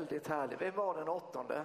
Väldigt 0.00 0.28
härlig. 0.28 0.58
Vem 0.58 0.74
var 0.74 0.94
den 0.94 1.08
åttonde? 1.08 1.64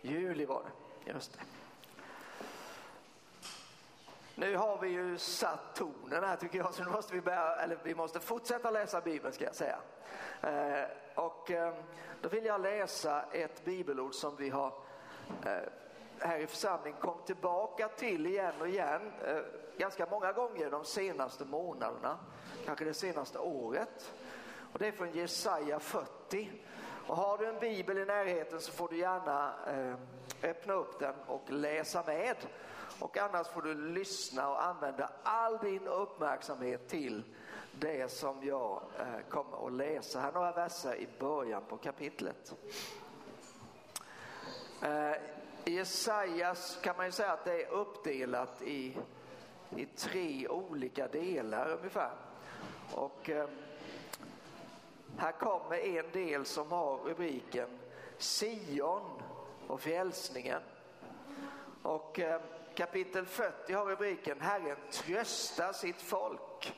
Juli 0.00 0.44
var 0.44 0.62
det, 0.62 1.10
just 1.12 1.32
det. 1.32 1.40
Nu 4.34 4.56
har 4.56 4.78
vi 4.78 4.88
ju 4.88 5.18
satt 5.18 5.74
tonen 5.74 6.24
här 6.24 6.36
tycker 6.36 6.58
jag, 6.58 6.74
så 6.74 6.84
nu 6.84 6.90
måste 6.90 7.14
vi 7.14 7.20
börja, 7.20 7.56
eller 7.56 7.78
vi 7.82 7.94
måste 7.94 8.20
fortsätta 8.20 8.70
läsa 8.70 9.00
Bibeln 9.00 9.32
ska 9.32 9.44
jag 9.44 9.54
säga. 9.54 9.78
Eh, 10.42 10.88
och 11.14 11.50
eh, 11.50 11.74
då 12.20 12.28
vill 12.28 12.44
jag 12.44 12.60
läsa 12.60 13.22
ett 13.32 13.64
bibelord 13.64 14.14
som 14.14 14.36
vi 14.36 14.50
har 14.50 14.72
eh, 15.44 15.68
här 16.18 16.38
i 16.38 16.46
församlingen 16.46 17.00
kom 17.00 17.22
tillbaka 17.26 17.88
till 17.88 18.26
igen 18.26 18.54
och 18.60 18.68
igen, 18.68 19.12
eh, 19.24 19.42
ganska 19.78 20.06
många 20.06 20.32
gånger 20.32 20.70
de 20.70 20.84
senaste 20.84 21.44
månaderna, 21.44 22.18
kanske 22.66 22.84
det 22.84 22.94
senaste 22.94 23.38
året. 23.38 24.12
Och 24.72 24.78
det 24.78 24.86
är 24.86 24.92
från 24.92 25.12
Jesaja 25.12 25.80
40. 25.80 26.50
Och 27.06 27.16
har 27.16 27.38
du 27.38 27.46
en 27.46 27.58
bibel 27.58 27.98
i 27.98 28.04
närheten 28.04 28.60
så 28.60 28.72
får 28.72 28.88
du 28.88 28.98
gärna 28.98 29.54
eh, 29.66 29.94
öppna 30.50 30.72
upp 30.72 30.98
den 30.98 31.14
och 31.26 31.50
läsa 31.50 32.02
med. 32.06 32.36
Och 33.00 33.18
annars 33.18 33.48
får 33.48 33.62
du 33.62 33.74
lyssna 33.74 34.48
och 34.48 34.64
använda 34.64 35.10
all 35.22 35.58
din 35.58 35.86
uppmärksamhet 35.86 36.88
till 36.88 37.22
det 37.72 38.12
som 38.12 38.42
jag 38.42 38.82
eh, 38.98 39.28
kommer 39.28 39.66
att 39.66 39.72
läsa. 39.72 40.20
Här 40.20 40.32
några 40.32 40.52
verser 40.52 40.94
i 40.94 41.08
början 41.18 41.62
på 41.68 41.76
kapitlet. 41.76 42.54
Eh, 44.82 45.12
Jesajas 45.64 46.78
kan 46.82 46.96
man 46.96 47.06
ju 47.06 47.12
säga 47.12 47.32
att 47.32 47.44
det 47.44 47.62
är 47.62 47.70
uppdelat 47.70 48.62
i, 48.62 48.98
i 49.76 49.86
tre 49.86 50.48
olika 50.48 51.08
delar 51.08 51.76
ungefär. 51.78 52.12
Och 52.94 53.30
eh, 53.30 53.48
här 55.18 55.32
kommer 55.32 55.76
en 55.76 56.10
del 56.12 56.44
som 56.44 56.72
har 56.72 56.96
rubriken 56.96 57.68
Sion 58.18 59.22
och 59.66 59.80
frälsningen. 59.80 60.62
Och 61.82 62.20
eh, 62.20 62.40
kapitel 62.74 63.26
40 63.26 63.72
har 63.72 63.86
rubriken 63.86 64.40
Herren 64.40 64.76
tröstar 64.90 65.72
sitt 65.72 66.02
folk. 66.02 66.74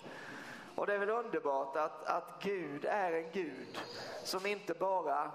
Och 0.77 0.87
det 0.87 0.95
är 0.95 0.99
väl 0.99 1.11
underbart 1.11 1.77
att, 1.77 2.05
att 2.05 2.43
Gud 2.43 2.85
är 2.85 3.13
en 3.13 3.31
Gud 3.33 3.79
som 4.25 4.47
inte 4.47 4.75
bara 4.75 5.31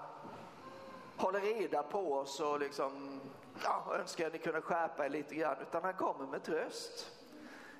håller 1.16 1.40
reda 1.40 1.82
på 1.82 2.12
oss 2.12 2.40
och 2.40 2.60
liksom, 2.60 3.20
ja, 3.64 3.84
önskar 3.94 4.26
att 4.26 4.32
ni 4.32 4.38
kunde 4.38 4.60
skärpa 4.60 5.04
er 5.04 5.10
lite 5.10 5.34
grann, 5.34 5.56
utan 5.62 5.84
han 5.84 5.94
kommer 5.94 6.26
med 6.26 6.42
tröst 6.42 7.10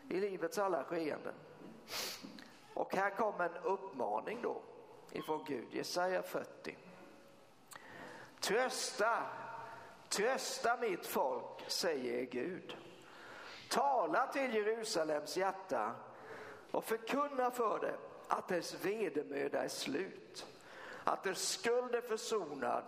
i 0.08 0.20
livets 0.20 0.58
alla 0.58 0.84
skeenden. 0.84 1.34
Och 2.74 2.94
här 2.94 3.10
kommer 3.10 3.44
en 3.44 3.62
uppmaning 3.62 4.38
då 4.42 4.62
ifrån 5.12 5.44
Gud, 5.46 5.74
Jesaja 5.74 6.22
40. 6.22 6.76
Trösta, 8.40 9.22
trösta 10.08 10.76
mitt 10.76 11.06
folk, 11.06 11.70
säger 11.70 12.24
Gud. 12.24 12.76
Tala 13.68 14.26
till 14.26 14.54
Jerusalems 14.54 15.36
hjärta 15.36 15.94
och 16.70 16.84
förkunna 16.84 17.50
för 17.50 17.78
det 17.80 17.94
att 18.28 18.48
dess 18.48 18.84
vedermöda 18.84 19.64
är 19.64 19.68
slut, 19.68 20.46
att 21.04 21.22
dess 21.22 21.48
skuld 21.48 21.94
är 21.94 22.00
försonad 22.00 22.84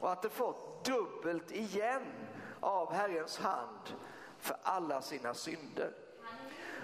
och 0.00 0.12
att 0.12 0.22
det 0.22 0.30
fått 0.30 0.84
dubbelt 0.84 1.50
igen 1.50 2.02
av 2.60 2.92
Herrens 2.92 3.38
hand 3.38 3.94
för 4.38 4.56
alla 4.62 5.02
sina 5.02 5.34
synder. 5.34 5.92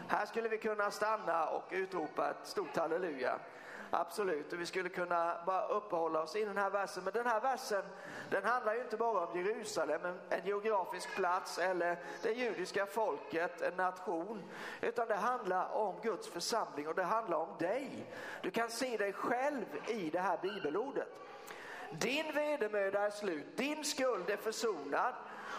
Här 0.08 0.26
skulle 0.26 0.48
vi 0.48 0.58
kunna 0.58 0.90
stanna 0.90 1.48
och 1.48 1.64
utropa 1.70 2.30
ett 2.30 2.46
stort 2.46 2.76
halleluja. 2.76 3.38
Absolut, 3.94 4.52
och 4.52 4.60
vi 4.60 4.66
skulle 4.66 4.88
kunna 4.88 5.38
bara 5.46 5.66
uppehålla 5.66 6.22
oss 6.22 6.36
i 6.36 6.44
den 6.44 6.56
här 6.56 6.70
versen. 6.70 7.04
Men 7.04 7.12
den 7.12 7.26
här 7.26 7.40
versen, 7.40 7.82
den 8.30 8.44
handlar 8.44 8.74
ju 8.74 8.80
inte 8.80 8.96
bara 8.96 9.26
om 9.26 9.38
Jerusalem, 9.38 10.04
en, 10.04 10.20
en 10.28 10.46
geografisk 10.46 11.14
plats 11.14 11.58
eller 11.58 11.98
det 12.22 12.32
judiska 12.32 12.86
folket, 12.86 13.60
en 13.62 13.76
nation. 13.76 14.42
Utan 14.80 15.08
det 15.08 15.14
handlar 15.14 15.72
om 15.72 16.00
Guds 16.02 16.28
församling 16.28 16.88
och 16.88 16.94
det 16.94 17.02
handlar 17.02 17.38
om 17.38 17.58
dig. 17.58 18.12
Du 18.42 18.50
kan 18.50 18.70
se 18.70 18.96
dig 18.96 19.12
själv 19.12 19.66
i 19.88 20.10
det 20.10 20.20
här 20.20 20.38
bibelordet. 20.42 21.08
Din 21.90 22.34
vedermöda 22.34 23.00
är 23.00 23.10
slut, 23.10 23.56
din 23.56 23.84
skuld 23.84 24.30
är 24.30 24.36
försonad 24.36 25.14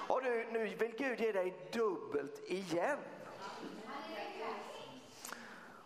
och 0.07 0.23
du, 0.23 0.47
nu 0.51 0.66
vill 0.66 0.95
Gud 0.97 1.19
ge 1.19 1.31
dig 1.31 1.69
dubbelt 1.72 2.41
igen. 2.45 2.97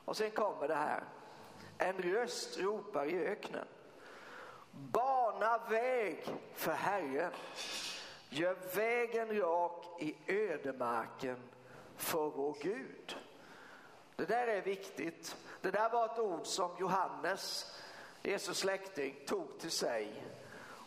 Och 0.05 0.17
sen 0.17 0.31
kommer 0.31 0.67
det 0.67 0.75
här. 0.75 1.03
En 1.77 1.97
röst 1.97 2.59
ropar 2.59 3.05
i 3.05 3.27
öknen. 3.27 3.67
Bana 4.71 5.57
väg 5.69 6.25
för 6.53 6.71
Herren. 6.71 7.31
Gör 8.29 8.57
vägen 8.75 9.39
rak 9.39 9.85
i 9.99 10.15
ödemarken 10.27 11.37
för 11.95 12.29
vår 12.29 12.57
Gud. 12.61 13.17
Det 14.15 14.25
där 14.25 14.47
är 14.47 14.61
viktigt. 14.61 15.37
Det 15.61 15.71
där 15.71 15.89
var 15.89 16.05
ett 16.05 16.19
ord 16.19 16.45
som 16.45 16.71
Johannes, 16.79 17.75
Jesus 18.21 18.57
släkting, 18.57 19.15
tog 19.27 19.59
till 19.59 19.71
sig. 19.71 20.23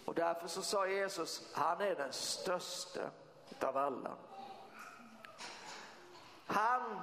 Och 0.05 0.15
därför 0.15 0.49
så 0.49 0.63
sa 0.63 0.87
Jesus, 0.87 1.51
han 1.55 1.81
är 1.81 1.95
den 1.95 2.13
största 2.13 3.11
av 3.61 3.77
alla. 3.77 4.17
Han 6.47 7.01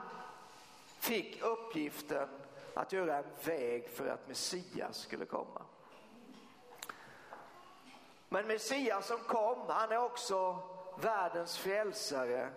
fick 0.99 1.41
uppgiften 1.41 2.29
att 2.77 2.93
göra 2.93 3.17
en 3.17 3.25
väg 3.45 3.89
för 3.89 4.07
att 4.07 4.27
Messias 4.27 4.97
skulle 4.97 5.25
komma. 5.25 5.61
Men 8.29 8.47
Messias 8.47 9.07
som 9.07 9.19
kom, 9.19 9.65
han 9.67 9.91
är 9.91 10.03
också 10.03 10.59
världens 11.01 11.57
frälsare 11.57 12.49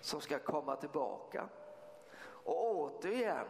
som 0.00 0.20
ska 0.20 0.38
komma 0.38 0.76
tillbaka. 0.76 1.48
Och 2.22 2.76
återigen 2.76 3.46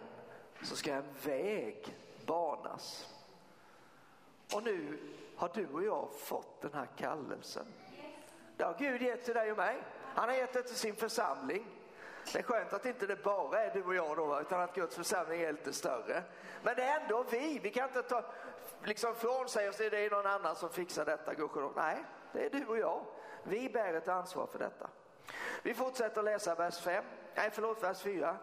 så 0.62 0.76
ska 0.76 0.94
en 0.94 1.14
väg 1.24 1.96
banas. 2.26 3.14
Och 4.54 4.62
nu 4.62 4.98
har 5.36 5.50
du 5.54 5.66
och 5.66 5.84
jag 5.84 6.12
fått 6.12 6.60
den 6.60 6.74
här 6.74 6.88
kallelsen. 6.96 7.66
Det 8.56 8.64
har 8.64 8.76
Gud 8.78 9.02
gett 9.02 9.24
till 9.24 9.34
dig 9.34 9.50
och 9.50 9.56
mig. 9.56 9.82
Han 10.14 10.28
har 10.28 10.36
gett 10.36 10.52
det 10.52 10.62
till 10.62 10.76
sin 10.76 10.94
församling. 10.96 11.66
Det 12.32 12.38
är 12.38 12.42
skönt 12.42 12.72
att 12.72 12.86
inte 12.86 13.06
det 13.06 13.22
bara 13.22 13.62
är 13.62 13.70
du 13.70 13.82
och 13.82 13.94
jag 13.94 14.16
då, 14.16 14.40
utan 14.40 14.60
att 14.60 14.74
Guds 14.74 14.96
församling 14.96 15.40
är 15.40 15.52
lite 15.52 15.72
större. 15.72 16.22
Men 16.62 16.76
det 16.76 16.82
är 16.82 17.00
ändå 17.00 17.24
vi. 17.30 17.58
Vi 17.58 17.70
kan 17.70 17.88
inte 17.88 18.02
ta 18.02 18.24
liksom 18.84 19.14
från 19.14 19.48
sig 19.48 19.68
och 19.68 19.74
säga 19.74 19.90
det 19.90 20.06
är 20.06 20.10
någon 20.10 20.26
annan 20.26 20.56
som 20.56 20.70
fixar 20.70 21.04
detta, 21.04 21.34
gudskelov. 21.34 21.72
Nej, 21.76 22.04
det 22.32 22.46
är 22.46 22.50
du 22.50 22.66
och 22.66 22.78
jag. 22.78 23.04
Vi 23.42 23.68
bär 23.68 23.94
ett 23.94 24.08
ansvar 24.08 24.46
för 24.46 24.58
detta. 24.58 24.90
Vi 25.62 25.74
fortsätter 25.74 26.22
läsa 26.22 26.54
vers 26.54 26.80
5, 26.80 27.04
nej 27.34 27.50
förlåt 27.52 27.82
vers 27.82 28.02
4. 28.02 28.36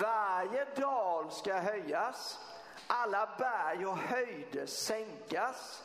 Varje 0.00 0.64
dal 0.64 1.30
ska 1.30 1.54
höjas, 1.54 2.38
alla 2.86 3.28
berg 3.38 3.86
och 3.86 3.96
höjder 3.98 4.66
sänkas. 4.66 5.84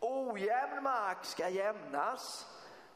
Ojämn 0.00 0.82
mark 0.82 1.24
ska 1.24 1.48
jämnas, 1.48 2.46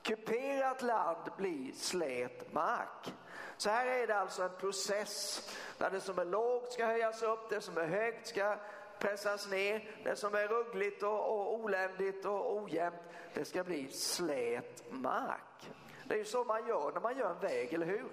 kuperat 0.03 0.83
land 0.83 1.31
blir 1.37 1.73
slät 1.73 2.53
mark. 2.53 3.15
Så 3.57 3.71
här 3.71 3.87
är 3.87 4.07
det 4.07 4.19
alltså 4.19 4.43
en 4.43 4.57
process 4.59 5.49
där 5.79 5.91
det 5.91 6.01
som 6.01 6.19
är 6.19 6.25
lågt 6.25 6.73
ska 6.73 6.87
höjas 6.87 7.23
upp, 7.23 7.51
det 7.51 7.61
som 7.61 7.79
är 7.79 7.87
högt 7.87 8.27
ska 8.27 8.57
pressas 8.99 9.51
ner, 9.51 9.91
det 10.05 10.17
som 10.17 10.35
är 10.35 10.49
ruggligt 10.49 11.03
och, 11.03 11.31
och 11.31 11.55
oländigt 11.55 12.25
och 12.25 12.57
ojämnt, 12.57 13.01
det 13.35 13.45
ska 13.45 13.65
bli 13.65 13.89
slät 13.89 14.91
mark. 14.91 15.71
Det 16.05 16.15
är 16.15 16.19
ju 16.19 16.25
så 16.25 16.45
man 16.45 16.67
gör 16.67 16.93
när 16.93 17.01
man 17.01 17.19
gör 17.19 17.31
en 17.31 17.41
väg, 17.41 17.73
eller 17.73 17.87
hur? 17.87 18.09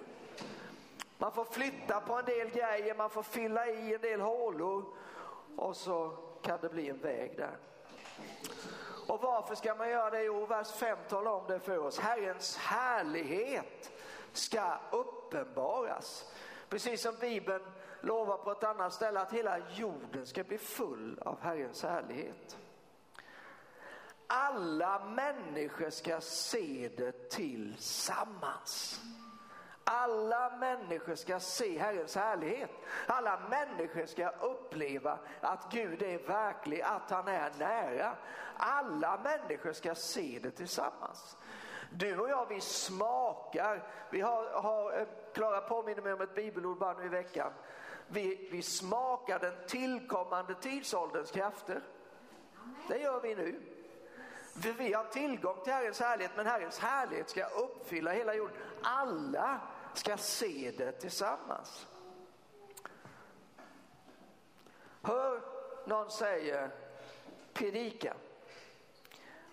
Man 1.18 1.32
får 1.32 1.44
flytta 1.44 2.00
på 2.00 2.14
en 2.14 2.24
del 2.24 2.50
grejer, 2.50 2.94
man 2.94 3.10
får 3.10 3.22
fylla 3.22 3.66
i 3.66 3.94
en 3.94 4.00
del 4.00 4.20
hålor 4.20 4.84
och 5.56 5.76
så 5.76 6.16
kan 6.42 6.58
det 6.60 6.68
bli 6.68 6.88
en 6.88 6.98
väg 6.98 7.36
där. 7.36 7.56
Och 9.06 9.22
varför 9.22 9.54
ska 9.54 9.74
man 9.74 9.90
göra 9.90 10.10
det? 10.10 10.22
Jo, 10.22 10.46
vers 10.46 10.72
5 10.72 10.98
talar 11.08 11.30
om 11.30 11.46
det 11.46 11.60
för 11.60 11.78
oss. 11.78 11.98
Herrens 11.98 12.56
härlighet 12.56 13.92
ska 14.32 14.80
uppenbaras. 14.90 16.32
Precis 16.68 17.02
som 17.02 17.14
Bibeln 17.20 17.64
lovar 18.00 18.36
på 18.36 18.50
ett 18.50 18.64
annat 18.64 18.92
ställe 18.92 19.20
att 19.20 19.32
hela 19.32 19.58
jorden 19.58 20.26
ska 20.26 20.44
bli 20.44 20.58
full 20.58 21.18
av 21.22 21.40
Herrens 21.40 21.82
härlighet. 21.82 22.58
Alla 24.26 25.04
människor 25.04 25.90
ska 25.90 26.20
se 26.20 26.90
det 26.96 27.30
tillsammans. 27.30 29.00
Alla 29.84 30.56
människor 30.56 31.14
ska 31.14 31.40
se 31.40 31.78
Herrens 31.78 32.16
härlighet. 32.16 32.70
Alla 33.06 33.40
människor 33.50 34.06
ska 34.06 34.28
uppleva 34.28 35.18
att 35.40 35.72
Gud 35.72 36.02
är 36.02 36.18
verklig, 36.18 36.80
att 36.80 37.10
han 37.10 37.28
är 37.28 37.52
nära. 37.58 38.16
Alla 38.56 39.20
människor 39.24 39.72
ska 39.72 39.94
se 39.94 40.38
det 40.42 40.50
tillsammans. 40.50 41.36
Du 41.90 42.18
och 42.18 42.30
jag, 42.30 42.46
vi 42.48 42.60
smakar. 42.60 43.88
Vi 44.10 44.20
har, 44.20 44.50
har 44.50 44.98
eh, 44.98 45.06
Klara 45.32 45.60
påminner 45.60 46.02
mig 46.02 46.12
om 46.12 46.20
ett 46.20 46.34
bibelord 46.34 46.78
bara 46.78 46.98
nu 46.98 47.04
i 47.04 47.08
veckan. 47.08 47.52
vi, 48.08 48.48
vi 48.52 48.62
smakar 48.62 49.38
den 49.38 49.54
tillkommande 49.66 50.54
tidsålderns 50.54 51.30
krafter. 51.30 51.82
Det 52.88 52.98
gör 52.98 53.20
vi 53.20 53.34
nu. 53.34 53.60
För 54.54 54.72
vi 54.72 54.92
har 54.92 55.04
tillgång 55.04 55.56
till 55.64 55.72
Herrens 55.72 56.00
härlighet, 56.00 56.32
men 56.36 56.46
Herrens 56.46 56.78
härlighet 56.78 57.30
ska 57.30 57.46
uppfylla 57.46 58.12
hela 58.12 58.34
jorden. 58.34 58.56
Alla 58.82 59.60
ska 59.94 60.16
se 60.16 60.72
det 60.78 60.92
tillsammans. 60.92 61.86
Hör 65.02 65.40
någon 65.86 66.10
säga 66.10 66.70
predika. 67.52 68.14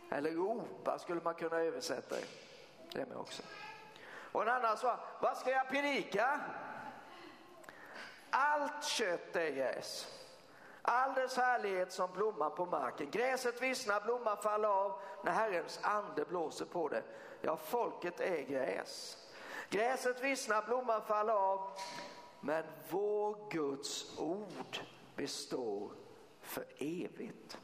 Eller 0.10 0.32
ropa 0.32 1.00
skulle 1.00 1.22
man 1.22 1.34
kunna 1.34 1.56
översätta 1.56 2.16
det. 2.16 2.26
Det 2.92 3.06
med 3.06 3.18
också. 3.18 3.44
Och 4.32 4.42
en 4.42 4.50
annan 4.50 4.78
sa, 4.78 5.00
vad 5.22 5.38
ska 5.38 5.50
jag 5.50 5.70
predika? 5.70 6.40
Allt 8.30 8.84
kött 8.84 9.36
är 9.36 9.50
gräs. 9.50 10.08
All 10.82 11.14
dess 11.14 11.38
härlighet 11.38 11.92
som 11.92 12.12
blomman 12.14 12.56
på 12.56 12.66
marken. 12.66 13.12
Gräset 13.12 13.62
vissnar, 13.62 14.02
blomman 14.02 14.38
faller 14.38 14.68
av 14.68 15.02
när 15.24 15.32
Herrens 15.32 15.80
ande 15.84 16.26
blåser 16.26 16.66
på 16.66 16.90
det. 16.90 17.04
Ja, 17.42 17.58
folket 17.58 18.20
är 18.20 18.42
gräs. 18.42 19.18
Gräset 19.70 20.24
vissnar, 20.24 20.62
blomman 20.62 21.02
faller 21.02 21.34
av. 21.34 21.70
Men 22.40 22.64
vår 22.90 23.52
Guds 23.52 24.20
ord 24.20 24.80
består 25.16 25.92
för 26.42 26.66
evigt. 26.78 27.58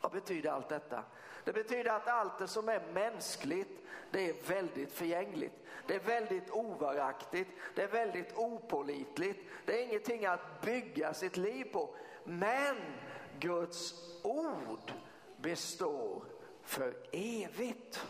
Vad 0.00 0.12
betyder 0.12 0.50
allt 0.50 0.68
detta? 0.68 1.02
Det 1.46 1.52
betyder 1.52 1.90
att 1.90 2.08
allt 2.08 2.38
det 2.38 2.48
som 2.48 2.68
är 2.68 2.80
mänskligt, 2.92 3.80
det 4.10 4.30
är 4.30 4.48
väldigt 4.48 4.92
förgängligt. 4.92 5.52
Det 5.86 5.94
är 5.94 6.00
väldigt 6.00 6.50
ovaraktigt, 6.50 7.48
det 7.74 7.82
är 7.82 7.88
väldigt 7.88 8.36
opolitligt. 8.36 9.50
Det 9.66 9.80
är 9.80 9.84
ingenting 9.84 10.26
att 10.26 10.60
bygga 10.60 11.14
sitt 11.14 11.36
liv 11.36 11.64
på. 11.64 11.94
Men 12.24 12.76
Guds 13.38 13.94
ord 14.22 14.92
består 15.36 16.24
för 16.62 16.94
evigt. 17.12 18.06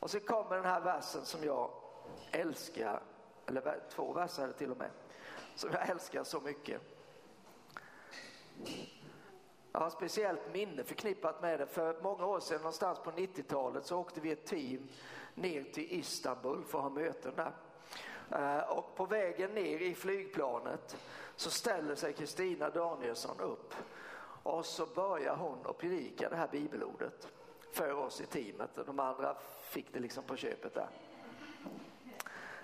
Och 0.00 0.10
så 0.10 0.20
kommer 0.20 0.56
den 0.56 0.64
här 0.64 0.80
versen 0.80 1.24
som 1.24 1.44
jag 1.44 1.70
älskar, 2.30 3.02
eller 3.46 3.80
två 3.90 4.12
verser 4.12 4.52
till 4.52 4.70
och 4.70 4.78
med, 4.78 4.90
som 5.54 5.70
jag 5.72 5.88
älskar 5.88 6.24
så 6.24 6.40
mycket. 6.40 6.82
Jag 9.78 9.82
har 9.82 9.90
speciellt 9.90 10.52
minne 10.52 10.84
förknippat 10.84 11.42
med 11.42 11.60
det. 11.60 11.66
För 11.66 11.96
många 12.02 12.26
år 12.26 12.40
sedan, 12.40 12.58
någonstans 12.58 12.98
på 12.98 13.10
90-talet, 13.10 13.86
så 13.86 13.98
åkte 13.98 14.20
vi 14.20 14.30
ett 14.30 14.46
team 14.46 14.88
ner 15.34 15.64
till 15.64 15.92
Istanbul 15.92 16.64
för 16.64 16.78
att 16.78 16.84
ha 16.84 16.90
möten 16.90 17.32
där. 17.36 17.52
Eh, 18.30 18.70
och 18.70 18.96
på 18.96 19.06
vägen 19.06 19.50
ner 19.50 19.78
i 19.78 19.94
flygplanet 19.94 20.96
så 21.36 21.50
ställer 21.50 21.94
sig 21.94 22.12
Kristina 22.12 22.70
Danielsson 22.70 23.40
upp 23.40 23.74
och 24.42 24.66
så 24.66 24.86
börjar 24.86 25.36
hon 25.36 25.58
att 25.64 25.78
predika 25.78 26.28
det 26.28 26.36
här 26.36 26.48
bibelordet 26.48 27.28
för 27.72 27.92
oss 27.92 28.20
i 28.20 28.26
teamet. 28.26 28.70
De 28.86 29.00
andra 29.00 29.36
fick 29.62 29.92
det 29.92 30.00
liksom 30.00 30.24
på 30.24 30.36
köpet 30.36 30.74
där. 30.74 30.88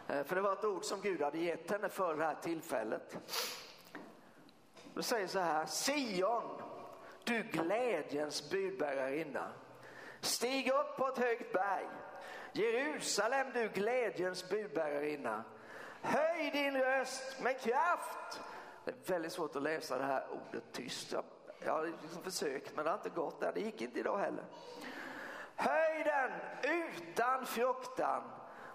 Eh, 0.08 0.25
för 0.25 0.37
det 0.37 0.43
var 0.43 0.52
ett 0.52 0.64
ord 0.64 0.84
som 0.84 1.00
Gud 1.00 1.22
hade 1.22 1.38
gett 1.38 1.70
henne 1.70 1.88
för 1.88 2.16
det 2.16 2.25
här 2.25 2.37
tillfället. 2.43 3.19
Det 4.94 5.02
säger 5.02 5.26
så 5.26 5.38
här, 5.38 5.66
Sion, 5.66 6.74
du 7.25 7.43
glädjens 7.43 8.50
budbärarinna. 8.50 9.53
Stig 10.21 10.69
upp 10.69 10.97
på 10.97 11.09
ett 11.09 11.19
högt 11.19 11.53
berg. 11.53 11.87
Jerusalem, 12.53 13.47
du 13.55 13.69
glädjens 13.69 14.49
budbärarinna. 14.49 15.44
Höj 16.03 16.50
din 16.50 16.76
röst 16.76 17.43
med 17.43 17.61
kraft. 17.61 18.41
Det 18.85 18.91
är 18.91 19.12
väldigt 19.12 19.32
svårt 19.32 19.56
att 19.56 19.62
läsa 19.62 19.99
det 19.99 20.05
här 20.05 20.26
ordet 20.31 20.73
tyst. 20.73 21.12
Jag, 21.12 21.25
jag 21.65 21.73
har 21.73 21.87
liksom 22.03 22.23
försökt 22.23 22.76
men 22.76 22.85
det 22.85 22.91
har 22.91 22.99
inte 22.99 23.11
gått 23.11 23.41
där. 23.41 23.53
Det 23.53 23.61
gick 23.61 23.82
inte 23.82 23.99
idag 23.99 24.19
heller. 24.19 24.44
Höj 25.56 26.05
den 26.05 26.31
utan 26.62 27.47
fruktan 27.47 28.23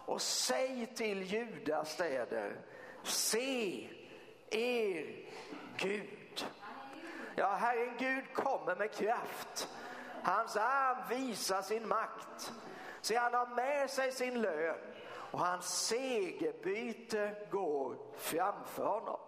och 0.06 0.22
säg 0.22 0.86
till 0.96 1.22
Judas 1.24 1.94
städer. 1.94 2.56
Se 3.04 3.90
er 4.50 5.30
Gud. 5.78 6.19
Ja, 7.40 7.48
Herren 7.48 7.98
Gud 7.98 8.34
kommer 8.34 8.76
med 8.76 8.92
kraft. 8.92 9.70
Hans 10.24 10.56
arm 10.56 10.98
visar 11.10 11.62
sin 11.62 11.88
makt. 11.88 12.54
Se, 13.02 13.16
han 13.16 13.34
har 13.34 13.48
med 13.48 13.90
sig 13.90 14.12
sin 14.12 14.42
lön 14.42 14.80
och 15.32 15.40
hans 15.40 15.88
segerbyte 15.88 17.36
går 17.52 17.96
framför 18.18 18.86
honom. 18.86 19.20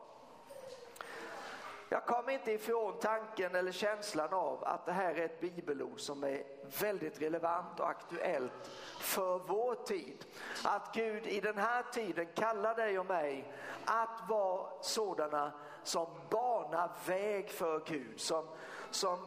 Jag 1.90 2.06
kommer 2.06 2.32
inte 2.32 2.52
ifrån 2.52 3.00
tanken 3.00 3.56
eller 3.56 3.72
känslan 3.72 4.34
av 4.34 4.64
att 4.64 4.86
det 4.86 4.92
här 4.92 5.16
är 5.16 5.26
ett 5.26 5.42
bibelord 5.42 6.00
som 6.00 6.24
är 6.24 6.44
väldigt 6.80 7.22
relevant 7.22 7.80
och 7.80 7.90
aktuellt 7.90 8.70
för 9.00 9.40
vår 9.40 9.76
tid. 9.76 10.26
Att 10.64 10.94
Gud 10.94 11.28
i 11.28 11.42
den 11.42 11.58
här 11.58 11.84
tiden 11.92 12.28
kallar 12.36 12.76
dig 12.76 13.00
och 13.00 13.06
mig 13.06 13.54
att 13.86 14.30
vara 14.30 14.70
sådana 14.82 15.52
som 15.84 16.08
banar 16.30 16.92
väg 17.06 17.50
för 17.50 17.82
Gud, 17.86 18.20
som, 18.20 18.48
som 18.92 19.18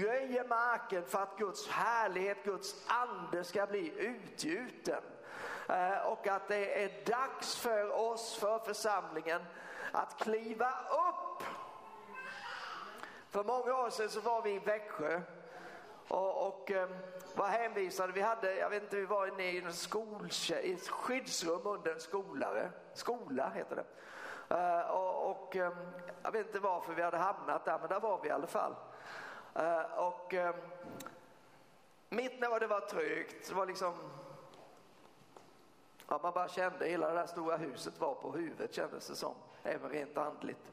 röjer 0.00 0.44
marken 0.48 1.04
för 1.04 1.22
att 1.22 1.38
Guds 1.38 1.68
härlighet, 1.68 2.44
Guds 2.44 2.74
ande 2.88 3.44
ska 3.44 3.66
bli 3.66 3.92
utgjuten. 3.98 5.02
Eh, 5.68 6.06
och 6.06 6.26
att 6.28 6.48
det 6.48 6.84
är 6.84 7.04
dags 7.06 7.56
för 7.56 7.90
oss, 7.90 8.36
för 8.36 8.58
församlingen, 8.58 9.42
att 9.92 10.18
kliva 10.18 10.70
upp. 10.90 11.42
För 13.28 13.44
många 13.44 13.74
år 13.74 13.90
sedan 13.90 14.08
så 14.08 14.20
var 14.20 14.42
vi 14.42 14.50
i 14.54 14.58
Växjö 14.58 15.20
och, 16.08 16.46
och 16.46 16.70
eh, 16.70 16.82
um, 16.82 16.96
var 17.34 17.46
hänvisade. 17.46 18.12
Vi 18.12 18.20
hade, 18.20 18.54
jag 18.54 18.70
vet 18.70 18.82
inte, 18.82 18.96
vi 18.96 19.04
var 19.04 19.26
inne 19.26 19.50
i 19.50 19.58
en 19.58 19.72
skol, 19.72 20.28
i 20.62 20.72
ett 20.72 20.88
skyddsrum 20.88 21.66
under 21.66 21.92
en 21.92 22.00
skolare. 22.00 22.70
Skola 22.94 23.50
heter 23.54 23.76
det. 23.76 23.84
Uh, 24.50 24.90
och, 24.90 25.30
och 25.30 25.56
um, 25.56 25.74
jag 26.22 26.32
vet 26.32 26.46
inte 26.46 26.60
varför 26.60 26.94
vi 26.94 27.02
hade 27.02 27.16
hamnat 27.16 27.64
där, 27.64 27.78
men 27.78 27.88
där 27.88 28.00
var 28.00 28.20
vi 28.22 28.28
i 28.28 28.32
alla 28.32 28.46
fall. 28.46 28.74
Uh, 29.58 29.98
och 29.98 30.34
um, 30.34 30.54
mitt 32.08 32.40
när 32.40 32.60
det 32.60 32.66
var 32.66 32.80
trögt, 32.80 33.48
det 33.48 33.54
var 33.54 33.66
liksom 33.66 33.94
Ja, 36.08 36.20
man 36.22 36.32
bara 36.32 36.48
kände 36.48 36.86
hela 36.86 37.08
det 37.08 37.14
där 37.14 37.26
stora 37.26 37.56
huset 37.56 38.00
var 38.00 38.14
på 38.14 38.32
huvudet 38.32 38.74
kändes 38.74 39.06
det 39.06 39.16
som, 39.16 39.34
även 39.62 39.90
rent 39.90 40.18
andligt. 40.18 40.72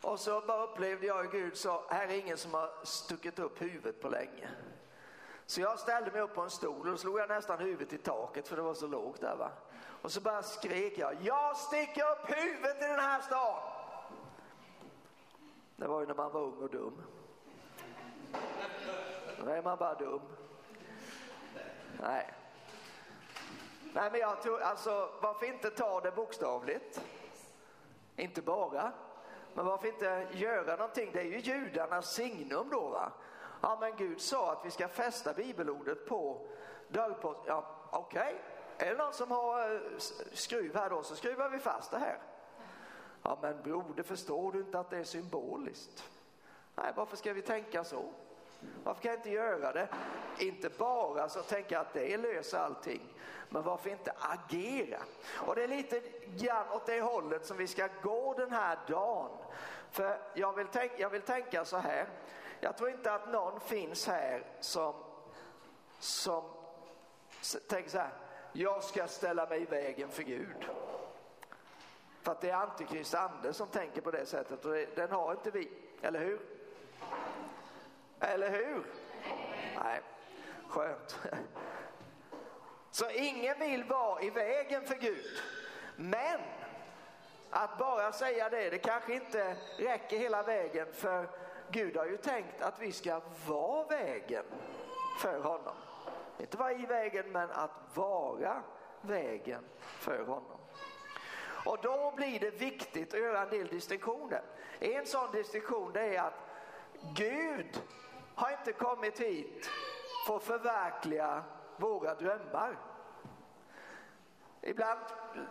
Och 0.00 0.20
så 0.20 0.40
bara 0.40 0.64
upplevde 0.64 1.06
jag 1.06 1.22
hur 1.22 1.30
Gud 1.30 1.56
sa, 1.56 1.84
här 1.88 2.08
är 2.08 2.18
ingen 2.18 2.36
som 2.36 2.54
har 2.54 2.70
stuckit 2.82 3.38
upp 3.38 3.62
huvudet 3.62 4.02
på 4.02 4.08
länge. 4.08 4.48
Så 5.46 5.60
jag 5.60 5.78
ställde 5.78 6.10
mig 6.10 6.20
upp 6.20 6.34
på 6.34 6.40
en 6.40 6.50
stol 6.50 6.88
och 6.88 7.00
slog 7.00 7.18
jag 7.18 7.28
nästan 7.28 7.58
huvudet 7.58 7.92
i 7.92 7.98
taket 7.98 8.48
för 8.48 8.56
det 8.56 8.62
var 8.62 8.74
så 8.74 8.86
lågt 8.86 9.20
där 9.20 9.36
va. 9.36 9.50
Och 10.04 10.12
så 10.12 10.20
bara 10.20 10.42
skrek 10.42 10.98
jag, 10.98 11.16
jag 11.22 11.56
sticker 11.56 12.02
upp 12.02 12.30
huvudet 12.36 12.76
i 12.76 12.86
den 12.86 13.00
här 13.00 13.20
stan. 13.20 13.58
Det 15.76 15.86
var 15.86 16.00
ju 16.00 16.06
när 16.06 16.14
man 16.14 16.32
var 16.32 16.40
ung 16.40 16.62
och 16.62 16.70
dum. 16.70 17.02
Då 19.44 19.50
är 19.50 19.62
man 19.62 19.78
bara 19.78 19.94
dum. 19.94 20.20
Nej. 22.00 22.34
Nej 23.94 24.10
men 24.10 24.20
jag 24.20 24.42
tror, 24.42 24.60
alltså 24.60 25.10
varför 25.22 25.46
inte 25.46 25.70
ta 25.70 26.00
det 26.00 26.10
bokstavligt? 26.10 27.00
Inte 28.16 28.42
bara. 28.42 28.92
Men 29.54 29.66
varför 29.66 29.88
inte 29.88 30.26
göra 30.32 30.76
någonting? 30.76 31.10
Det 31.12 31.20
är 31.20 31.24
ju 31.24 31.38
judarnas 31.38 32.14
signum 32.14 32.68
då 32.70 32.88
va? 32.88 33.12
Ja 33.60 33.76
men 33.80 33.96
Gud 33.96 34.20
sa 34.20 34.52
att 34.52 34.66
vi 34.66 34.70
ska 34.70 34.88
fästa 34.88 35.32
bibelordet 35.32 36.06
på 36.06 36.46
dörrposten. 36.88 37.44
Ja 37.46 37.64
okej, 37.90 38.22
okay 38.22 38.53
är 38.78 38.90
det 38.90 38.96
någon 38.96 39.12
som 39.12 39.30
har 39.30 39.74
eh, 39.74 39.80
skruv 40.32 40.76
här 40.76 40.90
då 40.90 41.02
så 41.02 41.16
skruvar 41.16 41.48
vi 41.48 41.58
fast 41.58 41.90
det 41.90 41.98
här. 41.98 42.18
Ja 43.22 43.38
men 43.42 43.62
broder 43.62 44.02
förstår 44.02 44.52
du 44.52 44.58
inte 44.58 44.78
att 44.78 44.90
det 44.90 44.98
är 44.98 45.04
symboliskt? 45.04 46.04
Nej 46.74 46.92
varför 46.96 47.16
ska 47.16 47.32
vi 47.32 47.42
tänka 47.42 47.84
så? 47.84 48.04
Varför 48.84 49.02
kan 49.02 49.10
jag 49.10 49.18
inte 49.18 49.30
göra 49.30 49.72
det? 49.72 49.88
Inte 50.38 50.70
bara 50.78 51.28
så 51.28 51.42
tänka 51.42 51.80
att 51.80 51.92
det 51.92 52.16
löser 52.16 52.58
allting, 52.58 53.14
men 53.48 53.62
varför 53.62 53.90
inte 53.90 54.12
agera? 54.18 54.98
Och 55.46 55.54
det 55.54 55.64
är 55.64 55.68
lite 55.68 56.02
grann 56.36 56.68
åt 56.72 56.86
det 56.86 57.00
hållet 57.00 57.46
som 57.46 57.56
vi 57.56 57.66
ska 57.66 57.88
gå 58.02 58.34
den 58.34 58.52
här 58.52 58.78
dagen. 58.88 59.30
För 59.90 60.18
jag 60.34 60.52
vill, 60.52 60.66
tänka, 60.66 60.94
jag 60.98 61.10
vill 61.10 61.22
tänka 61.22 61.64
så 61.64 61.76
här, 61.76 62.08
jag 62.60 62.76
tror 62.76 62.90
inte 62.90 63.12
att 63.12 63.32
någon 63.32 63.60
finns 63.60 64.06
här 64.06 64.46
som, 64.60 64.94
som 65.98 66.44
tänker 67.68 67.90
så 67.90 67.98
här, 67.98 68.12
jag 68.56 68.84
ska 68.84 69.06
ställa 69.06 69.46
mig 69.46 69.62
i 69.62 69.64
vägen 69.64 70.08
för 70.08 70.22
Gud. 70.22 70.68
För 72.22 72.32
att 72.32 72.40
det 72.40 72.50
är 72.50 72.54
Antikrist 72.54 73.14
ande 73.14 73.52
som 73.52 73.68
tänker 73.68 74.00
på 74.00 74.10
det 74.10 74.26
sättet 74.26 74.64
och 74.64 74.72
det, 74.72 74.96
den 74.96 75.10
har 75.10 75.32
inte 75.32 75.50
vi, 75.50 75.70
eller 76.02 76.20
hur? 76.20 76.40
Eller 78.20 78.50
hur? 78.50 78.84
Nej, 79.84 80.00
skönt. 80.68 81.18
Så 82.90 83.10
ingen 83.10 83.58
vill 83.58 83.84
vara 83.84 84.22
i 84.22 84.30
vägen 84.30 84.86
för 84.86 84.94
Gud. 84.94 85.40
Men 85.96 86.40
att 87.50 87.78
bara 87.78 88.12
säga 88.12 88.48
det, 88.48 88.70
det 88.70 88.78
kanske 88.78 89.14
inte 89.14 89.56
räcker 89.78 90.18
hela 90.18 90.42
vägen 90.42 90.86
för 90.92 91.28
Gud 91.70 91.96
har 91.96 92.06
ju 92.06 92.16
tänkt 92.16 92.62
att 92.62 92.80
vi 92.80 92.92
ska 92.92 93.20
vara 93.46 93.84
vägen 93.86 94.44
för 95.20 95.40
honom. 95.40 95.74
Inte 96.38 96.56
vara 96.56 96.72
i 96.72 96.86
vägen 96.86 97.32
men 97.32 97.50
att 97.50 97.70
vara 97.94 98.62
vägen 99.00 99.64
för 99.80 100.18
honom. 100.24 100.58
Och 101.64 101.78
då 101.82 102.12
blir 102.16 102.40
det 102.40 102.50
viktigt 102.50 103.14
att 103.14 103.20
göra 103.20 103.42
en 103.42 103.50
del 103.50 103.66
distinktioner. 103.66 104.42
En 104.78 105.06
sån 105.06 105.32
distinktion 105.32 105.92
det 105.92 106.16
är 106.16 106.22
att 106.22 106.40
Gud 107.14 107.82
har 108.34 108.50
inte 108.50 108.72
kommit 108.72 109.20
hit 109.20 109.70
för 110.26 110.36
att 110.36 110.42
förverkliga 110.42 111.44
våra 111.76 112.14
drömmar. 112.14 112.78
Ibland 114.60 115.00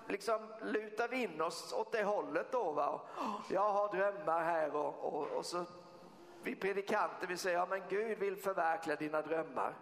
liksom 0.08 0.54
lutar 0.62 1.08
vi 1.08 1.24
in 1.24 1.42
oss 1.42 1.74
åt 1.74 1.92
det 1.92 2.04
hållet 2.04 2.52
då. 2.52 2.72
Va? 2.72 3.02
Jag 3.50 3.72
har 3.72 3.96
drömmar 3.96 4.44
här 4.44 4.76
och, 4.76 5.14
och, 5.14 5.28
och 5.28 5.46
så 5.46 5.66
vi 6.44 6.56
predikanter 6.56 7.28
vi 7.28 7.38
säger 7.38 7.58
ja 7.58 7.66
men 7.70 7.82
Gud 7.90 8.18
vill 8.18 8.38
förverkliga 8.38 8.96
dina 8.96 9.22
drömmar. 9.22 9.74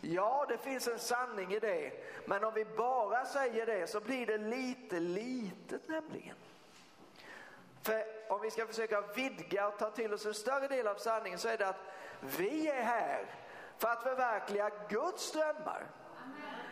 Ja, 0.00 0.46
det 0.48 0.58
finns 0.58 0.88
en 0.88 0.98
sanning 0.98 1.52
i 1.52 1.58
det. 1.58 1.92
Men 2.24 2.44
om 2.44 2.54
vi 2.54 2.64
bara 2.64 3.24
säger 3.24 3.66
det 3.66 3.86
så 3.86 4.00
blir 4.00 4.26
det 4.26 4.38
lite 4.38 5.00
litet 5.00 5.88
nämligen. 5.88 6.36
För 7.82 8.04
om 8.28 8.40
vi 8.40 8.50
ska 8.50 8.66
försöka 8.66 9.00
vidga 9.00 9.68
och 9.68 9.78
ta 9.78 9.90
till 9.90 10.14
oss 10.14 10.26
en 10.26 10.34
större 10.34 10.68
del 10.68 10.86
av 10.86 10.94
sanningen 10.94 11.38
så 11.38 11.48
är 11.48 11.58
det 11.58 11.68
att 11.68 11.80
vi 12.20 12.68
är 12.68 12.82
här 12.82 13.26
för 13.78 13.88
att 13.88 14.02
förverkliga 14.02 14.70
Guds 14.88 15.32
drömmar. 15.32 15.86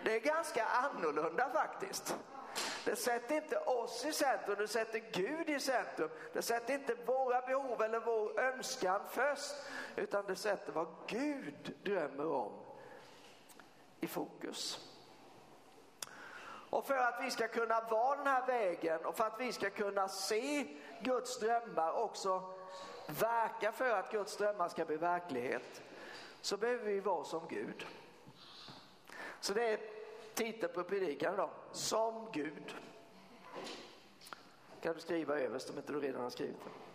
Det 0.04 0.14
är 0.14 0.20
ganska 0.20 0.64
annorlunda 0.64 1.48
faktiskt. 1.48 2.16
Det 2.84 2.96
sätter 2.96 3.34
inte 3.34 3.58
oss 3.58 4.04
i 4.04 4.12
centrum, 4.12 4.56
det 4.58 4.68
sätter 4.68 4.98
Gud 5.12 5.50
i 5.50 5.60
centrum. 5.60 6.10
Det 6.32 6.42
sätter 6.42 6.74
inte 6.74 6.94
våra 6.94 7.40
behov 7.40 7.82
eller 7.82 8.00
vår 8.00 8.40
önskan 8.40 9.00
först, 9.10 9.54
utan 9.96 10.24
det 10.26 10.36
sätter 10.36 10.72
vad 10.72 10.86
Gud 11.06 11.74
drömmer 11.82 12.32
om 12.32 12.65
i 14.00 14.06
fokus. 14.06 14.90
Och 16.70 16.86
för 16.86 16.96
att 16.96 17.20
vi 17.22 17.30
ska 17.30 17.48
kunna 17.48 17.80
vara 17.80 18.16
den 18.16 18.26
här 18.26 18.46
vägen 18.46 19.04
och 19.04 19.16
för 19.16 19.24
att 19.24 19.40
vi 19.40 19.52
ska 19.52 19.70
kunna 19.70 20.08
se 20.08 20.66
Guds 21.00 21.38
drömmar 21.38 21.92
också 21.92 22.42
verka 23.06 23.72
för 23.72 23.90
att 23.90 24.12
Guds 24.12 24.36
drömmar 24.36 24.68
ska 24.68 24.84
bli 24.84 24.96
verklighet 24.96 25.82
så 26.40 26.56
behöver 26.56 26.84
vi 26.84 27.00
vara 27.00 27.24
som 27.24 27.48
Gud. 27.48 27.86
Så 29.40 29.54
det 29.54 29.68
är 29.68 29.80
titeln 30.34 30.74
på 30.74 30.84
predikan 30.84 31.34
idag, 31.34 31.50
Som 31.72 32.28
Gud. 32.32 32.74
Kan 34.80 34.94
du 34.94 35.00
skriva 35.00 35.38
överst 35.38 35.70
om 35.70 35.76
inte 35.76 35.92
du 35.92 36.00
redan 36.00 36.22
har 36.22 36.30
skrivit 36.30 36.64
det. 36.64 36.85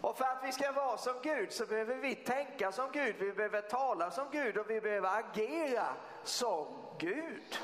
Och 0.00 0.18
för 0.18 0.24
att 0.24 0.44
vi 0.44 0.52
ska 0.52 0.72
vara 0.72 0.96
som 0.96 1.14
Gud 1.22 1.52
så 1.52 1.66
behöver 1.66 1.94
vi 1.94 2.14
tänka 2.14 2.72
som 2.72 2.90
Gud, 2.92 3.16
vi 3.18 3.32
behöver 3.32 3.60
tala 3.60 4.10
som 4.10 4.26
Gud 4.30 4.58
och 4.58 4.70
vi 4.70 4.80
behöver 4.80 5.18
agera 5.18 5.86
som 6.22 6.66
Gud. 6.98 7.58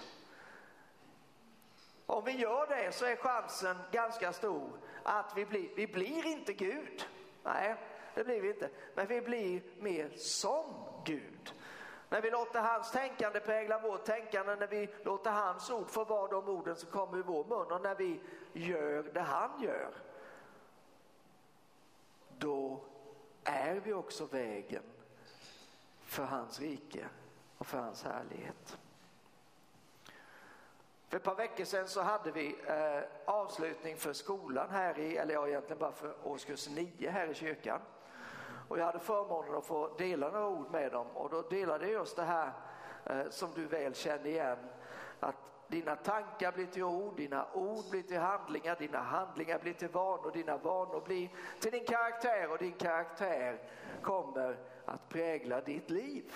Om 2.07 2.25
vi 2.25 2.33
gör 2.33 2.67
det 2.67 2.93
så 2.93 3.05
är 3.05 3.17
chansen 3.17 3.77
ganska 3.91 4.33
stor 4.33 4.71
att 5.03 5.33
vi 5.37 5.47
blir, 5.47 5.69
vi 5.77 5.87
blir 5.87 6.27
inte 6.27 6.53
Gud. 6.53 7.09
Nej, 7.43 7.77
det 8.15 8.25
blir 8.25 8.41
vi 8.41 8.49
inte. 8.49 8.71
Men 8.95 9.07
vi 9.07 9.21
blir 9.21 9.63
mer 9.79 10.11
som 10.17 10.65
Gud. 11.05 11.55
När 12.09 12.21
vi 12.21 12.31
låter 12.31 12.61
hans 12.61 12.91
tänkande 12.91 13.41
prägla 13.41 13.79
vårt 13.79 14.05
tänkande, 14.05 14.57
när 14.57 14.67
vi 14.67 14.89
låter 15.05 15.31
hans 15.31 15.71
ord 15.71 15.91
få 15.91 16.05
vara 16.05 16.29
de 16.29 16.49
orden 16.49 16.77
som 16.77 16.91
kommer 16.91 17.19
ur 17.19 17.23
vår 17.23 17.45
mun 17.45 17.73
och 17.73 17.83
när 17.83 17.95
vi 17.95 18.21
gör 18.53 19.03
det 19.03 19.21
han 19.21 19.63
gör. 19.63 19.91
Då 22.41 22.81
är 23.45 23.75
vi 23.75 23.93
också 23.93 24.27
vägen 24.27 24.83
för 26.01 26.25
hans 26.25 26.61
rike 26.61 27.07
och 27.59 27.67
för 27.67 27.79
hans 27.79 28.05
härlighet. 28.05 28.79
För 31.09 31.17
ett 31.17 31.23
par 31.23 31.35
veckor 31.35 31.65
sedan 31.65 31.89
så 31.89 32.01
hade 32.01 32.31
vi 32.31 32.57
eh, 32.67 33.03
avslutning 33.25 33.97
för 33.97 34.13
skolan 34.13 34.71
här 34.71 34.99
i, 34.99 35.17
eller 35.17 35.35
ja 35.35 35.49
egentligen 35.49 35.79
bara 35.79 35.93
för 35.93 36.15
årskurs 36.27 36.69
9 36.69 37.11
här 37.11 37.29
i 37.29 37.35
kyrkan. 37.35 37.81
Och 38.69 38.79
jag 38.79 38.85
hade 38.85 38.99
förmånen 38.99 39.55
att 39.55 39.67
få 39.67 39.95
dela 39.99 40.31
några 40.31 40.49
ord 40.49 40.71
med 40.71 40.93
dem 40.93 41.07
och 41.07 41.31
då 41.31 41.43
delade 41.43 41.85
jag 41.85 41.93
just 41.93 42.17
det 42.17 42.23
här 42.23 42.53
eh, 43.05 43.29
som 43.31 43.51
du 43.55 43.67
väl 43.67 43.95
känner 43.95 44.27
igen. 44.27 44.59
Att 45.21 45.37
dina 45.71 45.97
tankar 45.97 46.53
blir 46.53 46.67
till 46.67 46.83
ord, 46.83 47.17
dina 47.17 47.47
ord 47.53 47.85
blir 47.91 48.03
till 48.03 48.19
handlingar, 48.19 48.77
dina 48.77 48.99
handlingar 48.99 49.59
blir 49.59 49.73
till 49.73 49.89
vanor, 49.89 50.31
dina 50.33 50.57
vanor 50.57 51.01
blir 51.01 51.29
till 51.61 51.71
din 51.71 51.87
karaktär 51.87 52.51
och 52.51 52.59
din 52.59 52.73
karaktär 52.73 53.59
kommer 54.03 54.57
att 54.85 55.09
prägla 55.09 55.61
ditt 55.61 55.91
liv. 55.91 56.33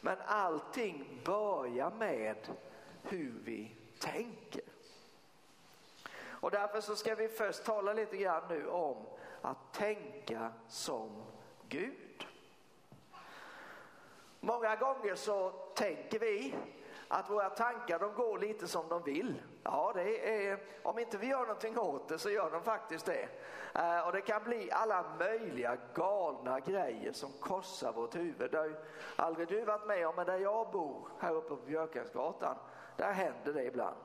Men 0.00 0.16
allting 0.26 1.20
börjar 1.24 1.90
med 1.90 2.36
hur 3.02 3.34
vi 3.44 3.76
tänker. 3.98 4.62
Och 6.22 6.50
därför 6.50 6.80
så 6.80 6.96
ska 6.96 7.14
vi 7.14 7.28
först 7.28 7.64
tala 7.64 7.92
lite 7.92 8.16
grann 8.16 8.42
nu 8.48 8.68
om 8.68 9.06
att 9.42 9.72
tänka 9.72 10.52
som 10.68 11.22
Gud. 11.68 12.26
Många 14.40 14.76
gånger 14.76 15.14
så 15.14 15.50
tänker 15.74 16.18
vi 16.18 16.54
att 17.12 17.30
våra 17.30 17.50
tankar 17.50 17.98
de 17.98 18.14
går 18.14 18.38
lite 18.38 18.68
som 18.68 18.88
de 18.88 19.02
vill. 19.02 19.42
Ja, 19.62 19.92
det 19.94 20.48
är, 20.48 20.58
om 20.82 20.98
inte 20.98 21.18
vi 21.18 21.26
gör 21.26 21.40
någonting 21.40 21.78
åt 21.78 22.08
det 22.08 22.18
så 22.18 22.30
gör 22.30 22.50
de 22.50 22.62
faktiskt 22.62 23.06
det. 23.06 23.28
Eh, 23.74 24.06
och 24.06 24.12
det 24.12 24.20
kan 24.20 24.44
bli 24.44 24.70
alla 24.70 25.04
möjliga 25.18 25.76
galna 25.94 26.60
grejer 26.60 27.12
som 27.12 27.32
korsar 27.40 27.92
vårt 27.92 28.14
huvud. 28.14 28.50
Det 28.50 28.58
har 28.58 28.64
ju 28.64 28.76
aldrig 29.16 29.48
du 29.48 29.64
varit 29.64 29.86
med 29.86 30.08
om, 30.08 30.16
men 30.16 30.26
där 30.26 30.38
jag 30.38 30.70
bor 30.70 31.08
här 31.18 31.32
uppe 31.32 31.48
på 31.48 31.56
Björkensgatan, 31.56 32.56
där 32.96 33.12
händer 33.12 33.52
det 33.52 33.64
ibland. 33.64 33.96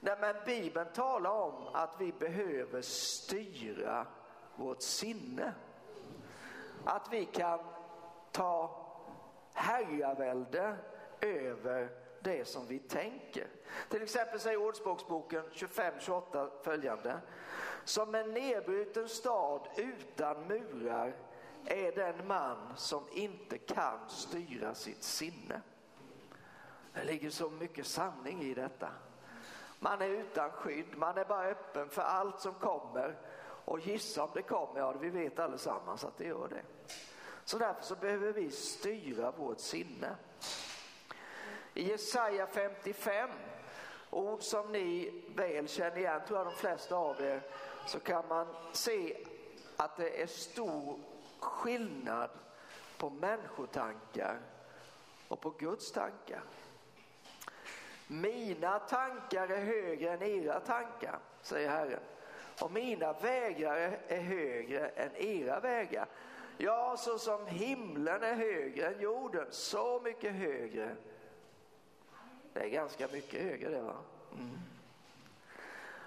Nej, 0.00 0.16
men 0.20 0.36
Bibeln 0.46 0.92
talar 0.94 1.30
om 1.30 1.68
att 1.72 1.94
vi 1.98 2.12
behöver 2.12 2.82
styra 2.82 4.06
vårt 4.56 4.82
sinne. 4.82 5.52
Att 6.84 7.12
vi 7.12 7.24
kan 7.24 7.58
ta 8.32 8.84
herravälde 9.52 10.76
över 11.20 11.90
det 12.20 12.48
som 12.48 12.66
vi 12.66 12.78
tänker. 12.78 13.46
Till 13.88 14.02
exempel 14.02 14.40
säger 14.40 14.56
Ordspråksboken 14.56 15.42
25-28 15.52 16.50
följande. 16.62 17.20
Som 17.84 18.14
en 18.14 18.32
nedbruten 18.32 19.08
stad 19.08 19.68
utan 19.76 20.46
murar 20.46 21.16
är 21.64 21.92
den 21.92 22.26
man 22.26 22.72
som 22.76 23.04
inte 23.12 23.58
kan 23.58 23.98
styra 24.08 24.74
sitt 24.74 25.02
sinne. 25.02 25.60
Det 26.94 27.04
ligger 27.04 27.30
så 27.30 27.50
mycket 27.50 27.86
sanning 27.86 28.42
i 28.42 28.54
detta. 28.54 28.88
Man 29.78 30.02
är 30.02 30.08
utan 30.08 30.50
skydd, 30.50 30.96
man 30.96 31.18
är 31.18 31.24
bara 31.24 31.46
öppen 31.46 31.88
för 31.88 32.02
allt 32.02 32.40
som 32.40 32.54
kommer 32.54 33.18
och 33.64 33.80
gissa 33.80 34.24
om 34.24 34.30
det 34.34 34.42
kommer, 34.42 34.80
ja 34.80 34.92
vi 34.92 35.10
vet 35.10 35.38
allesammans 35.38 36.04
att 36.04 36.18
det 36.18 36.24
gör 36.24 36.48
det. 36.48 36.62
Så 37.44 37.58
därför 37.58 37.82
så 37.82 37.94
behöver 37.94 38.32
vi 38.32 38.50
styra 38.50 39.30
vårt 39.30 39.58
sinne. 39.58 40.16
I 41.78 41.82
Jesaja 41.82 42.46
55, 42.46 43.30
ord 44.10 44.42
som 44.42 44.72
ni 44.72 45.12
väl 45.34 45.68
känner 45.68 45.98
igen, 45.98 46.20
tror 46.26 46.38
jag 46.38 46.46
de 46.46 46.54
flesta 46.54 46.96
av 46.96 47.20
er, 47.20 47.40
så 47.86 48.00
kan 48.00 48.28
man 48.28 48.46
se 48.72 49.16
att 49.76 49.96
det 49.96 50.22
är 50.22 50.26
stor 50.26 50.98
skillnad 51.38 52.30
på 52.96 53.10
människotankar 53.10 54.40
och 55.28 55.40
på 55.40 55.50
Guds 55.50 55.92
tankar. 55.92 56.42
Mina 58.06 58.78
tankar 58.78 59.48
är 59.48 59.64
högre 59.64 60.12
än 60.12 60.22
era 60.22 60.60
tankar, 60.60 61.18
säger 61.42 61.68
Herren. 61.68 62.02
Och 62.60 62.72
mina 62.72 63.12
vägar 63.12 63.98
är 64.08 64.20
högre 64.20 64.88
än 64.88 65.16
era 65.16 65.60
vägar. 65.60 66.06
Ja, 66.56 66.96
så 66.96 67.18
som 67.18 67.46
himlen 67.46 68.22
är 68.22 68.34
högre 68.34 68.86
än 68.86 69.00
jorden, 69.00 69.46
så 69.50 70.00
mycket 70.04 70.32
högre. 70.32 70.96
Det 72.52 72.60
är 72.60 72.68
ganska 72.68 73.08
mycket 73.08 73.42
högre 73.42 73.68
det 73.68 73.82
va? 73.82 73.96
Mm. 74.32 74.58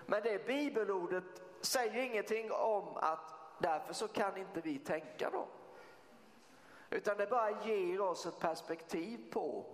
Men 0.06 0.24
det 0.24 0.46
bibelordet 0.46 1.42
säger 1.62 2.02
ingenting 2.04 2.52
om 2.52 2.98
att 2.98 3.34
därför 3.60 3.94
så 3.94 4.08
kan 4.08 4.38
inte 4.38 4.62
vi 4.62 4.80
tänka 4.80 5.30
då. 5.30 5.48
Utan 6.90 7.18
det 7.18 7.28
bara 7.28 7.66
ger 7.66 8.02
oss 8.02 8.26
ett 8.26 8.40
perspektiv 8.40 9.32
på 9.32 9.66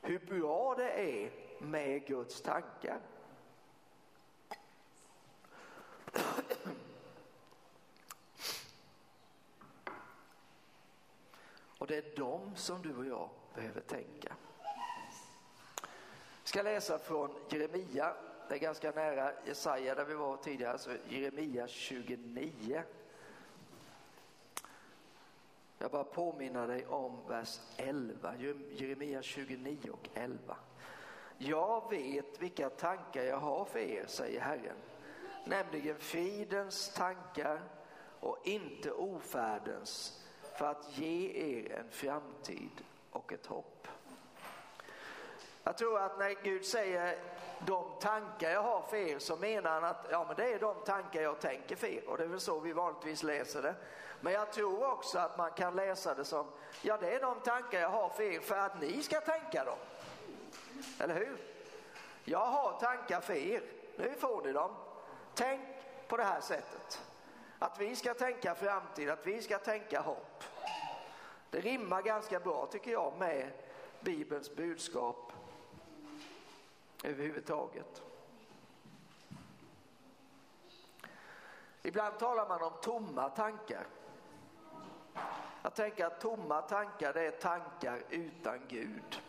hur 0.00 0.18
bra 0.18 0.74
det 0.74 0.90
är 0.90 1.30
med 1.58 2.06
Guds 2.06 2.42
tankar. 2.42 3.00
Och 11.78 11.86
det 11.86 11.96
är 11.96 12.16
dem 12.16 12.56
som 12.56 12.82
du 12.82 12.96
och 12.96 13.06
jag 13.06 13.28
behöver 13.54 13.80
tänka 13.80 14.36
ska 16.54 16.62
läsa 16.62 16.98
från 16.98 17.30
Jeremia. 17.48 18.12
Det 18.48 18.54
är 18.54 18.58
ganska 18.58 18.90
nära 18.90 19.32
Jesaja 19.46 19.94
där 19.94 20.04
vi 20.04 20.14
var 20.14 20.36
tidigare, 20.36 20.78
så 20.78 20.90
Jeremia 21.08 21.68
29. 21.68 22.82
Jag 25.78 25.90
bara 25.90 26.04
påminner 26.04 26.66
dig 26.66 26.86
om 26.86 27.18
vers 27.28 27.60
11, 27.76 28.34
Jeremia 28.70 29.22
29 29.22 29.90
och 29.92 30.08
11. 30.14 30.56
Jag 31.38 31.90
vet 31.90 32.42
vilka 32.42 32.70
tankar 32.70 33.22
jag 33.22 33.38
har 33.38 33.64
för 33.64 33.78
er, 33.78 34.04
säger 34.06 34.40
Herren, 34.40 34.76
nämligen 35.44 35.98
fridens 35.98 36.94
tankar 36.94 37.60
och 38.20 38.38
inte 38.44 38.92
ofärdens, 38.92 40.22
för 40.58 40.66
att 40.66 40.98
ge 40.98 41.30
er 41.30 41.72
en 41.72 41.90
framtid 41.90 42.84
och 43.10 43.32
ett 43.32 43.46
hopp. 43.46 43.88
Jag 45.64 45.78
tror 45.78 45.98
att 45.98 46.18
när 46.18 46.34
Gud 46.42 46.64
säger 46.64 47.18
de 47.58 47.84
tankar 48.00 48.50
jag 48.50 48.62
har 48.62 48.82
för 48.82 48.96
er 48.96 49.18
så 49.18 49.36
menar 49.36 49.70
han 49.70 49.84
att 49.84 50.06
ja, 50.10 50.24
men 50.28 50.36
det 50.36 50.52
är 50.52 50.58
de 50.58 50.74
tankar 50.84 51.22
jag 51.22 51.40
tänker 51.40 51.76
för 51.76 51.86
er 51.86 52.08
och 52.08 52.18
det 52.18 52.24
är 52.24 52.28
väl 52.28 52.40
så 52.40 52.60
vi 52.60 52.72
vanligtvis 52.72 53.22
läser 53.22 53.62
det. 53.62 53.74
Men 54.20 54.32
jag 54.32 54.52
tror 54.52 54.92
också 54.92 55.18
att 55.18 55.38
man 55.38 55.50
kan 55.50 55.76
läsa 55.76 56.14
det 56.14 56.24
som 56.24 56.46
ja, 56.82 56.96
det 56.96 57.14
är 57.14 57.20
de 57.20 57.40
tankar 57.40 57.80
jag 57.80 57.88
har 57.88 58.08
för 58.08 58.22
er 58.22 58.40
för 58.40 58.56
att 58.56 58.80
ni 58.80 59.02
ska 59.02 59.20
tänka 59.20 59.64
dem. 59.64 59.78
Eller 61.00 61.14
hur? 61.14 61.36
Jag 62.24 62.46
har 62.46 62.80
tankar 62.80 63.20
för 63.20 63.34
er. 63.34 63.62
Nu 63.96 64.14
får 64.18 64.42
ni 64.42 64.52
dem. 64.52 64.76
Tänk 65.34 65.60
på 66.08 66.16
det 66.16 66.24
här 66.24 66.40
sättet. 66.40 67.02
Att 67.58 67.80
vi 67.80 67.96
ska 67.96 68.14
tänka 68.14 68.54
framtid, 68.54 69.10
att 69.10 69.26
vi 69.26 69.42
ska 69.42 69.58
tänka 69.58 70.00
hopp. 70.00 70.44
Det 71.50 71.60
rimmar 71.60 72.02
ganska 72.02 72.40
bra 72.40 72.66
tycker 72.66 72.90
jag 72.90 73.12
med 73.18 73.50
Bibelns 74.00 74.56
budskap 74.56 75.32
överhuvudtaget. 77.04 78.02
Ibland 81.82 82.18
talar 82.18 82.48
man 82.48 82.62
om 82.62 82.72
tomma 82.82 83.28
tankar. 83.28 83.86
Jag 85.62 85.74
tänker 85.74 86.06
att 86.06 86.20
tomma 86.20 86.62
tankar 86.62 87.12
det 87.12 87.26
är 87.26 87.30
tankar 87.30 88.02
utan 88.10 88.60
Gud. 88.68 89.22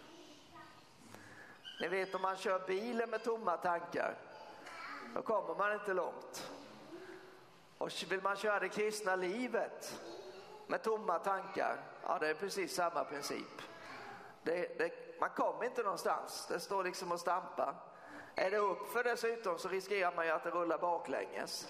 Ni 1.81 1.87
vet 1.87 2.15
om 2.15 2.21
man 2.21 2.37
kör 2.37 2.67
bilen 2.67 3.09
med 3.09 3.23
tomma 3.23 3.57
tankar, 3.57 4.17
då 5.15 5.21
kommer 5.21 5.55
man 5.55 5.73
inte 5.73 5.93
långt. 5.93 6.51
Och 7.77 7.91
vill 8.09 8.21
man 8.21 8.35
köra 8.35 8.59
det 8.59 8.69
kristna 8.69 9.15
livet 9.15 10.01
med 10.67 10.83
tomma 10.83 11.19
tankar, 11.19 11.77
ja 12.03 12.19
det 12.19 12.29
är 12.29 12.33
precis 12.33 12.75
samma 12.75 13.03
princip. 13.03 13.61
Det, 14.43 14.77
det, 14.77 15.04
man 15.19 15.29
kommer 15.29 15.65
inte 15.65 15.83
någonstans, 15.83 16.47
det 16.49 16.59
står 16.59 16.83
liksom 16.83 17.11
och 17.11 17.19
stampar. 17.19 17.75
Är 18.35 18.51
det 18.51 18.57
uppför 18.57 19.03
dessutom 19.03 19.57
så 19.57 19.69
riskerar 19.69 20.15
man 20.15 20.25
ju 20.25 20.31
att 20.31 20.43
det 20.43 20.49
rullar 20.49 20.77
baklänges. 20.77 21.67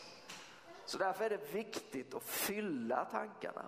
Så 0.85 0.97
därför 0.97 1.25
är 1.25 1.29
det 1.29 1.53
viktigt 1.53 2.13
att 2.13 2.23
fylla 2.23 3.05
tankarna. 3.05 3.65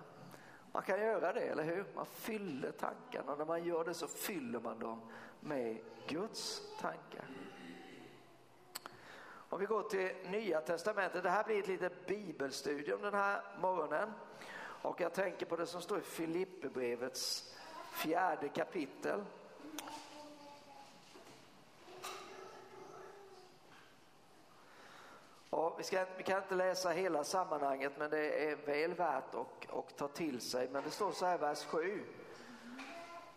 Man 0.72 0.82
kan 0.82 1.00
göra 1.00 1.32
det, 1.32 1.40
eller 1.40 1.64
hur? 1.64 1.84
Man 1.94 2.06
fyller 2.06 2.70
tankarna 2.70 3.32
och 3.32 3.38
när 3.38 3.44
man 3.44 3.64
gör 3.64 3.84
det 3.84 3.94
så 3.94 4.08
fyller 4.08 4.60
man 4.60 4.78
dem 4.78 5.00
med 5.40 5.78
Guds 6.06 6.62
tankar. 6.80 7.24
Om 9.50 9.60
vi 9.60 9.66
går 9.66 9.82
till 9.82 10.12
Nya 10.30 10.60
Testamentet, 10.60 11.22
det 11.22 11.30
här 11.30 11.44
blir 11.44 11.58
ett 11.58 11.68
litet 11.68 12.06
bibelstudium 12.06 13.02
den 13.02 13.14
här 13.14 13.42
morgonen. 13.60 14.12
Och 14.82 15.00
jag 15.00 15.14
tänker 15.14 15.46
på 15.46 15.56
det 15.56 15.66
som 15.66 15.82
står 15.82 15.98
i 15.98 16.02
Filipperbrevets 16.02 17.54
fjärde 17.92 18.48
kapitel. 18.48 19.24
Och 25.50 25.74
vi, 25.78 25.82
ska, 25.82 26.04
vi, 26.16 26.22
kan 26.22 26.42
inte 26.42 26.54
läsa 26.54 26.90
hela 26.90 27.24
sammanhanget 27.24 27.92
men 27.98 28.10
det 28.10 28.50
är 28.50 28.56
väl 28.56 28.94
värt 28.94 29.34
att, 29.34 29.74
att 29.78 29.96
ta 29.96 30.08
till 30.08 30.40
sig. 30.40 30.68
Men 30.72 30.82
det 30.84 30.90
står 30.90 31.12
så 31.12 31.26
här 31.26 31.38
vers 31.38 31.64
7. 31.64 32.04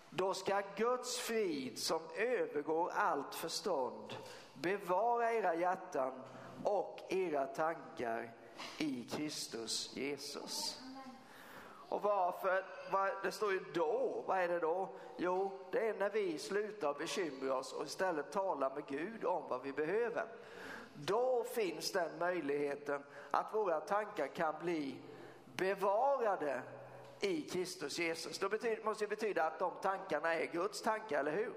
Då 0.10 0.34
ska 0.34 0.62
Guds 0.76 1.20
frid 1.20 1.80
som 1.80 2.02
övergår 2.18 2.92
allt 2.96 3.36
förstånd 3.36 4.14
bevara 4.54 5.34
era 5.34 5.56
hjärtan 5.56 6.24
och 6.64 7.00
era 7.10 7.46
tankar 7.46 8.34
i 8.78 9.04
Kristus 9.04 9.96
Jesus. 9.96 10.82
Och 11.90 12.02
varför? 12.02 12.66
Det 13.24 13.32
står 13.32 13.52
ju 13.52 13.60
då. 13.74 14.24
Vad 14.28 14.40
är 14.40 14.48
det 14.48 14.60
då? 14.60 14.90
Jo, 15.18 15.60
det 15.72 15.88
är 15.88 15.94
när 15.94 16.10
vi 16.10 16.38
slutar 16.38 16.94
bekymra 16.94 17.56
oss 17.56 17.74
och 17.74 17.86
istället 17.86 18.32
talar 18.32 18.76
med 18.76 18.86
Gud 18.88 19.26
om 19.26 19.44
vad 19.50 19.62
vi 19.62 19.74
behöver. 19.74 20.28
Då 20.94 21.44
finns 21.44 21.92
den 21.92 22.18
möjligheten 22.20 23.04
att 23.32 23.54
våra 23.54 23.80
tankar 23.80 24.28
kan 24.28 24.56
bli 24.62 24.98
bevarade 25.46 26.62
i 27.20 27.42
Kristus 27.42 28.00
Jesus. 28.00 28.40
Det 28.40 28.50
betyder, 28.50 28.84
måste 28.84 29.08
betyda 29.08 29.44
att 29.44 29.60
de 29.60 29.72
tankarna 29.82 30.36
är 30.36 30.46
Guds 30.46 30.82
tankar, 30.82 31.20
eller 31.20 31.32
hur? 31.32 31.54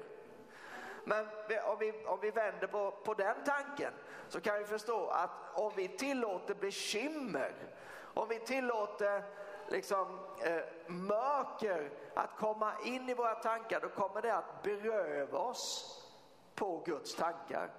Men 1.04 1.26
om 1.66 1.78
vi, 1.78 2.04
om 2.06 2.20
vi 2.20 2.30
vänder 2.30 2.66
på, 2.66 2.90
på 2.90 3.14
den 3.14 3.36
tanken 3.44 3.92
så 4.28 4.40
kan 4.40 4.58
vi 4.58 4.64
förstå 4.64 5.06
att 5.06 5.30
om 5.54 5.72
vi 5.76 5.88
tillåter 5.88 6.54
bekymmer, 6.54 7.54
om 8.14 8.28
vi 8.28 8.38
tillåter 8.38 9.22
liksom, 9.68 10.18
eh, 10.42 10.62
mörker 10.86 11.90
att 12.14 12.36
komma 12.38 12.72
in 12.84 13.08
i 13.08 13.14
våra 13.14 13.34
tankar, 13.34 13.80
då 13.80 13.88
kommer 13.88 14.22
det 14.22 14.34
att 14.34 14.62
beröva 14.62 15.38
oss 15.38 16.00
på 16.54 16.82
Guds 16.86 17.14
tankar. 17.14 17.70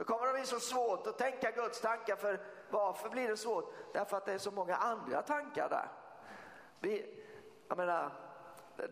Då 0.00 0.04
kommer 0.04 0.26
det 0.26 0.32
bli 0.32 0.44
så 0.44 0.60
svårt 0.60 1.06
att 1.06 1.18
tänka 1.18 1.50
Guds 1.50 1.80
tankar. 1.80 2.16
För 2.16 2.40
varför 2.70 3.08
blir 3.08 3.28
det 3.28 3.36
svårt? 3.36 3.74
Därför 3.92 4.16
att 4.16 4.24
det 4.24 4.32
är 4.32 4.38
så 4.38 4.50
många 4.50 4.76
andra 4.76 5.22
tankar 5.22 5.68
där. 5.68 5.88
Vi, 6.78 7.24
jag 7.68 7.78
menar, 7.78 8.12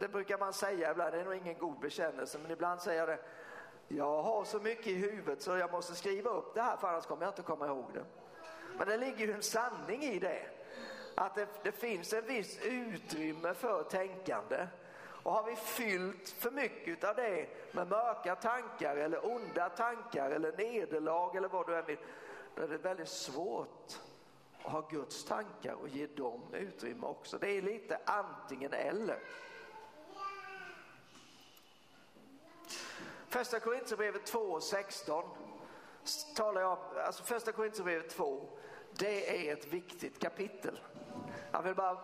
det 0.00 0.08
brukar 0.08 0.38
man 0.38 0.52
säga 0.52 0.90
ibland, 0.90 1.12
det 1.12 1.20
är 1.20 1.24
nog 1.24 1.34
ingen 1.34 1.58
god 1.58 1.80
bekännelse, 1.80 2.38
men 2.38 2.50
ibland 2.50 2.80
säger 2.80 3.00
jag 3.00 3.08
det. 3.08 3.18
Jag 3.88 4.22
har 4.22 4.44
så 4.44 4.58
mycket 4.58 4.86
i 4.86 4.94
huvudet 4.94 5.42
så 5.42 5.56
jag 5.56 5.72
måste 5.72 5.94
skriva 5.94 6.30
upp 6.30 6.54
det 6.54 6.62
här 6.62 6.76
för 6.76 6.88
annars 6.88 7.06
kommer 7.06 7.22
jag 7.22 7.30
inte 7.30 7.42
komma 7.42 7.66
ihåg 7.66 7.90
det. 7.94 8.04
Men 8.78 8.88
det 8.88 8.96
ligger 8.96 9.26
ju 9.26 9.32
en 9.32 9.42
sanning 9.42 10.02
i 10.02 10.18
det. 10.18 10.46
Att 11.14 11.34
det, 11.34 11.48
det 11.62 11.72
finns 11.72 12.12
en 12.12 12.26
viss 12.26 12.58
utrymme 12.62 13.54
för 13.54 13.82
tänkande. 13.82 14.66
Och 15.28 15.34
har 15.34 15.42
vi 15.42 15.56
fyllt 15.56 16.28
för 16.28 16.50
mycket 16.50 17.04
av 17.04 17.16
det 17.16 17.48
med 17.72 17.88
mörka 17.88 18.36
tankar 18.36 18.96
eller 18.96 19.26
onda 19.26 19.68
tankar 19.68 20.30
eller 20.30 20.52
nederlag 20.52 21.36
eller 21.36 21.48
vad 21.48 21.66
du 21.66 21.76
än 21.76 21.84
vill, 21.86 21.98
då 22.54 22.62
är 22.62 22.68
det 22.68 22.78
väldigt 22.78 23.08
svårt 23.08 24.00
att 24.62 24.72
ha 24.72 24.80
Guds 24.80 25.24
tankar 25.24 25.72
och 25.72 25.88
ge 25.88 26.06
dem 26.06 26.42
utrymme 26.52 27.06
också. 27.06 27.38
Det 27.38 27.50
är 27.50 27.62
lite 27.62 28.00
antingen 28.04 28.72
eller. 28.72 29.18
Första 33.28 33.60
Korinthierbrevet 33.60 34.26
2 34.26 34.38
och 34.38 34.62
16 34.62 35.24
talar 36.36 36.60
jag 36.60 36.72
om, 36.72 36.78
alltså 37.06 37.24
första 37.24 37.52
Korinthierbrevet 37.52 38.10
2, 38.10 38.48
det 38.92 39.48
är 39.48 39.52
ett 39.52 39.66
viktigt 39.66 40.18
kapitel. 40.18 40.80
Jag 41.52 41.62
vill 41.62 41.74
bara 41.74 41.94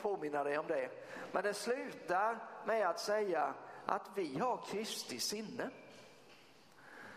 påminna 0.00 0.44
dig 0.44 0.58
om 0.58 0.66
det. 0.66 0.90
Men 1.32 1.42
det 1.42 1.54
slutar 1.54 2.38
med 2.66 2.88
att 2.88 3.00
säga 3.00 3.54
att 3.86 4.10
vi 4.14 4.38
har 4.38 4.60
Kristi 4.66 5.20
sinne. 5.20 5.70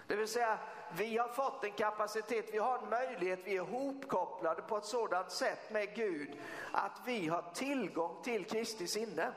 Det 0.08 0.16
vill 0.16 0.28
säga, 0.28 0.60
vi 0.98 1.18
har 1.18 1.28
fått 1.28 1.64
en 1.64 1.72
kapacitet, 1.72 2.50
vi 2.52 2.58
har 2.58 2.78
en 2.78 2.90
möjlighet, 2.90 3.40
vi 3.44 3.58
är 3.58 3.62
hopkopplade 3.62 4.62
på 4.62 4.78
ett 4.78 4.86
sådant 4.86 5.32
sätt 5.32 5.72
med 5.72 5.96
Gud 5.96 6.38
att 6.72 7.02
vi 7.06 7.28
har 7.28 7.44
tillgång 7.54 8.24
till 8.24 8.46
Kristi 8.46 8.88
sinne. 8.88 9.34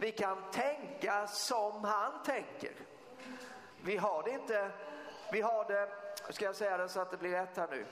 Vi 0.00 0.12
kan 0.12 0.36
tänka 0.52 1.26
som 1.26 1.84
han 1.84 2.22
tänker. 2.22 2.72
Vi 3.82 3.96
har 3.96 4.22
det 4.22 4.30
inte, 4.30 4.70
vi 5.32 5.40
har 5.40 5.64
det, 5.64 5.88
ska 6.32 6.44
jag 6.44 6.56
säga 6.56 6.76
det 6.76 6.88
så 6.88 7.00
att 7.00 7.10
det 7.10 7.16
blir 7.16 7.30
rätt 7.30 7.56
här 7.56 7.68
nu. 7.70 7.86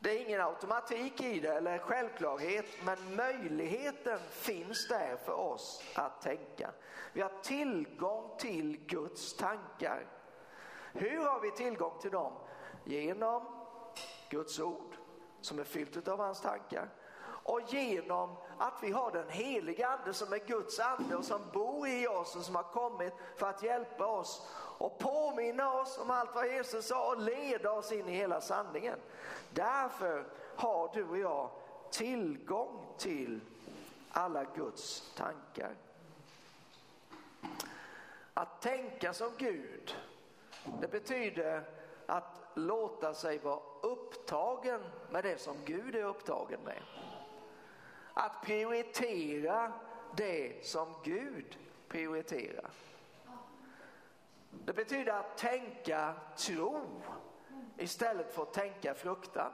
Det 0.00 0.10
är 0.10 0.26
ingen 0.26 0.40
automatik 0.40 1.20
i 1.20 1.40
det 1.40 1.54
eller 1.54 1.78
självklarhet, 1.78 2.66
men 2.84 3.16
möjligheten 3.16 4.18
finns 4.30 4.88
där 4.88 5.16
för 5.16 5.32
oss 5.32 5.82
att 5.94 6.20
tänka. 6.22 6.70
Vi 7.12 7.20
har 7.20 7.32
tillgång 7.42 8.30
till 8.38 8.80
Guds 8.86 9.36
tankar. 9.36 10.06
Hur 10.92 11.24
har 11.24 11.40
vi 11.40 11.50
tillgång 11.50 11.98
till 12.00 12.10
dem? 12.10 12.32
Genom 12.84 13.42
Guds 14.28 14.60
ord 14.60 14.96
som 15.40 15.58
är 15.58 15.64
fyllt 15.64 16.08
av 16.08 16.18
hans 16.18 16.40
tankar 16.40 16.88
och 17.48 17.60
genom 17.60 18.36
att 18.58 18.78
vi 18.82 18.90
har 18.90 19.12
den 19.12 19.28
heliga 19.28 19.88
ande 19.88 20.14
som 20.14 20.32
är 20.32 20.38
Guds 20.38 20.80
ande 20.80 21.16
och 21.16 21.24
som 21.24 21.40
bor 21.52 21.88
i 21.88 22.08
oss 22.08 22.36
och 22.36 22.42
som 22.42 22.56
har 22.56 22.62
kommit 22.62 23.14
för 23.36 23.46
att 23.46 23.62
hjälpa 23.62 24.06
oss 24.06 24.48
och 24.78 24.98
påminna 24.98 25.72
oss 25.72 25.98
om 25.98 26.10
allt 26.10 26.34
vad 26.34 26.46
Jesus 26.46 26.86
sa 26.86 27.12
och 27.12 27.20
leda 27.20 27.72
oss 27.72 27.92
in 27.92 28.08
i 28.08 28.12
hela 28.12 28.40
sanningen. 28.40 28.98
Därför 29.50 30.24
har 30.56 30.90
du 30.94 31.04
och 31.04 31.18
jag 31.18 31.50
tillgång 31.90 32.86
till 32.98 33.40
alla 34.10 34.44
Guds 34.44 35.12
tankar. 35.16 35.74
Att 38.34 38.60
tänka 38.62 39.12
som 39.12 39.30
Gud, 39.38 39.96
Det 40.80 40.88
betyder 40.88 41.64
att 42.06 42.42
låta 42.54 43.14
sig 43.14 43.38
vara 43.38 43.60
upptagen 43.82 44.80
med 45.10 45.24
det 45.24 45.40
som 45.40 45.56
Gud 45.64 45.94
är 45.94 46.04
upptagen 46.04 46.60
med. 46.64 46.82
Att 48.14 48.42
prioritera 48.42 49.72
det 50.16 50.66
som 50.66 50.94
Gud 51.04 51.58
prioriterar. 51.88 52.70
Det 54.64 54.72
betyder 54.72 55.12
att 55.12 55.36
tänka 55.36 56.14
tro 56.36 56.80
istället 57.76 58.34
för 58.34 58.42
att 58.42 58.52
tänka 58.52 58.94
fruktan. 58.94 59.52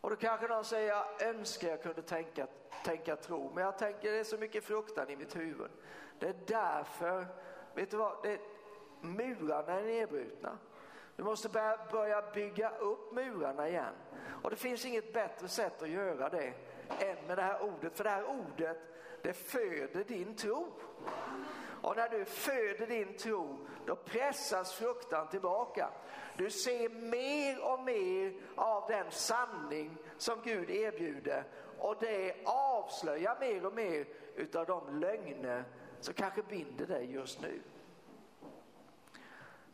Och 0.00 0.10
då 0.10 0.16
kanske 0.16 0.48
någon 0.48 0.64
säger, 0.64 0.88
jag 0.88 1.22
önskar 1.22 1.68
jag 1.68 1.82
kunde 1.82 2.02
tänka, 2.02 2.46
tänka 2.84 3.16
tro, 3.16 3.50
men 3.54 3.64
jag 3.64 3.78
tänker 3.78 4.12
det 4.12 4.18
är 4.18 4.24
så 4.24 4.38
mycket 4.38 4.64
fruktan 4.64 5.10
i 5.10 5.16
mitt 5.16 5.36
huvud. 5.36 5.70
Det 6.18 6.28
är 6.28 6.36
därför, 6.46 7.26
vet 7.74 7.90
du 7.90 7.96
vad, 7.96 8.22
det, 8.22 8.40
murarna 9.00 9.72
är 9.72 9.82
nedbrutna. 9.82 10.58
Du 11.16 11.24
måste 11.24 11.48
börja, 11.92 12.22
bygga 12.34 12.70
upp 12.70 13.12
murarna 13.12 13.68
igen. 13.68 13.94
Och 14.42 14.50
det 14.50 14.56
finns 14.56 14.84
inget 14.84 15.12
bättre 15.12 15.48
sätt 15.48 15.82
att 15.82 15.88
göra 15.88 16.28
det 16.28 16.52
än 16.98 17.26
med 17.26 17.38
det 17.38 17.42
här 17.42 17.62
ordet, 17.62 17.96
för 17.96 18.04
det 18.04 18.10
här 18.10 18.24
ordet 18.24 18.78
det 19.22 19.32
föder 19.32 20.04
din 20.04 20.36
tro. 20.36 20.72
Och 21.82 21.96
när 21.96 22.08
du 22.08 22.24
föder 22.24 22.86
din 22.86 23.16
tro, 23.16 23.58
då 23.86 23.96
pressas 23.96 24.72
fruktan 24.72 25.28
tillbaka. 25.28 25.90
Du 26.36 26.50
ser 26.50 26.88
mer 26.88 27.72
och 27.72 27.80
mer 27.80 28.34
av 28.54 28.88
den 28.88 29.10
sanning 29.10 29.96
som 30.16 30.40
Gud 30.44 30.70
erbjuder 30.70 31.44
och 31.78 31.96
det 32.00 32.34
avslöjar 32.44 33.36
mer 33.40 33.66
och 33.66 33.74
mer 33.74 34.06
utav 34.36 34.66
de 34.66 35.00
lögner 35.00 35.64
som 36.00 36.14
kanske 36.14 36.42
binder 36.42 36.86
dig 36.86 37.12
just 37.12 37.40
nu. 37.40 37.60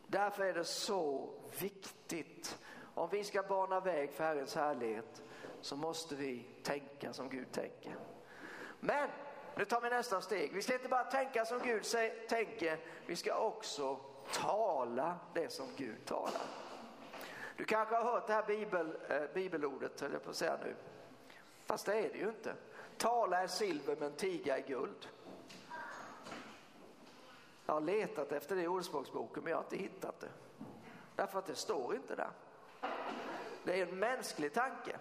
Därför 0.07 0.43
är 0.43 0.53
det 0.53 0.63
så 0.63 1.29
viktigt. 1.59 2.59
Om 2.93 3.09
vi 3.09 3.23
ska 3.23 3.43
bana 3.43 3.79
väg 3.79 4.11
för 4.11 4.23
Herrens 4.23 4.55
härlighet 4.55 5.21
så 5.61 5.75
måste 5.75 6.15
vi 6.15 6.45
tänka 6.63 7.13
som 7.13 7.29
Gud 7.29 7.51
tänker. 7.51 7.95
Men 8.79 9.09
nu 9.57 9.65
tar 9.65 9.81
vi 9.81 9.89
nästa 9.89 10.21
steg. 10.21 10.53
Vi 10.53 10.61
ska 10.61 10.73
inte 10.73 10.87
bara 10.87 11.03
tänka 11.03 11.45
som 11.45 11.59
Gud 11.59 11.83
tänker, 12.29 12.79
vi 13.05 13.15
ska 13.15 13.37
också 13.37 13.99
tala 14.33 15.19
det 15.33 15.49
som 15.49 15.67
Gud 15.75 16.05
talar. 16.05 16.41
Du 17.57 17.65
kanske 17.65 17.95
har 17.95 18.03
hört 18.03 18.27
det 18.27 18.33
här 18.33 18.45
bibel, 18.47 18.97
eh, 19.09 19.21
bibelordet, 19.33 20.01
höll 20.01 20.13
jag 20.13 20.23
på 20.23 20.29
att 20.29 20.35
säga 20.35 20.57
nu. 20.63 20.75
Fast 21.65 21.85
det 21.85 21.93
är 21.93 22.09
det 22.09 22.17
ju 22.17 22.27
inte. 22.27 22.53
Tala 22.97 23.43
är 23.43 23.47
silver 23.47 23.95
men 23.99 24.11
tiga 24.11 24.57
är 24.57 24.67
guld. 24.67 25.07
Jag 27.65 27.73
har 27.73 27.81
letat 27.81 28.31
efter 28.31 28.55
det 28.55 28.61
i 28.61 28.67
Ordspråksboken 28.67 29.43
men 29.43 29.51
jag 29.51 29.57
har 29.57 29.63
inte 29.63 29.77
hittat 29.77 30.19
det. 30.19 30.29
Därför 31.15 31.39
att 31.39 31.45
det 31.45 31.55
står 31.55 31.95
inte 31.95 32.15
där. 32.15 32.31
Det 33.63 33.81
är 33.81 33.87
en 33.87 33.99
mänsklig 33.99 34.53
tanke. 34.53 34.99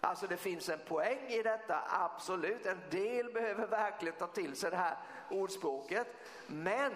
Alltså 0.00 0.26
det 0.26 0.36
finns 0.36 0.68
en 0.68 0.78
poäng 0.88 1.26
i 1.28 1.42
detta, 1.42 1.82
absolut. 1.88 2.66
En 2.66 2.80
del 2.90 3.32
behöver 3.32 3.66
verkligen 3.66 4.14
ta 4.18 4.26
till 4.26 4.56
sig 4.56 4.70
det 4.70 4.76
här 4.76 4.96
ordspråket. 5.30 6.06
Men 6.46 6.92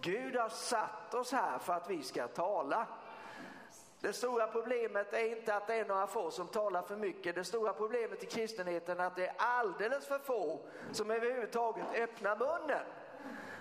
Gud 0.00 0.36
har 0.36 0.48
satt 0.48 1.14
oss 1.14 1.32
här 1.32 1.58
för 1.58 1.72
att 1.72 1.90
vi 1.90 2.02
ska 2.02 2.28
tala. 2.28 2.86
Det 4.00 4.12
stora 4.12 4.46
problemet 4.46 5.12
är 5.12 5.36
inte 5.36 5.54
att 5.54 5.66
det 5.66 5.74
är 5.74 5.84
några 5.84 6.06
få 6.06 6.30
som 6.30 6.46
talar 6.46 6.82
för 6.82 6.96
mycket. 6.96 7.34
Det 7.34 7.44
stora 7.44 7.72
problemet 7.72 8.22
i 8.22 8.26
kristenheten 8.26 9.00
är 9.00 9.04
att 9.04 9.16
det 9.16 9.26
är 9.26 9.34
alldeles 9.36 10.06
för 10.06 10.18
få 10.18 10.60
som 10.92 11.10
överhuvudtaget 11.10 11.86
öppnar 11.94 12.36
munnen. 12.36 12.86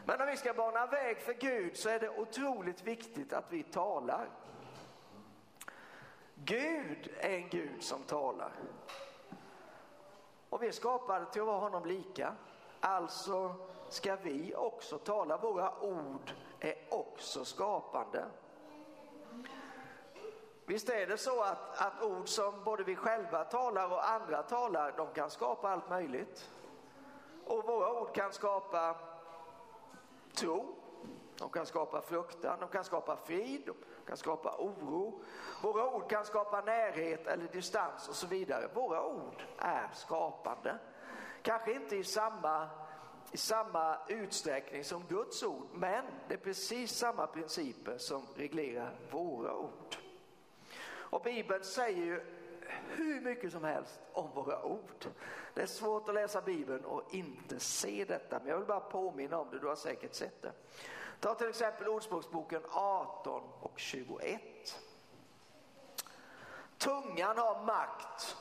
Men 0.06 0.22
om 0.22 0.28
vi 0.28 0.38
ska 0.38 0.54
bana 0.54 0.86
väg 0.86 1.22
för 1.22 1.34
Gud 1.34 1.78
så 1.78 1.90
är 1.90 2.00
det 2.00 2.10
otroligt 2.10 2.84
viktigt 2.84 3.34
att 3.34 3.46
vi 3.50 3.64
talar. 3.64 4.30
Gud 6.46 7.10
är 7.20 7.30
en 7.30 7.50
Gud 7.50 7.84
som 7.84 8.04
talar. 8.04 8.52
Och 10.50 10.64
vi 10.64 10.68
är 10.68 10.72
skapade 10.72 11.26
till 11.26 11.42
att 11.42 11.48
vara 11.48 11.60
honom 11.60 11.86
lika. 11.86 12.36
Alltså 12.80 13.56
ska 13.90 14.16
vi 14.16 14.56
också 14.56 14.98
tala. 14.98 15.38
Våra 15.38 15.80
ord 15.82 16.34
är 16.60 16.76
också 16.90 17.46
skapande. 17.46 18.26
Visst 20.66 20.90
är 20.90 21.08
det 21.08 21.18
så 21.18 21.42
att, 21.42 21.82
att 21.82 22.04
ord 22.04 22.28
som 22.28 22.64
både 22.64 22.84
vi 22.84 22.96
själva 22.96 23.44
talar 23.44 23.92
och 23.92 24.10
andra 24.10 24.44
talar, 24.44 24.94
de 24.98 25.08
kan 25.14 25.30
skapa 25.30 25.70
allt 25.70 25.90
möjligt. 25.90 26.50
Och 27.46 27.66
våra 27.66 28.02
ord 28.02 28.16
kan 28.16 28.34
skapa 28.34 28.96
tro, 30.34 30.76
de 31.38 31.50
kan 31.50 31.66
skapa 31.66 32.02
fruktan, 32.02 32.60
de 32.60 32.70
kan 32.70 32.84
skapa 32.84 33.16
frid, 33.16 33.62
de 33.66 33.76
kan 34.08 34.18
skapa 34.18 34.56
oro. 34.60 35.22
Våra 35.62 35.96
ord 35.96 36.10
kan 36.10 36.26
skapa 36.26 36.62
närhet 36.62 37.28
eller 37.28 37.48
distans 37.48 38.10
och 38.10 38.16
så 38.16 38.28
vidare. 38.28 38.70
Våra 38.74 39.06
ord 39.06 39.44
är 39.58 39.90
skapande. 39.94 40.78
Kanske 41.42 41.74
inte 41.74 41.96
i 41.96 42.04
samma, 42.04 42.70
i 43.32 43.38
samma 43.38 43.98
utsträckning 44.08 44.84
som 44.84 45.04
Guds 45.10 45.44
ord, 45.44 45.68
men 45.74 46.06
det 46.28 46.34
är 46.34 46.38
precis 46.38 46.92
samma 46.92 47.28
principer 47.28 47.98
som 47.98 48.28
reglerar 48.36 48.96
våra 49.12 49.56
ord. 49.56 49.96
Och 50.86 51.22
Bibeln 51.22 51.64
säger 51.64 52.06
ju 52.06 52.22
hur 52.88 53.22
mycket 53.22 53.52
som 53.52 53.64
helst 53.64 54.00
om 54.14 54.30
våra 54.34 54.64
ord. 54.64 55.06
Det 55.54 55.62
är 55.62 55.66
svårt 55.66 56.10
att 56.10 56.16
läsa 56.16 56.42
Bibeln 56.42 56.86
och 56.86 57.14
inte 57.14 57.60
se 57.60 58.06
detta, 58.06 58.40
men 58.40 58.48
jag 58.48 58.58
vill 58.58 58.68
bara 58.68 58.80
påminna 58.80 59.40
om 59.40 59.48
det, 59.52 59.60
du 59.60 59.68
har 59.68 59.76
säkert 59.76 60.14
sett 60.14 60.42
det. 60.42 60.52
Ta 61.24 61.36
till 61.36 61.50
exempel 61.50 61.88
Ordspråksboken 61.88 62.62
18 62.72 63.44
och 63.60 63.80
21. 63.80 64.42
Tungan 66.78 67.38
har 67.38 67.66
makt 67.66 68.38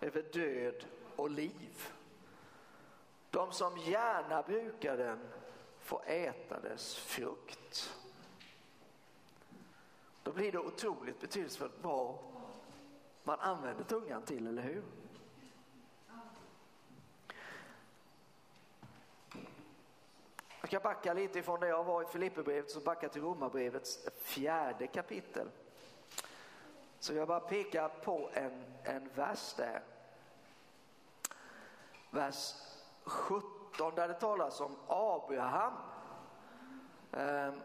över 0.00 0.22
död 0.22 0.84
och 1.16 1.30
liv. 1.30 1.88
De 3.30 3.52
som 3.52 3.78
gärna 3.78 4.42
brukar 4.42 4.96
den 4.96 5.28
får 5.80 6.02
äta 6.06 6.60
dess 6.60 6.96
frukt. 6.96 7.98
Då 10.22 10.32
blir 10.32 10.52
det 10.52 10.58
otroligt 10.58 11.20
betydelsefullt 11.20 11.78
vad 11.82 12.18
man 13.22 13.40
använder 13.40 13.84
tungan 13.84 14.22
till, 14.22 14.46
eller 14.46 14.62
hur? 14.62 14.82
Ska 20.70 20.80
backa 20.80 21.12
lite 21.12 21.38
ifrån 21.38 21.60
det 21.60 21.68
jag 21.68 21.84
var 21.84 22.02
i 22.02 22.06
Filipperbrevet 22.06 22.70
så 22.70 22.80
backa 22.80 23.08
till 23.08 23.22
Romarbrevets 23.22 23.98
fjärde 24.18 24.86
kapitel. 24.86 25.50
Så 26.98 27.14
jag 27.14 27.28
bara 27.28 27.40
pekar 27.40 27.88
på 27.88 28.30
en, 28.32 28.64
en 28.82 29.08
vers 29.14 29.54
där. 29.54 29.82
Vers 32.10 32.54
17 33.04 33.94
där 33.94 34.08
det 34.08 34.14
talas 34.14 34.60
om 34.60 34.76
Abraham. 34.86 35.72
Ehm, 37.12 37.60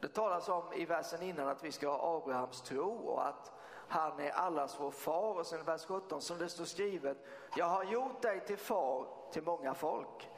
det 0.00 0.08
talas 0.08 0.48
om 0.48 0.72
i 0.72 0.84
versen 0.84 1.22
innan 1.22 1.48
att 1.48 1.64
vi 1.64 1.72
ska 1.72 1.88
ha 1.88 2.16
Abrahams 2.16 2.62
tro 2.62 2.94
och 2.94 3.28
att 3.28 3.52
han 3.88 4.20
är 4.20 4.30
allas 4.30 4.80
vår 4.80 4.90
far. 4.90 5.38
Och 5.38 5.46
sen 5.46 5.64
vers 5.64 5.84
17 5.84 6.20
som 6.20 6.38
det 6.38 6.48
står 6.48 6.64
skrivet, 6.64 7.26
jag 7.56 7.66
har 7.66 7.84
gjort 7.84 8.22
dig 8.22 8.40
till 8.40 8.58
far 8.58 9.06
till 9.32 9.42
många 9.42 9.74
folk. 9.74 10.29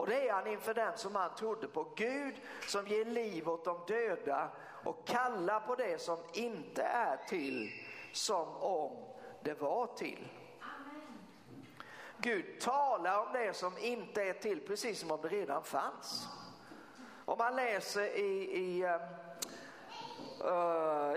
Och 0.00 0.06
det 0.06 0.28
är 0.28 0.32
han 0.32 0.46
inför 0.46 0.74
den 0.74 0.98
som 0.98 1.14
han 1.14 1.34
trodde 1.34 1.68
på. 1.68 1.92
Gud 1.96 2.34
som 2.66 2.86
ger 2.86 3.04
liv 3.04 3.48
åt 3.48 3.64
de 3.64 3.80
döda 3.86 4.50
och 4.84 5.06
kallar 5.06 5.60
på 5.60 5.74
det 5.74 6.00
som 6.00 6.18
inte 6.32 6.82
är 6.82 7.16
till 7.16 7.72
som 8.12 8.56
om 8.56 9.04
det 9.42 9.60
var 9.60 9.86
till. 9.86 10.28
Gud 12.16 12.60
talar 12.60 13.26
om 13.26 13.32
det 13.32 13.56
som 13.56 13.78
inte 13.78 14.22
är 14.22 14.32
till 14.32 14.66
precis 14.66 15.00
som 15.00 15.10
om 15.10 15.20
det 15.22 15.28
redan 15.28 15.64
fanns. 15.64 16.28
Om 17.24 17.38
man 17.38 17.56
läser 17.56 18.04
i, 18.04 18.56
i 18.56 18.84
uh, 18.84 18.90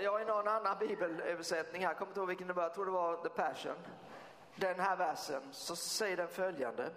ja, 0.04 0.22
i 0.22 0.26
någon 0.26 0.48
annan 0.48 0.78
bibelöversättning 0.80 1.86
här, 1.86 1.94
kommer 1.94 2.10
inte 2.10 2.20
ihåg 2.20 2.28
vilken 2.28 2.48
det 2.48 2.54
var, 2.54 2.64
jag 2.64 2.74
tror 2.74 2.86
det 2.86 2.92
var 2.92 3.18
The 3.18 3.30
Passion. 3.30 3.76
Den 4.56 4.80
här 4.80 4.96
versen, 4.96 5.42
så 5.52 5.76
säger 5.76 6.18
den 6.18 6.28
följande. 6.28 6.90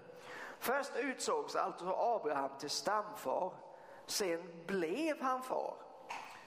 Först 0.58 0.96
utsågs 0.96 1.56
alltså 1.56 1.94
Abraham 1.98 2.50
till 2.58 2.70
stamfar, 2.70 3.52
sen 4.06 4.64
blev 4.66 5.22
han 5.22 5.42
far. 5.42 5.74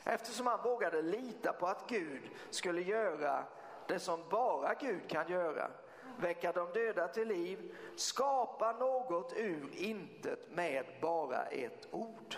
Eftersom 0.04 0.48
han 0.48 0.64
vågade 0.64 1.02
lita 1.02 1.54
på 1.54 1.68
att 1.68 1.88
Gud 1.88 2.22
skulle 2.50 2.82
göra 2.82 3.44
det 3.88 4.00
som 4.00 4.30
bara 4.30 4.74
Gud 4.74 5.10
kan 5.10 5.32
göra. 5.32 5.72
Väcka 6.18 6.52
de 6.52 6.72
döda 6.74 7.08
till 7.08 7.28
liv, 7.28 7.76
skapa 7.96 8.72
något 8.72 9.34
ur 9.36 9.70
intet 9.74 10.52
med 10.52 10.86
bara 11.02 11.46
ett 11.46 11.88
ord. 11.92 12.36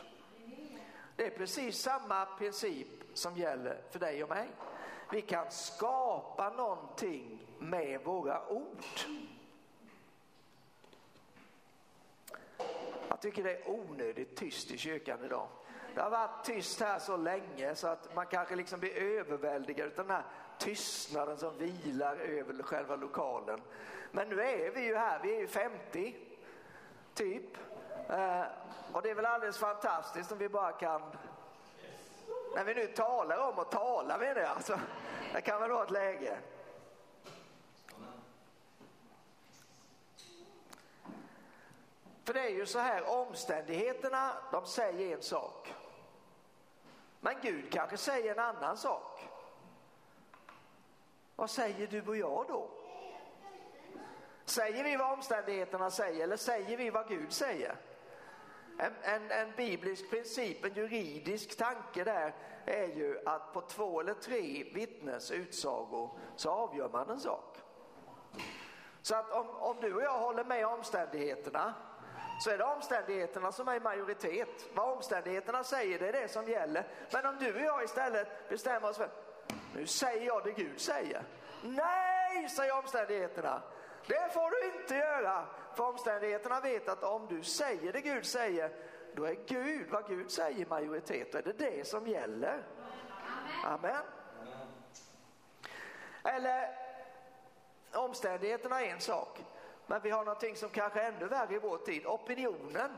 Det 1.16 1.26
är 1.26 1.30
precis 1.30 1.82
samma 1.82 2.26
princip 2.26 2.88
som 3.14 3.38
gäller 3.38 3.82
för 3.90 4.00
dig 4.00 4.24
och 4.24 4.30
mig. 4.30 4.50
Vi 5.12 5.22
kan 5.22 5.52
skapa 5.52 6.50
någonting 6.50 7.48
med 7.60 8.04
våra 8.04 8.48
ord. 8.50 8.84
Jag 13.24 13.34
tycker 13.34 13.44
det 13.44 13.56
är 13.56 13.70
onödigt 13.70 14.36
tyst 14.36 14.72
i 14.72 14.78
kyrkan 14.78 15.26
idag. 15.26 15.48
Det 15.96 16.02
har 16.02 16.10
varit 16.10 16.46
tyst 16.46 16.80
här 16.80 17.00
så 17.00 17.18
länge 17.18 17.76
så 17.76 17.88
att 17.88 18.16
man 18.16 18.26
kanske 18.26 18.56
liksom 18.56 18.80
blir 18.80 18.98
överväldigad 18.98 19.88
av 19.88 19.96
den 19.96 20.16
här 20.16 20.24
tystnaden 20.58 21.38
som 21.38 21.58
vilar 21.58 22.16
över 22.16 22.64
själva 22.64 22.96
lokalen. 22.96 23.62
Men 24.12 24.30
nu 24.30 24.42
är 24.42 24.72
vi 24.72 24.86
ju 24.86 24.96
här, 24.96 25.20
vi 25.24 25.36
är 25.36 25.40
ju 25.40 25.48
50 25.48 26.16
typ. 27.14 27.58
Eh, 28.10 28.44
och 28.92 29.02
det 29.02 29.10
är 29.10 29.16
väl 29.16 29.26
alldeles 29.26 29.58
fantastiskt 29.58 30.32
om 30.32 30.38
vi 30.38 30.50
bara 30.50 30.72
kan, 30.72 31.02
när 32.56 32.64
vi 32.64 32.74
nu 32.74 32.88
talar 32.88 33.38
om 33.38 33.60
att 33.60 33.72
tala 33.72 34.18
menar 34.18 34.42
jag, 34.42 34.50
alltså, 34.50 34.80
det 35.34 35.42
kan 35.42 35.62
väl 35.62 35.72
vara 35.72 35.84
ett 35.84 35.92
läge. 35.92 36.38
För 42.24 42.34
det 42.34 42.40
är 42.40 42.50
ju 42.50 42.66
så 42.66 42.80
här, 42.80 43.10
omständigheterna 43.10 44.32
de 44.52 44.66
säger 44.66 45.16
en 45.16 45.22
sak. 45.22 45.74
Men 47.20 47.36
Gud 47.42 47.72
kanske 47.72 47.98
säger 47.98 48.32
en 48.32 48.40
annan 48.40 48.78
sak. 48.78 49.30
Vad 51.36 51.50
säger 51.50 51.88
du 51.88 52.02
och 52.02 52.18
jag 52.18 52.46
då? 52.48 52.70
Säger 54.46 54.84
vi 54.84 54.96
vad 54.96 55.12
omständigheterna 55.12 55.92
säger 55.92 56.24
eller 56.24 56.38
säger 56.38 56.78
vi 56.78 56.90
vad 56.90 57.08
Gud 57.08 57.34
säger? 57.34 57.76
En, 58.80 58.94
en, 59.02 59.32
en, 59.32 59.52
biblisk 59.58 60.10
princip, 60.10 60.66
en 60.66 60.74
juridisk 60.74 61.58
tanke 61.58 62.04
där 62.04 62.36
är 62.66 62.88
ju 62.88 63.20
att 63.26 63.54
på 63.54 63.62
två 63.62 64.00
eller 64.00 64.14
tre 64.14 64.64
vittnes 64.74 65.32
utsagor 65.32 66.20
så 66.36 66.50
avgör 66.50 66.90
man 66.90 67.10
en 67.10 67.20
sak. 67.20 67.58
Så 69.02 69.16
att 69.16 69.32
om, 69.32 69.50
om 69.50 69.76
du 69.82 69.94
och 69.94 70.02
jag 70.02 70.20
håller 70.20 70.44
med 70.44 70.68
omständigheterna 70.68 71.74
så 72.42 72.50
är 72.50 72.58
det 72.58 72.64
omständigheterna 72.64 73.52
som 73.52 73.68
är 73.68 73.76
i 73.76 73.80
majoritet. 73.80 74.70
Vad 74.74 74.98
omständigheterna 74.98 75.64
säger 75.64 76.00
det 76.00 76.08
är 76.08 76.14
det 76.14 76.28
som 76.28 76.48
gäller. 76.48 76.88
Men 77.14 77.26
om 77.26 77.38
du 77.40 77.54
och 77.54 77.62
jag 77.62 77.84
istället 77.84 78.50
bestämmer 78.50 78.90
oss 78.90 78.98
för 78.98 79.10
nu 79.76 79.88
säger 79.88 80.26
jag 80.26 80.44
det 80.44 80.52
Gud 80.52 80.82
säger. 80.82 81.24
Nej, 81.64 82.50
säger 82.50 82.78
omständigheterna. 82.78 83.62
Det 84.08 84.34
får 84.34 84.52
du 84.52 84.80
inte 84.80 84.96
göra. 84.96 85.46
För 85.76 85.84
omständigheterna 85.84 86.60
vet 86.60 86.90
att 86.90 87.04
om 87.04 87.28
du 87.28 87.44
säger 87.44 87.94
det 87.94 88.02
Gud 88.02 88.26
säger, 88.26 88.72
då 89.16 89.26
är 89.26 89.36
Gud, 89.48 89.90
vad 89.90 90.08
Gud 90.08 90.32
säger 90.32 90.60
i 90.60 90.66
majoritet. 90.66 91.32
Då 91.32 91.38
är 91.38 91.44
det 91.44 91.54
det 91.54 91.88
som 91.88 92.08
gäller. 92.08 92.64
Amen. 93.66 94.04
Eller 96.24 96.78
omständigheterna 97.94 98.82
är 98.82 98.90
en 98.90 99.00
sak. 99.00 99.40
Men 99.92 100.02
vi 100.02 100.10
har 100.10 100.26
någonting 100.26 100.56
som 100.56 100.70
kanske 100.70 101.02
är 101.02 101.12
ännu 101.12 101.28
värre 101.28 101.56
i 101.56 101.60
vår 101.60 101.78
tid, 101.78 102.06
opinionen. 102.06 102.92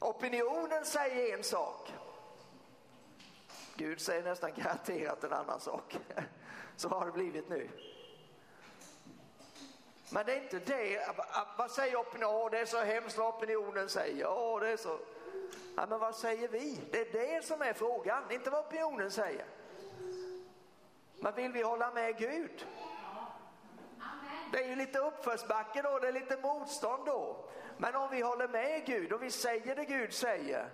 Opinionen 0.00 0.84
säger 0.84 1.36
en 1.36 1.44
sak. 1.44 1.92
Gud 3.74 4.00
säger 4.00 4.22
nästan 4.22 4.52
garanterat 4.56 5.24
en 5.24 5.32
annan 5.32 5.60
sak. 5.60 5.98
Så 6.76 6.88
har 6.88 7.06
det 7.06 7.12
blivit 7.12 7.48
nu. 7.48 7.68
Men 10.10 10.26
det 10.26 10.32
är 10.32 10.42
inte 10.42 10.58
det, 10.58 11.06
vad 11.58 11.70
säger 11.70 11.96
opinionen? 11.96 12.50
Det 12.50 12.58
är 12.58 12.66
så 12.66 12.78
hemskt 12.78 13.18
vad 13.18 13.34
opinionen 13.34 13.88
säger. 13.88 14.26
Åh, 14.28 14.60
det 14.60 14.68
är 14.68 14.76
så. 14.76 14.98
Ja, 15.76 15.86
men 15.86 15.98
vad 15.98 16.14
säger 16.14 16.48
vi? 16.48 16.80
Det 16.90 17.00
är 17.00 17.12
det 17.12 17.44
som 17.44 17.62
är 17.62 17.72
frågan, 17.72 18.30
inte 18.30 18.50
vad 18.50 18.66
opinionen 18.66 19.10
säger. 19.10 19.46
Men 21.20 21.34
vill 21.34 21.52
vi 21.52 21.62
hålla 21.62 21.90
med 21.90 22.18
Gud? 22.18 22.66
Det 24.52 24.64
är 24.64 24.68
ju 24.68 24.76
lite 24.76 24.98
uppförsbacke 24.98 25.82
då, 25.82 25.98
det 25.98 26.08
är 26.08 26.12
lite 26.12 26.36
motstånd 26.36 27.06
då. 27.06 27.44
Men 27.76 27.96
om 27.96 28.10
vi 28.10 28.20
håller 28.20 28.48
med 28.48 28.86
Gud 28.86 29.12
och 29.12 29.22
vi 29.22 29.30
säger 29.30 29.76
det 29.76 29.84
Gud 29.84 30.12
säger, 30.12 30.70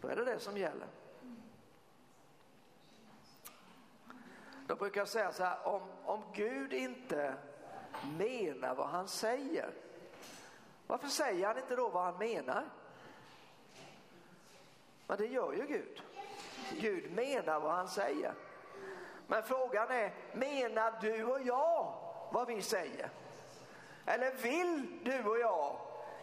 då 0.00 0.08
är 0.08 0.16
det 0.16 0.24
det 0.24 0.38
som 0.38 0.56
gäller. 0.56 0.88
Då 4.66 4.76
brukar 4.76 5.00
jag 5.00 5.08
säga 5.08 5.32
så 5.32 5.44
här, 5.44 5.68
om, 5.68 5.82
om 6.04 6.22
Gud 6.32 6.72
inte 6.72 7.34
menar 8.18 8.74
vad 8.74 8.88
han 8.88 9.08
säger, 9.08 9.70
varför 10.86 11.08
säger 11.08 11.46
han 11.46 11.58
inte 11.58 11.76
då 11.76 11.88
vad 11.88 12.04
han 12.04 12.18
menar? 12.18 12.64
Men 15.06 15.18
det 15.18 15.26
gör 15.26 15.52
ju 15.52 15.66
Gud. 15.66 16.02
Gud 16.80 17.12
menar 17.12 17.60
vad 17.60 17.72
han 17.72 17.88
säger. 17.88 18.34
Men 19.26 19.42
frågan 19.42 19.90
är, 19.90 20.14
menar 20.32 20.92
du 21.00 21.24
och 21.24 21.40
jag 21.42 21.94
vad 22.32 22.46
vi 22.46 22.62
säger? 22.62 23.10
Eller 24.06 24.32
vill 24.34 24.98
du 25.04 25.24
och 25.24 25.38
jag 25.38 25.76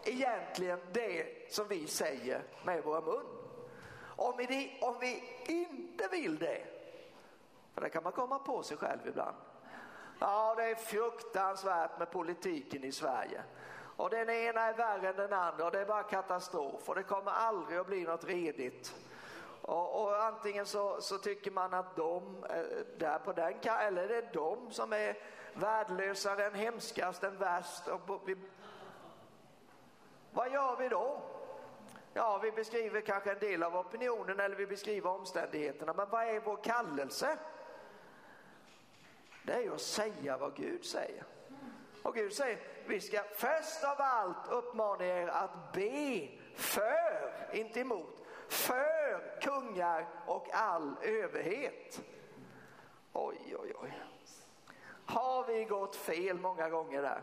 egentligen 0.03 0.79
det 0.91 1.53
som 1.53 1.67
vi 1.67 1.87
säger 1.87 2.41
med 2.65 2.83
våra 2.83 3.01
mun? 3.01 3.25
Om 4.15 4.33
vi, 4.37 4.77
om 4.81 4.95
vi 4.99 5.23
inte 5.45 6.07
vill 6.07 6.39
det, 6.39 6.63
för 7.73 7.81
det 7.81 7.89
kan 7.89 8.03
man 8.03 8.11
komma 8.11 8.39
på 8.39 8.63
sig 8.63 8.77
själv 8.77 8.99
ibland. 9.07 9.35
Ja, 10.19 10.55
det 10.55 10.63
är 10.63 10.75
fruktansvärt 10.75 11.99
med 11.99 12.11
politiken 12.11 12.83
i 12.83 12.91
Sverige. 12.91 13.41
Och 13.95 14.09
den 14.09 14.29
ena 14.29 14.61
är 14.61 14.73
värre 14.73 15.09
än 15.09 15.15
den 15.15 15.33
andra 15.33 15.65
och 15.65 15.71
det 15.71 15.79
är 15.79 15.85
bara 15.85 16.03
katastrof 16.03 16.89
och 16.89 16.95
det 16.95 17.03
kommer 17.03 17.31
aldrig 17.31 17.79
att 17.79 17.87
bli 17.87 18.03
något 18.03 18.23
redigt. 18.23 18.95
Och, 19.61 20.01
och 20.01 20.23
antingen 20.23 20.65
så, 20.65 21.01
så, 21.01 21.17
tycker 21.17 21.51
man 21.51 21.73
att 21.73 21.95
de 21.95 22.43
eh, 22.49 22.63
där 22.97 23.19
på 23.19 23.33
den 23.33 23.53
eller 23.63 24.07
det 24.07 24.17
är 24.17 24.29
de 24.33 24.71
som 24.71 24.93
är 24.93 25.17
värdelösare 25.53 26.45
än 26.45 26.53
hemskast, 26.53 27.23
än 27.23 27.37
värst. 27.37 27.87
Och 27.87 28.29
vi, 28.29 28.35
vad 30.31 30.51
gör 30.51 30.75
vi 30.75 30.89
då? 30.89 31.21
Ja, 32.13 32.39
vi 32.43 32.51
beskriver 32.51 33.01
kanske 33.01 33.31
en 33.31 33.39
del 33.39 33.63
av 33.63 33.77
opinionen 33.77 34.39
eller 34.39 34.55
vi 34.55 34.67
beskriver 34.67 35.09
omständigheterna. 35.09 35.93
Men 35.93 36.09
vad 36.09 36.23
är 36.23 36.39
vår 36.39 36.63
kallelse? 36.63 37.37
Det 39.43 39.53
är 39.53 39.61
ju 39.61 39.73
att 39.73 39.81
säga 39.81 40.37
vad 40.37 40.55
Gud 40.55 40.85
säger. 40.85 41.23
Och 42.03 42.15
Gud 42.15 42.33
säger, 42.33 42.59
vi 42.85 43.01
ska 43.01 43.23
först 43.23 43.83
av 43.83 43.95
allt 43.97 44.51
uppmana 44.51 45.05
er 45.05 45.27
att 45.27 45.73
be 45.73 46.27
för, 46.55 47.33
inte 47.53 47.79
emot, 47.79 48.23
för 48.49 49.00
kungar 49.41 50.07
och 50.25 50.47
all 50.53 50.95
överhet. 51.01 52.01
Oj, 53.13 53.55
oj, 53.59 53.73
oj. 53.81 54.01
Har 55.05 55.43
vi 55.43 55.65
gått 55.65 55.95
fel 55.95 56.39
många 56.39 56.69
gånger 56.69 57.01
där? 57.01 57.21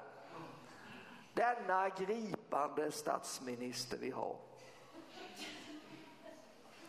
Denna 1.34 1.88
gripande 1.88 2.92
statsminister 2.92 3.98
vi 3.98 4.10
har. 4.10 4.36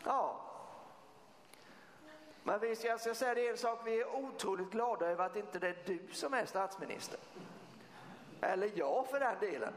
Ja. 0.04 0.42
Men 2.44 2.60
vi 2.60 2.76
ska, 2.76 2.88
jag 2.88 3.00
ska 3.00 3.14
säga 3.14 3.34
det 3.34 3.48
en 3.48 3.58
sak, 3.58 3.80
vi 3.86 4.02
är 4.02 4.16
otroligt 4.16 4.72
glada 4.72 5.08
över 5.08 5.26
att 5.26 5.36
inte 5.36 5.60
det 5.60 5.68
är 5.68 5.78
du 5.86 6.00
som 6.14 6.34
är 6.34 6.46
statsminister. 6.46 7.20
Eller 8.42 8.72
jag 8.76 9.08
för 9.08 9.20
den 9.20 9.40
delen. 9.40 9.74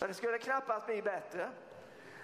Men 0.00 0.08
det 0.08 0.14
skulle 0.14 0.38
knappast 0.38 0.86
bli 0.86 1.02
bättre. 1.02 1.50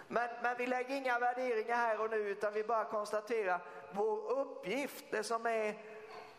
Men, 0.09 0.29
men 0.43 0.57
vi 0.59 0.67
lägger 0.67 0.97
inga 0.97 1.19
värderingar 1.19 1.77
här 1.77 2.01
och 2.01 2.11
nu 2.11 2.17
utan 2.17 2.53
vi 2.53 2.65
bara 2.65 2.85
konstaterar 2.85 3.61
vår 3.91 4.31
uppgift, 4.31 5.05
det 5.11 5.23
som 5.23 5.47
är 5.47 5.79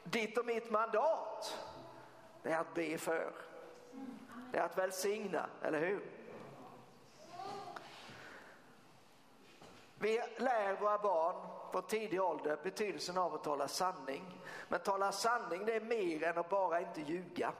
ditt 0.03 0.37
och 0.37 0.45
mitt 0.45 0.71
mandat, 0.71 1.57
det 2.43 2.51
är 2.51 2.57
att 2.57 2.73
be 2.73 2.97
för. 2.97 3.31
Det 4.51 4.57
är 4.57 4.63
att 4.63 4.77
välsigna, 4.77 5.49
eller 5.61 5.79
hur? 5.79 6.01
Vi 9.99 10.21
lär 10.37 10.75
våra 10.75 10.97
barn 10.97 11.35
på 11.71 11.81
tidig 11.81 12.21
ålder 12.21 12.57
betydelsen 12.63 13.17
av 13.17 13.33
att 13.33 13.43
tala 13.43 13.67
sanning. 13.67 14.41
Men 14.67 14.79
tala 14.79 15.11
sanning 15.11 15.65
det 15.65 15.75
är 15.75 15.81
mer 15.81 16.23
än 16.23 16.37
att 16.37 16.49
bara 16.49 16.79
inte 16.79 17.01
ljuga. 17.01 17.53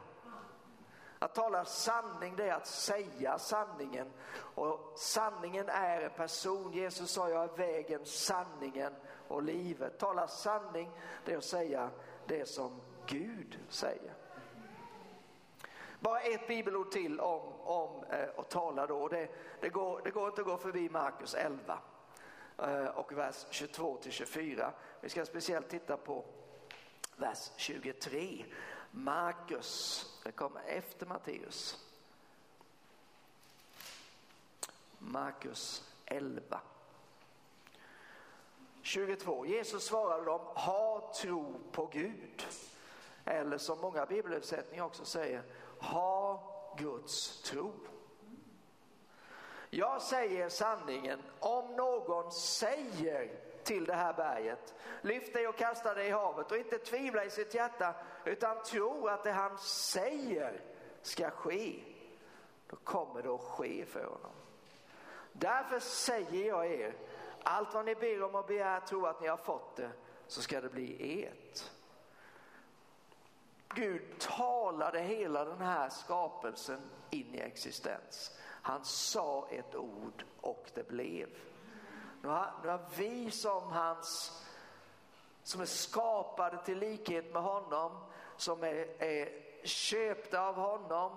Att 1.23 1.35
tala 1.35 1.65
sanning 1.65 2.35
det 2.35 2.49
är 2.49 2.53
att 2.53 2.67
säga 2.67 3.39
sanningen. 3.39 4.07
Och 4.35 4.93
sanningen 4.95 5.69
är 5.69 6.01
en 6.01 6.09
person. 6.09 6.71
Jesus 6.73 7.11
sa 7.11 7.29
jag 7.29 7.43
är 7.43 7.57
vägen, 7.57 8.05
sanningen 8.05 8.93
och 9.27 9.43
livet. 9.43 9.99
Tala 9.99 10.27
sanning 10.27 10.91
det 11.25 11.33
är 11.33 11.37
att 11.37 11.43
säga 11.43 11.89
det 12.27 12.49
som 12.49 12.81
Gud 13.05 13.59
säger. 13.69 14.13
Bara 15.99 16.19
ett 16.19 16.47
bibelord 16.47 16.91
till 16.91 17.19
om, 17.19 17.53
om 17.59 18.03
eh, 18.03 18.29
att 18.37 18.49
tala 18.49 18.87
då. 18.87 19.07
Det, 19.07 19.29
det, 19.61 19.69
går, 19.69 20.01
det 20.03 20.11
går 20.11 20.27
inte 20.27 20.41
att 20.41 20.47
gå 20.47 20.57
förbi 20.57 20.89
Markus 20.89 21.35
11 21.35 21.79
eh, 22.57 22.85
och 22.85 23.13
vers 23.13 23.45
22 23.49 23.97
till 23.97 24.11
24. 24.11 24.71
Vi 25.01 25.09
ska 25.09 25.25
speciellt 25.25 25.69
titta 25.69 25.97
på 25.97 26.25
vers 27.17 27.51
23. 27.55 28.45
Markus, 28.95 30.05
det 30.23 30.31
kommer 30.31 30.61
efter 30.61 31.05
Matteus. 31.05 31.79
Markus 34.99 35.83
11. 36.05 36.59
22. 38.81 39.45
Jesus 39.45 39.83
svarade 39.83 40.25
dem, 40.25 40.41
ha 40.55 41.13
tro 41.21 41.59
på 41.71 41.85
Gud. 41.85 42.45
Eller 43.25 43.57
som 43.57 43.81
många 43.81 44.05
bibelöversättningar 44.05 44.85
också 44.85 45.05
säger, 45.05 45.43
ha 45.79 46.43
Guds 46.77 47.41
tro. 47.41 47.73
Jag 49.69 50.01
säger 50.01 50.49
sanningen, 50.49 51.21
om 51.39 51.75
någon 51.75 52.31
säger 52.31 53.52
till 53.65 53.85
det 53.85 53.93
här 53.93 54.13
berget, 54.13 54.73
lyft 55.01 55.33
dig 55.33 55.47
och 55.47 55.57
kasta 55.57 55.93
dig 55.93 56.07
i 56.07 56.11
havet 56.11 56.51
och 56.51 56.57
inte 56.57 56.77
tvivla 56.77 57.25
i 57.25 57.29
sitt 57.29 57.53
hjärta 57.53 57.95
utan 58.25 58.63
tro 58.63 59.07
att 59.07 59.23
det 59.23 59.31
han 59.31 59.57
säger 59.57 60.61
ska 61.01 61.29
ske, 61.29 61.83
då 62.67 62.75
kommer 62.75 63.21
det 63.21 63.29
att 63.29 63.41
ske 63.41 63.85
för 63.85 64.03
honom. 64.03 64.31
Därför 65.31 65.79
säger 65.79 66.47
jag 66.47 66.71
er, 66.71 66.95
allt 67.43 67.73
vad 67.73 67.85
ni 67.85 67.95
ber 67.95 68.23
om 68.23 68.35
och 68.35 68.45
begär, 68.45 68.79
tro 68.79 69.05
att 69.05 69.21
ni 69.21 69.27
har 69.27 69.37
fått 69.37 69.75
det, 69.75 69.91
så 70.27 70.41
ska 70.41 70.61
det 70.61 70.69
bli 70.69 71.23
ert. 71.23 71.71
Gud 73.75 74.19
talade 74.19 74.99
hela 74.99 75.45
den 75.45 75.61
här 75.61 75.89
skapelsen 75.89 76.81
in 77.09 77.35
i 77.35 77.39
existens. 77.39 78.37
Han 78.41 78.85
sa 78.85 79.47
ett 79.49 79.75
ord 79.75 80.25
och 80.41 80.71
det 80.73 80.87
blev. 80.87 81.29
Nu 82.23 82.29
har, 82.29 82.53
nu 82.63 82.69
har 82.69 82.81
vi 82.95 83.31
som 83.31 83.71
hans, 83.71 84.41
som 85.43 85.61
är 85.61 85.65
skapade 85.65 86.57
till 86.65 86.79
likhet 86.79 87.33
med 87.33 87.41
honom, 87.41 87.91
som 88.37 88.63
är, 88.63 89.03
är 89.03 89.29
köpta 89.63 90.47
av 90.47 90.55
honom 90.55 91.11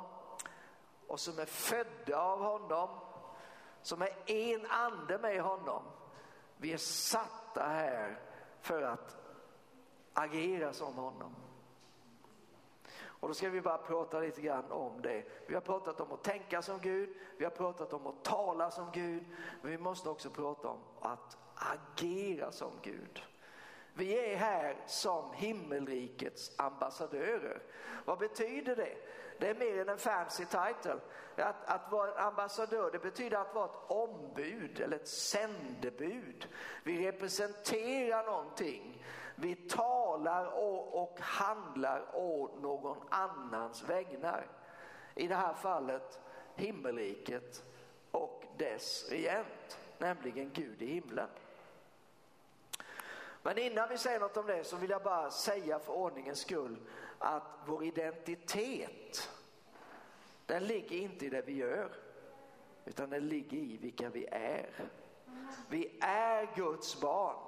och 1.06 1.20
som 1.20 1.38
är 1.38 1.46
födda 1.46 2.18
av 2.18 2.40
honom, 2.40 2.88
som 3.82 4.02
är 4.02 4.30
en 4.30 4.66
ande 4.66 5.18
med 5.18 5.42
honom. 5.42 5.82
Vi 6.56 6.72
är 6.72 6.76
satta 6.78 7.62
här 7.62 8.20
för 8.60 8.82
att 8.82 9.16
agera 10.12 10.72
som 10.72 10.94
honom. 10.94 11.34
Och 13.20 13.28
då 13.28 13.34
ska 13.34 13.48
vi 13.48 13.60
bara 13.60 13.78
prata 13.78 14.20
lite 14.20 14.40
grann 14.40 14.70
om 14.70 15.02
det. 15.02 15.24
Vi 15.46 15.54
har 15.54 15.60
pratat 15.60 16.00
om 16.00 16.12
att 16.12 16.24
tänka 16.24 16.62
som 16.62 16.78
Gud, 16.78 17.08
vi 17.36 17.44
har 17.44 17.50
pratat 17.50 17.92
om 17.92 18.06
att 18.06 18.24
tala 18.24 18.70
som 18.70 18.90
Gud, 18.92 19.24
men 19.62 19.70
vi 19.70 19.78
måste 19.78 20.08
också 20.08 20.30
prata 20.30 20.68
om 20.68 20.80
att 21.00 21.36
agera 21.54 22.52
som 22.52 22.70
Gud. 22.82 23.22
Vi 23.94 24.32
är 24.32 24.36
här 24.36 24.76
som 24.86 25.32
himmelrikets 25.32 26.52
ambassadörer. 26.58 27.62
Vad 28.04 28.18
betyder 28.18 28.76
det? 28.76 28.96
Det 29.38 29.48
är 29.50 29.54
mer 29.54 29.80
än 29.80 29.88
en 29.88 29.98
fancy 29.98 30.44
title. 30.44 31.00
Att, 31.36 31.64
att 31.64 31.92
vara 31.92 32.12
en 32.12 32.26
ambassadör 32.26 32.90
det 32.92 32.98
betyder 32.98 33.38
att 33.38 33.54
vara 33.54 33.64
ett 33.64 33.90
ombud 33.90 34.80
eller 34.80 34.96
ett 34.96 35.08
sändebud. 35.08 36.48
Vi 36.84 37.06
representerar 37.06 38.26
någonting. 38.26 39.04
Vi 39.36 39.54
talar 39.54 40.44
och, 40.46 41.02
och 41.02 41.20
handlar 41.20 42.16
å 42.16 42.50
någon 42.60 42.96
annans 43.10 43.88
vägnar. 43.88 44.46
I 45.14 45.26
det 45.26 45.34
här 45.34 45.54
fallet 45.54 46.20
himmelriket 46.54 47.64
och 48.10 48.44
dess 48.56 49.10
regent, 49.10 49.78
nämligen 49.98 50.50
Gud 50.54 50.82
i 50.82 50.86
himlen. 50.86 51.28
Men 53.42 53.58
innan 53.58 53.88
vi 53.88 53.98
säger 53.98 54.20
något 54.20 54.36
om 54.36 54.46
det 54.46 54.64
så 54.64 54.76
vill 54.76 54.90
jag 54.90 55.02
bara 55.02 55.30
säga 55.30 55.78
för 55.78 55.92
ordningens 55.92 56.38
skull 56.38 56.76
att 57.18 57.42
vår 57.66 57.84
identitet 57.84 59.30
den 60.46 60.64
ligger 60.64 60.96
inte 60.96 61.26
i 61.26 61.28
det 61.28 61.42
vi 61.42 61.52
gör 61.52 61.90
utan 62.84 63.10
den 63.10 63.28
ligger 63.28 63.56
i 63.56 63.76
vilka 63.76 64.08
vi 64.08 64.26
är. 64.26 64.70
Vi 65.68 65.98
är 66.00 66.56
Guds 66.56 67.00
barn. 67.00 67.45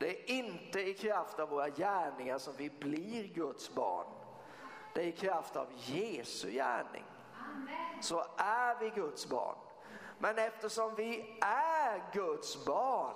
Det 0.00 0.08
är 0.08 0.30
inte 0.30 0.80
i 0.80 0.94
kraft 0.94 1.38
av 1.38 1.48
våra 1.48 1.68
gärningar 1.68 2.38
som 2.38 2.54
vi 2.56 2.70
blir 2.70 3.24
Guds 3.24 3.74
barn. 3.74 4.06
Det 4.94 5.00
är 5.00 5.06
i 5.06 5.12
kraft 5.12 5.56
av 5.56 5.66
Jesu 5.76 6.50
gärning. 6.50 7.04
Så 8.00 8.24
är 8.36 8.80
vi 8.80 8.90
Guds 8.90 9.28
barn. 9.28 9.56
Men 10.18 10.38
eftersom 10.38 10.94
vi 10.94 11.38
är 11.40 12.12
Guds 12.12 12.66
barn 12.66 13.14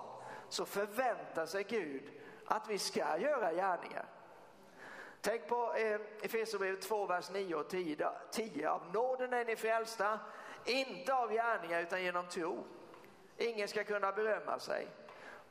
så 0.48 0.64
förväntar 0.64 1.46
sig 1.46 1.64
Gud 1.64 2.12
att 2.46 2.68
vi 2.68 2.78
ska 2.78 3.18
göra 3.18 3.52
gärningar. 3.52 4.06
Tänk 5.20 5.48
på 5.48 5.74
eh, 5.74 6.00
Efesierbrevet 6.22 6.82
2, 6.82 7.06
vers 7.06 7.30
9 7.30 7.54
och 7.54 7.68
10. 7.68 8.08
10. 8.30 8.70
Av 8.70 8.92
nåden 8.92 9.32
är 9.32 9.44
ni 9.44 9.56
frälsta, 9.56 10.18
inte 10.64 11.14
av 11.14 11.32
gärningar 11.32 11.80
utan 11.80 12.02
genom 12.02 12.28
tro. 12.28 12.64
Ingen 13.36 13.68
ska 13.68 13.84
kunna 13.84 14.12
berömma 14.12 14.58
sig. 14.58 14.88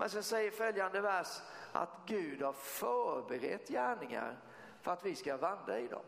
Men 0.04 0.10
sen 0.10 0.24
säger 0.24 0.52
följande 0.52 1.02
vers 1.02 1.42
att 1.72 1.90
Gud 2.06 2.42
har 2.42 2.54
förberett 2.54 3.68
gärningar 3.68 4.38
för 4.82 4.92
att 4.92 5.06
vi 5.06 5.16
ska 5.16 5.38
vandra 5.38 5.80
i 5.80 5.88
dem. 5.88 6.02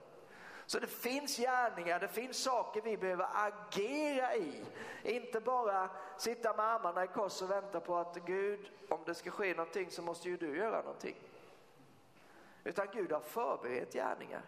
Så 0.66 0.80
det 0.80 0.88
finns 0.88 1.38
gärningar, 1.38 2.00
det 2.00 2.08
finns 2.08 2.44
saker 2.44 2.82
vi 2.82 2.98
behöver 2.98 3.28
agera 3.34 4.36
i. 4.36 4.66
Inte 5.04 5.40
bara 5.40 5.90
sitta 6.18 6.56
med 6.56 6.66
armarna 6.66 7.04
i 7.04 7.08
kors 7.08 7.42
och 7.42 7.52
vänta 7.52 7.80
på 7.80 7.96
att 7.96 8.18
Gud, 8.26 8.72
om 8.90 9.00
det 9.06 9.16
ska 9.16 9.32
ske 9.32 9.54
någonting 9.54 9.92
så 9.92 10.02
måste 10.02 10.30
ju 10.30 10.38
du 10.38 10.58
göra 10.58 10.82
någonting. 10.82 11.16
Utan 12.64 12.88
Gud 12.94 13.12
har 13.12 13.20
förberett 13.20 13.94
gärningar 13.94 14.42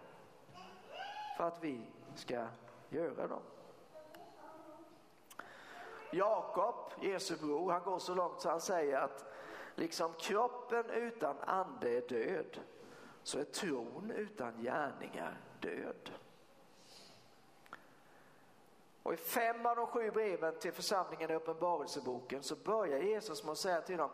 för 1.38 1.44
att 1.44 1.64
vi 1.64 1.82
ska 2.16 2.48
göra 2.90 3.28
dem. 3.28 3.42
Jakob, 6.12 6.94
Jesu 7.02 7.36
bror, 7.36 7.72
han 7.72 7.84
går 7.84 8.00
så 8.00 8.16
långt 8.16 8.42
så 8.42 8.50
han 8.50 8.62
säger 8.62 8.98
att 8.98 9.27
liksom 9.78 10.14
kroppen 10.14 10.90
utan 10.90 11.36
ande 11.40 11.98
är 11.98 12.02
död 12.02 12.60
så 13.24 13.40
är 13.40 13.44
tron 13.44 14.12
utan 14.12 14.62
gärningar 14.62 15.38
död. 15.60 16.12
Och 19.04 19.14
i 19.14 19.18
fem 19.18 19.66
av 19.66 19.76
de 19.76 19.88
sju 19.88 20.12
breven 20.12 20.60
till 20.60 20.74
församlingen 20.74 21.32
i 21.32 21.34
Uppenbarelseboken 21.34 22.44
så 22.44 22.56
börjar 22.56 23.00
Jesus 23.00 23.44
med 23.44 23.52
att 23.52 23.58
säga 23.58 23.82
till 23.82 23.98
dem, 23.98 24.10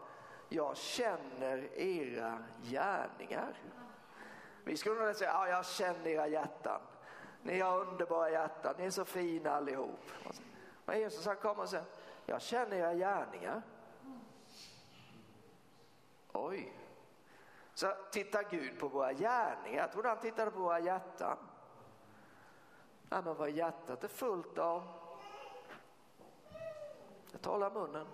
jag 0.50 0.78
känner 0.78 1.78
era 1.80 2.44
gärningar. 2.62 3.62
Vi 4.64 4.78
skulle 4.78 5.06
nog 5.06 5.16
säga, 5.16 5.30
ja, 5.30 5.48
jag 5.48 5.66
känner 5.66 6.08
era 6.08 6.28
hjärtan. 6.28 6.82
Ni 7.42 7.60
har 7.60 7.80
underbara 7.80 8.30
hjärtan, 8.30 8.76
ni 8.78 8.86
är 8.86 8.90
så 8.90 9.06
fina 9.06 9.52
allihop. 9.52 10.12
Men 10.86 11.00
Jesus 11.00 11.26
han 11.26 11.36
kommer 11.36 11.64
och 11.64 11.70
säger, 11.70 11.86
jag 12.26 12.42
känner 12.42 12.78
era 12.78 12.94
gärningar. 12.94 13.62
Oj. 16.34 16.74
Så 17.74 17.94
tittar 18.12 18.44
Gud 18.50 18.80
på 18.80 18.88
våra 18.88 19.14
gärningar? 19.14 19.78
Jag 19.78 19.92
trodde 19.92 20.10
han 20.10 20.20
tittade 20.20 20.52
på 20.52 20.60
våra 20.60 20.80
hjärtan. 20.80 21.38
Ja, 23.10 23.22
men 23.22 23.36
vad 23.36 23.50
hjärtat 23.50 24.04
är 24.04 24.08
fullt 24.08 24.58
av, 24.58 24.88
det 27.32 27.38
talar 27.38 27.72
munnen. 27.72 28.08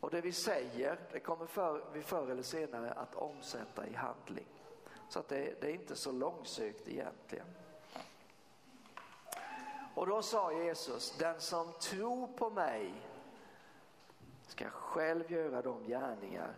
Och 0.00 0.10
det 0.10 0.20
vi 0.20 0.32
säger, 0.32 1.00
det 1.12 1.20
kommer 1.20 1.46
för, 1.46 1.84
vi 1.92 2.02
förr 2.02 2.30
eller 2.30 2.42
senare 2.42 2.92
att 2.92 3.14
omsätta 3.14 3.86
i 3.86 3.94
handling. 3.94 4.46
Så 5.08 5.18
att 5.18 5.28
det, 5.28 5.60
det 5.60 5.66
är 5.66 5.74
inte 5.74 5.96
så 5.96 6.12
långsökt 6.12 6.88
egentligen. 6.88 7.46
Och 9.94 10.06
då 10.06 10.22
sa 10.22 10.52
Jesus, 10.52 11.16
den 11.18 11.40
som 11.40 11.72
tror 11.72 12.26
på 12.26 12.50
mig 12.50 12.94
ska 14.46 14.70
själv 14.70 15.32
göra 15.32 15.62
de 15.62 15.86
gärningar 15.86 16.54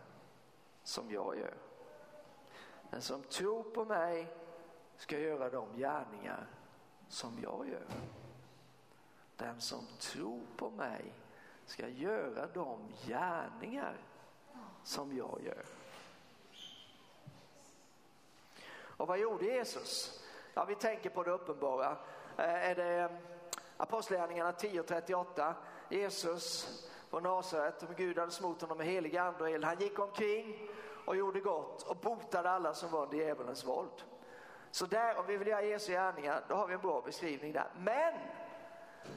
som 0.83 1.11
jag 1.11 1.39
gör. 1.39 1.55
Den 2.91 3.03
som 3.03 3.23
tror 3.23 3.63
på 3.63 3.85
mig 3.85 4.33
ska 4.97 5.19
göra 5.19 5.51
de 5.51 5.77
gärningar 5.77 6.47
som 7.09 7.39
jag 7.43 7.69
gör. 7.69 7.87
Den 9.37 9.61
som 9.61 9.87
tror 9.99 10.43
på 10.57 10.71
mig 10.71 11.13
ska 11.67 11.89
göra 11.89 12.47
de 12.47 12.93
gärningar 13.07 13.97
som 14.83 15.17
jag 15.17 15.41
gör. 15.43 15.65
Och 18.97 19.07
vad 19.07 19.19
gjorde 19.19 19.45
Jesus? 19.45 20.23
Ja, 20.55 20.65
vi 20.65 20.75
tänker 20.75 21.11
på 21.11 21.23
det 21.23 21.31
uppenbara. 21.31 21.91
Eh, 22.37 22.71
är 22.71 22.75
det 22.75 22.95
eh, 22.95 23.11
Apostlagärningarna 23.77 24.53
10.38? 24.53 25.55
Jesus 25.89 26.69
på 27.15 27.21
Nasaret 27.21 27.83
och 27.83 27.97
Gud 27.97 28.19
hade 28.19 28.33
smort 28.33 28.61
honom 28.61 28.79
med 28.79 28.87
helig 28.87 29.17
ande 29.17 29.41
och 29.41 29.51
eld. 29.51 29.65
Han 29.65 29.79
gick 29.79 29.99
omkring 29.99 30.69
och 31.05 31.17
gjorde 31.17 31.41
gott 31.41 31.83
och 31.83 31.97
botade 31.97 32.51
alla 32.51 32.75
som 32.75 32.91
var 32.91 33.03
under 33.03 33.19
djävulens 33.19 33.67
våld. 33.67 34.05
Så 34.71 34.87
där, 34.87 35.19
om 35.19 35.27
vi 35.27 35.37
vill 35.37 35.49
göra 35.49 35.63
Jesu 35.63 35.93
gärningar, 35.93 36.45
då 36.49 36.55
har 36.55 36.67
vi 36.67 36.75
en 36.75 36.81
bra 36.81 37.01
beskrivning 37.01 37.53
där. 37.53 37.67
Men 37.79 38.15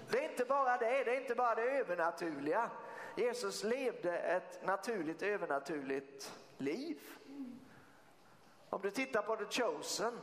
det 0.09 0.25
är 0.25 0.29
inte 0.29 0.45
bara 0.45 0.77
det, 0.77 1.03
det 1.03 1.15
är 1.15 1.21
inte 1.21 1.35
bara 1.35 1.55
det 1.55 1.61
övernaturliga. 1.61 2.69
Jesus 3.15 3.63
levde 3.63 4.17
ett 4.17 4.65
naturligt 4.65 5.21
övernaturligt 5.21 6.33
liv. 6.57 6.99
Om 8.69 8.81
du 8.81 8.91
tittar 8.91 9.21
på 9.21 9.35
The 9.35 9.45
Chosen 9.45 10.19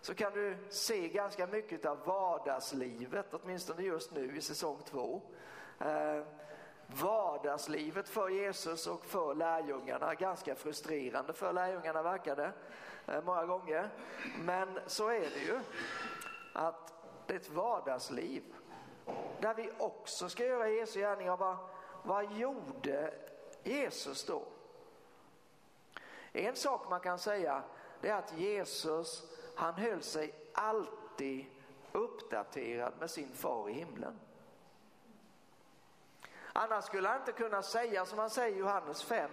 så 0.00 0.14
kan 0.14 0.32
du 0.32 0.56
se 0.68 1.08
ganska 1.08 1.46
mycket 1.46 1.86
av 1.86 1.98
vardagslivet, 2.04 3.34
åtminstone 3.34 3.82
just 3.82 4.12
nu 4.12 4.36
i 4.36 4.40
säsong 4.40 4.78
två. 4.84 5.22
Eh, 5.78 6.22
Vardagslivet 7.00 8.08
för 8.08 8.28
Jesus 8.28 8.86
och 8.86 9.04
för 9.04 9.34
lärjungarna. 9.34 10.14
Ganska 10.14 10.54
frustrerande 10.54 11.32
för 11.32 11.52
lärjungarna 11.52 12.02
verkar 12.02 12.36
det 12.36 12.52
eh, 13.06 13.22
många 13.24 13.46
gånger. 13.46 13.90
Men 14.40 14.78
så 14.86 15.08
är 15.08 15.20
det 15.20 15.44
ju. 15.46 15.60
Att 16.52 16.92
det 17.26 17.34
är 17.34 17.38
ett 17.38 17.50
vardagsliv. 17.50 18.42
där 19.40 19.54
vi 19.54 19.70
också 19.78 20.28
ska 20.28 20.44
göra 20.44 20.68
Jesu 20.68 21.00
gärningar. 21.00 21.36
Vad, 21.36 21.56
vad 22.02 22.32
gjorde 22.32 23.14
Jesus 23.62 24.24
då? 24.24 24.42
En 26.32 26.56
sak 26.56 26.90
man 26.90 27.00
kan 27.00 27.18
säga 27.18 27.62
det 28.00 28.08
är 28.08 28.14
att 28.14 28.38
Jesus 28.38 29.32
han 29.54 29.74
höll 29.74 30.02
sig 30.02 30.34
alltid 30.54 31.46
uppdaterad 31.92 32.92
med 33.00 33.10
sin 33.10 33.32
far 33.32 33.68
i 33.68 33.72
himlen. 33.72 34.20
Annars 36.52 36.84
skulle 36.84 37.08
han 37.08 37.18
inte 37.20 37.32
kunna 37.32 37.62
säga 37.62 38.04
som 38.04 38.18
han 38.18 38.30
säger 38.30 38.56
i 38.56 38.58
Johannes 38.58 39.02
5. 39.02 39.30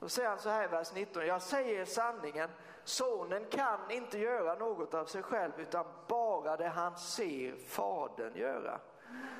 Då 0.00 0.08
säger 0.08 0.28
han 0.28 0.38
så 0.38 0.48
här 0.48 0.64
i 0.64 0.66
vers 0.66 0.94
19. 0.94 1.26
Jag 1.26 1.42
säger 1.42 1.84
sanningen, 1.84 2.50
sonen 2.84 3.44
kan 3.50 3.90
inte 3.90 4.18
göra 4.18 4.54
något 4.54 4.94
av 4.94 5.04
sig 5.04 5.22
själv 5.22 5.52
utan 5.56 5.84
bara 6.08 6.56
det 6.56 6.68
han 6.68 6.96
ser 6.96 7.56
fadern 7.56 8.34
göra. 8.34 8.80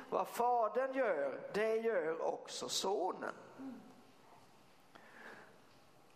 Vad 0.09 0.27
fadern 0.27 0.93
gör, 0.93 1.39
det 1.53 1.75
gör 1.75 2.21
också 2.21 2.69
sonen. 2.69 3.33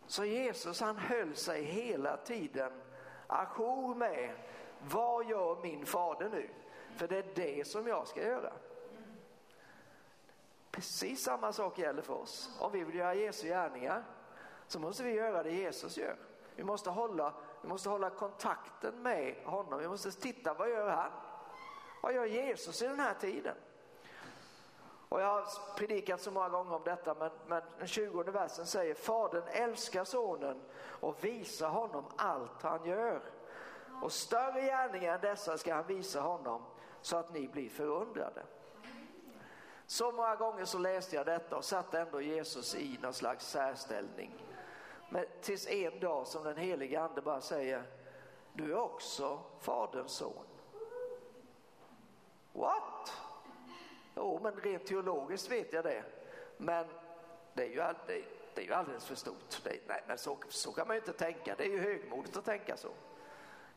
Så 0.07 0.25
Jesus 0.25 0.81
han 0.81 0.97
höll 0.97 1.35
sig 1.35 1.63
hela 1.63 2.17
tiden 2.17 2.71
ajour 3.27 3.95
med 3.95 4.35
vad 4.79 5.25
gör 5.25 5.61
min 5.61 5.85
fader 5.85 6.29
nu? 6.29 6.49
För 6.95 7.07
det 7.07 7.17
är 7.17 7.25
det 7.35 7.67
som 7.67 7.87
jag 7.87 8.07
ska 8.07 8.21
göra. 8.21 8.53
Precis 10.71 11.23
samma 11.23 11.53
sak 11.53 11.79
gäller 11.79 12.01
för 12.01 12.13
oss. 12.13 12.57
Om 12.59 12.71
vi 12.71 12.83
vill 12.83 12.95
göra 12.95 13.13
Jesu 13.13 13.47
gärningar 13.47 14.03
så 14.67 14.79
måste 14.79 15.03
vi 15.03 15.11
göra 15.11 15.43
det 15.43 15.51
Jesus 15.51 15.97
gör. 15.97 16.15
Vi 16.55 16.63
måste 16.63 16.89
hålla, 16.89 17.33
vi 17.61 17.67
måste 17.67 17.89
hålla 17.89 18.09
kontakten 18.09 19.01
med 19.01 19.35
honom. 19.45 19.79
Vi 19.79 19.87
måste 19.87 20.11
titta, 20.11 20.53
vad 20.53 20.69
gör 20.69 20.89
han? 20.89 21.11
Vad 22.01 22.13
gör 22.13 22.25
Jesus 22.25 22.81
i 22.81 22.87
den 22.87 22.99
här 22.99 23.13
tiden? 23.13 23.55
Och 25.09 25.21
jag 25.21 25.27
har 25.27 25.75
predikat 25.77 26.21
så 26.21 26.31
många 26.31 26.49
gånger 26.49 26.73
om 26.73 26.83
detta 26.83 27.13
men, 27.13 27.31
men 27.47 27.61
den 27.77 27.87
20 27.87 28.23
versen 28.23 28.65
säger 28.65 28.93
Fadern 28.93 29.43
älskar 29.47 30.03
sonen 30.03 30.61
och 30.83 31.23
visar 31.23 31.69
honom 31.69 32.05
allt 32.17 32.61
han 32.61 32.85
gör. 32.85 33.21
Och 34.01 34.11
större 34.11 34.61
gärningar 34.61 35.15
än 35.15 35.21
dessa 35.21 35.57
ska 35.57 35.75
han 35.75 35.87
visa 35.87 36.21
honom 36.21 36.61
så 37.01 37.17
att 37.17 37.33
ni 37.33 37.47
blir 37.47 37.69
förundrade. 37.69 38.43
Så 39.91 40.11
många 40.11 40.35
gånger 40.35 40.65
så 40.65 40.77
läste 40.77 41.15
jag 41.15 41.25
detta 41.25 41.57
och 41.57 41.65
satte 41.65 41.99
ändå 41.99 42.21
Jesus 42.21 42.75
i 42.75 42.99
någon 43.01 43.13
slags 43.13 43.47
särställning. 43.47 44.45
Men 45.09 45.25
tills 45.41 45.67
en 45.67 45.99
dag 45.99 46.27
som 46.27 46.43
den 46.43 46.57
helige 46.57 47.01
ande 47.01 47.21
bara 47.21 47.41
säger, 47.41 47.83
du 48.53 48.71
är 48.71 48.77
också 48.77 49.39
faderns 49.59 50.11
son. 50.11 50.45
What? 52.53 53.13
Jo, 54.15 54.39
men 54.43 54.55
rent 54.55 54.85
teologiskt 54.85 55.51
vet 55.51 55.73
jag 55.73 55.83
det. 55.83 56.03
Men 56.57 56.85
det 57.53 57.63
är 57.63 57.69
ju, 57.69 57.75
det, 58.07 58.23
det 58.55 58.61
är 58.61 58.65
ju 58.65 58.73
alldeles 58.73 59.05
för 59.05 59.15
stort. 59.15 59.63
Det, 59.63 59.79
nej, 59.87 60.03
men 60.07 60.17
så, 60.17 60.37
så 60.49 60.71
kan 60.71 60.87
man 60.87 60.95
ju 60.95 60.99
inte 60.99 61.13
tänka. 61.13 61.55
Det 61.57 61.63
är 61.63 61.69
ju 61.69 61.79
högmodigt 61.79 62.37
att 62.37 62.45
tänka 62.45 62.77
så. 62.77 62.89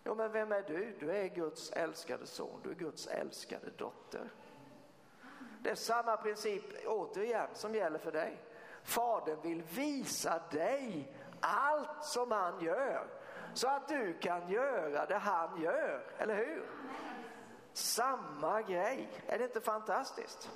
Jo, 0.04 0.14
men 0.14 0.32
vem 0.32 0.52
är 0.52 0.62
du? 0.62 0.96
Du 1.00 1.10
är 1.10 1.28
Guds 1.28 1.72
älskade 1.72 2.26
son. 2.26 2.60
Du 2.62 2.70
är 2.70 2.74
Guds 2.74 3.06
älskade 3.06 3.70
dotter. 3.76 4.30
Det 5.64 5.70
är 5.70 5.74
samma 5.74 6.16
princip 6.16 6.62
återigen 6.86 7.48
som 7.52 7.74
gäller 7.74 7.98
för 7.98 8.12
dig. 8.12 8.42
Fadern 8.82 9.40
vill 9.40 9.62
visa 9.62 10.42
dig 10.50 11.14
allt 11.40 12.04
som 12.04 12.32
han 12.32 12.60
gör 12.60 13.06
så 13.54 13.68
att 13.68 13.88
du 13.88 14.18
kan 14.18 14.48
göra 14.50 15.06
det 15.06 15.18
han 15.18 15.62
gör, 15.62 16.06
eller 16.18 16.36
hur? 16.36 16.66
Samma 17.72 18.62
grej, 18.62 19.08
är 19.26 19.38
det 19.38 19.44
inte 19.44 19.60
fantastiskt? 19.60 20.50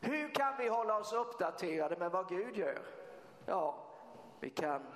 Hur 0.00 0.34
kan 0.34 0.56
vi 0.58 0.68
hålla 0.68 0.98
oss 0.98 1.12
uppdaterade 1.12 1.96
med 1.96 2.10
vad 2.10 2.28
Gud 2.28 2.56
gör? 2.56 2.82
Ja, 3.46 3.84
vi 4.40 4.50
kan 4.50 4.86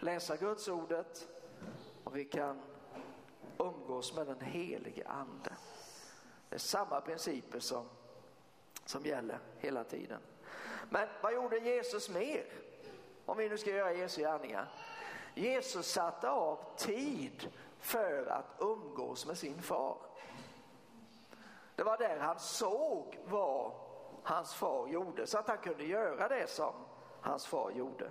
läsa 0.00 0.36
Guds 0.36 0.68
ordet 0.68 1.28
och 2.04 2.16
vi 2.16 2.24
kan 2.24 2.62
umgås 3.58 4.16
med 4.16 4.26
den 4.26 4.40
helige 4.40 5.08
ande. 5.08 5.50
Det 6.54 6.56
är 6.56 6.60
samma 6.60 7.00
principer 7.00 7.60
som, 7.60 7.84
som 8.84 9.04
gäller 9.04 9.38
hela 9.58 9.84
tiden. 9.84 10.20
Men 10.90 11.08
vad 11.22 11.34
gjorde 11.34 11.58
Jesus 11.58 12.08
mer? 12.08 12.44
Om 13.26 13.36
vi 13.36 13.48
nu 13.48 13.58
ska 13.58 13.70
göra 13.70 13.92
Jesu 13.92 14.22
gärningar. 14.22 14.68
Jesus 15.34 15.86
satte 15.86 16.30
av 16.30 16.58
tid 16.76 17.52
för 17.80 18.26
att 18.26 18.44
umgås 18.58 19.26
med 19.26 19.38
sin 19.38 19.62
far. 19.62 19.96
Det 21.76 21.82
var 21.82 21.98
där 21.98 22.18
han 22.18 22.38
såg 22.38 23.18
vad 23.24 23.72
hans 24.22 24.54
far 24.54 24.88
gjorde 24.88 25.26
så 25.26 25.38
att 25.38 25.48
han 25.48 25.58
kunde 25.58 25.84
göra 25.84 26.28
det 26.28 26.50
som 26.50 26.74
hans 27.20 27.46
far 27.46 27.70
gjorde. 27.70 28.10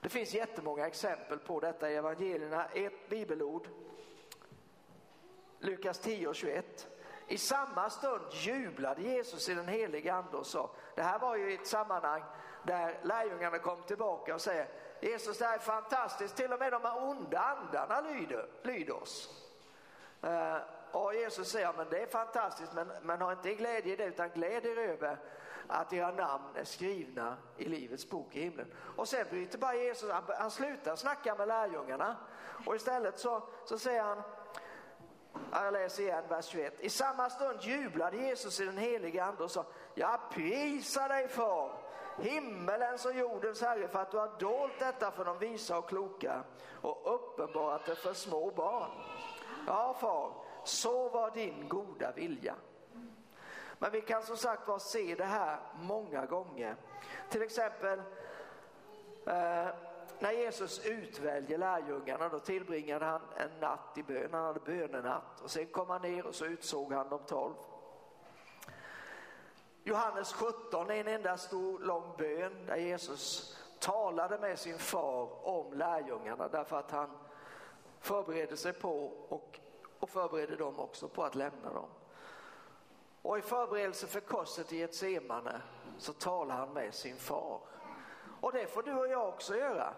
Det 0.00 0.08
finns 0.08 0.34
jättemånga 0.34 0.86
exempel 0.86 1.38
på 1.38 1.60
detta 1.60 1.90
i 1.90 1.94
evangelierna. 1.94 2.66
Ett 2.66 3.08
bibelord, 3.08 3.68
Lukas 5.60 5.98
10 5.98 6.28
och 6.28 6.34
21. 6.34 6.88
I 7.26 7.38
samma 7.38 7.90
stund 7.90 8.24
jublade 8.32 9.02
Jesus 9.02 9.48
i 9.48 9.54
den 9.54 9.68
heliga 9.68 10.14
ande 10.14 10.36
och 10.36 10.46
sa, 10.46 10.70
det 10.94 11.02
här 11.02 11.18
var 11.18 11.36
ju 11.36 11.54
ett 11.54 11.66
sammanhang 11.66 12.22
där 12.62 12.98
lärjungarna 13.02 13.58
kom 13.58 13.82
tillbaka 13.82 14.34
och 14.34 14.40
säger, 14.40 14.68
Jesus 15.00 15.38
det 15.38 15.44
här 15.44 15.54
är 15.54 15.58
fantastiskt, 15.58 16.36
till 16.36 16.52
och 16.52 16.58
med 16.58 16.72
de 16.72 16.82
här 16.82 17.08
onda 17.08 17.38
andarna 17.38 18.00
lyder, 18.00 18.46
lyder 18.62 19.02
oss. 19.02 19.44
Uh, 20.24 20.56
och 20.92 21.14
Jesus 21.14 21.48
säger, 21.48 21.72
men 21.76 21.86
det 21.90 22.02
är 22.02 22.06
fantastiskt, 22.06 22.72
men, 22.74 22.92
men 23.02 23.20
ha 23.20 23.32
inte 23.32 23.54
glädje 23.54 23.92
i 23.92 23.96
det 23.96 24.04
utan 24.04 24.30
gläd 24.30 24.66
er 24.66 24.76
över 24.76 25.18
att 25.66 25.92
era 25.92 26.10
namn 26.10 26.44
är 26.54 26.64
skrivna 26.64 27.36
i 27.56 27.64
Livets 27.64 28.10
bok 28.10 28.36
i 28.36 28.40
himlen. 28.40 28.72
Och 28.96 29.08
sen 29.08 29.26
bryter 29.30 29.58
bara 29.58 29.74
Jesus, 29.74 30.10
han, 30.10 30.22
han 30.38 30.50
slutar 30.50 30.96
snacka 30.96 31.34
med 31.34 31.48
lärjungarna 31.48 32.16
och 32.66 32.76
istället 32.76 33.18
så, 33.18 33.42
så 33.64 33.78
säger 33.78 34.02
han, 34.02 34.22
jag 35.52 35.72
läser 35.72 36.02
igen 36.02 36.24
vers 36.28 36.46
21. 36.46 36.80
I 36.80 36.90
samma 36.90 37.30
stund 37.30 37.58
jublade 37.62 38.16
Jesus 38.16 38.60
i 38.60 38.64
den 38.64 38.78
heliga 38.78 39.24
ande 39.24 39.44
och 39.44 39.50
sa, 39.50 39.64
jag 39.94 40.20
prisar 40.30 41.08
dig 41.08 41.28
far, 41.28 41.72
himmelens 42.18 43.04
och 43.04 43.12
jordens 43.14 43.60
herre 43.60 43.88
för 43.88 43.98
att 43.98 44.10
du 44.10 44.16
har 44.16 44.30
dolt 44.38 44.78
detta 44.78 45.10
för 45.10 45.24
de 45.24 45.38
visa 45.38 45.78
och 45.78 45.88
kloka 45.88 46.42
och 46.82 47.14
uppenbarat 47.14 47.86
det 47.86 47.96
för 47.96 48.12
små 48.12 48.50
barn. 48.50 48.90
Ja 49.66 49.96
far, 50.00 50.32
så 50.64 51.08
var 51.08 51.30
din 51.30 51.68
goda 51.68 52.12
vilja. 52.12 52.54
Men 53.78 53.92
vi 53.92 54.00
kan 54.00 54.22
som 54.22 54.36
sagt 54.36 54.68
var 54.68 54.78
se 54.78 55.14
det 55.14 55.24
här 55.24 55.58
många 55.74 56.26
gånger. 56.26 56.76
Till 57.28 57.42
exempel 57.42 58.02
eh, 59.26 59.68
när 60.20 60.32
Jesus 60.32 60.86
utväljer 60.86 61.58
lärjungarna 61.58 62.28
då 62.28 62.38
tillbringade 62.38 63.04
han 63.04 63.20
en 63.36 63.60
natt 63.60 63.98
i 63.98 64.02
bön, 64.02 64.28
han 64.32 64.44
hade 64.44 64.60
bönenatt 64.60 65.40
och 65.40 65.50
sen 65.50 65.66
kom 65.66 65.90
han 65.90 66.02
ner 66.02 66.26
och 66.26 66.34
så 66.34 66.44
utsåg 66.44 66.92
han 66.92 67.08
de 67.08 67.18
tolv. 67.18 67.54
Johannes 69.84 70.32
17 70.32 70.90
är 70.90 70.94
en 70.94 71.08
enda 71.08 71.36
stor 71.36 71.78
lång 71.78 72.16
bön 72.18 72.66
där 72.66 72.76
Jesus 72.76 73.56
talade 73.78 74.38
med 74.38 74.58
sin 74.58 74.78
far 74.78 75.46
om 75.46 75.72
lärjungarna 75.72 76.48
därför 76.48 76.78
att 76.78 76.90
han 76.90 77.10
förberedde 78.00 78.56
sig 78.56 78.72
på 78.72 79.06
och, 79.28 79.60
och 79.98 80.10
förberedde 80.10 80.56
dem 80.56 80.78
också 80.78 81.08
på 81.08 81.24
att 81.24 81.34
lämna 81.34 81.72
dem. 81.72 81.88
Och 83.22 83.38
i 83.38 83.42
förberedelse 83.42 84.06
för 84.06 84.20
korset 84.20 84.72
i 84.72 84.76
Getsemane 84.78 85.62
så 85.98 86.12
talar 86.12 86.56
han 86.56 86.72
med 86.72 86.94
sin 86.94 87.16
far. 87.16 87.60
Och 88.40 88.52
det 88.52 88.66
får 88.66 88.82
du 88.82 88.94
och 88.94 89.08
jag 89.08 89.28
också 89.28 89.56
göra. 89.56 89.94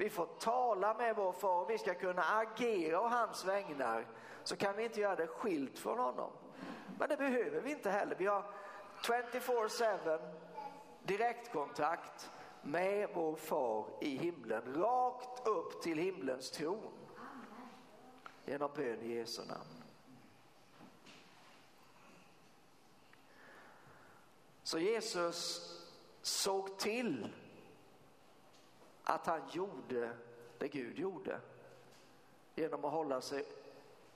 Vi 0.00 0.10
får 0.10 0.26
tala 0.26 0.94
med 0.94 1.16
vår 1.16 1.32
far 1.32 1.62
och 1.62 1.70
vi 1.70 1.78
ska 1.78 1.94
kunna 1.94 2.22
agera 2.22 3.00
å 3.00 3.06
hans 3.06 3.44
vägnar. 3.44 4.06
Så 4.44 4.56
kan 4.56 4.76
vi 4.76 4.84
inte 4.84 5.00
göra 5.00 5.16
det 5.16 5.26
skilt 5.26 5.78
från 5.78 5.98
honom. 5.98 6.30
Men 6.98 7.08
det 7.08 7.16
behöver 7.16 7.60
vi 7.60 7.70
inte 7.70 7.90
heller. 7.90 8.16
Vi 8.18 8.26
har 8.26 8.44
24-7 9.02 10.20
direktkontakt 11.02 12.30
med 12.62 13.08
vår 13.14 13.36
far 13.36 13.86
i 14.00 14.16
himlen. 14.16 14.74
Rakt 14.74 15.46
upp 15.46 15.82
till 15.82 15.98
himlens 15.98 16.50
tron. 16.50 16.92
Genom 18.44 18.70
bön 18.74 19.02
i 19.02 19.14
Jesu 19.14 19.42
namn. 19.44 19.84
Så 24.62 24.78
Jesus 24.78 25.70
såg 26.22 26.78
till 26.78 27.28
att 29.04 29.26
han 29.26 29.40
gjorde 29.50 30.10
det 30.58 30.68
Gud 30.68 30.98
gjorde 30.98 31.40
genom 32.54 32.84
att 32.84 32.92
hålla 32.92 33.20
sig 33.20 33.44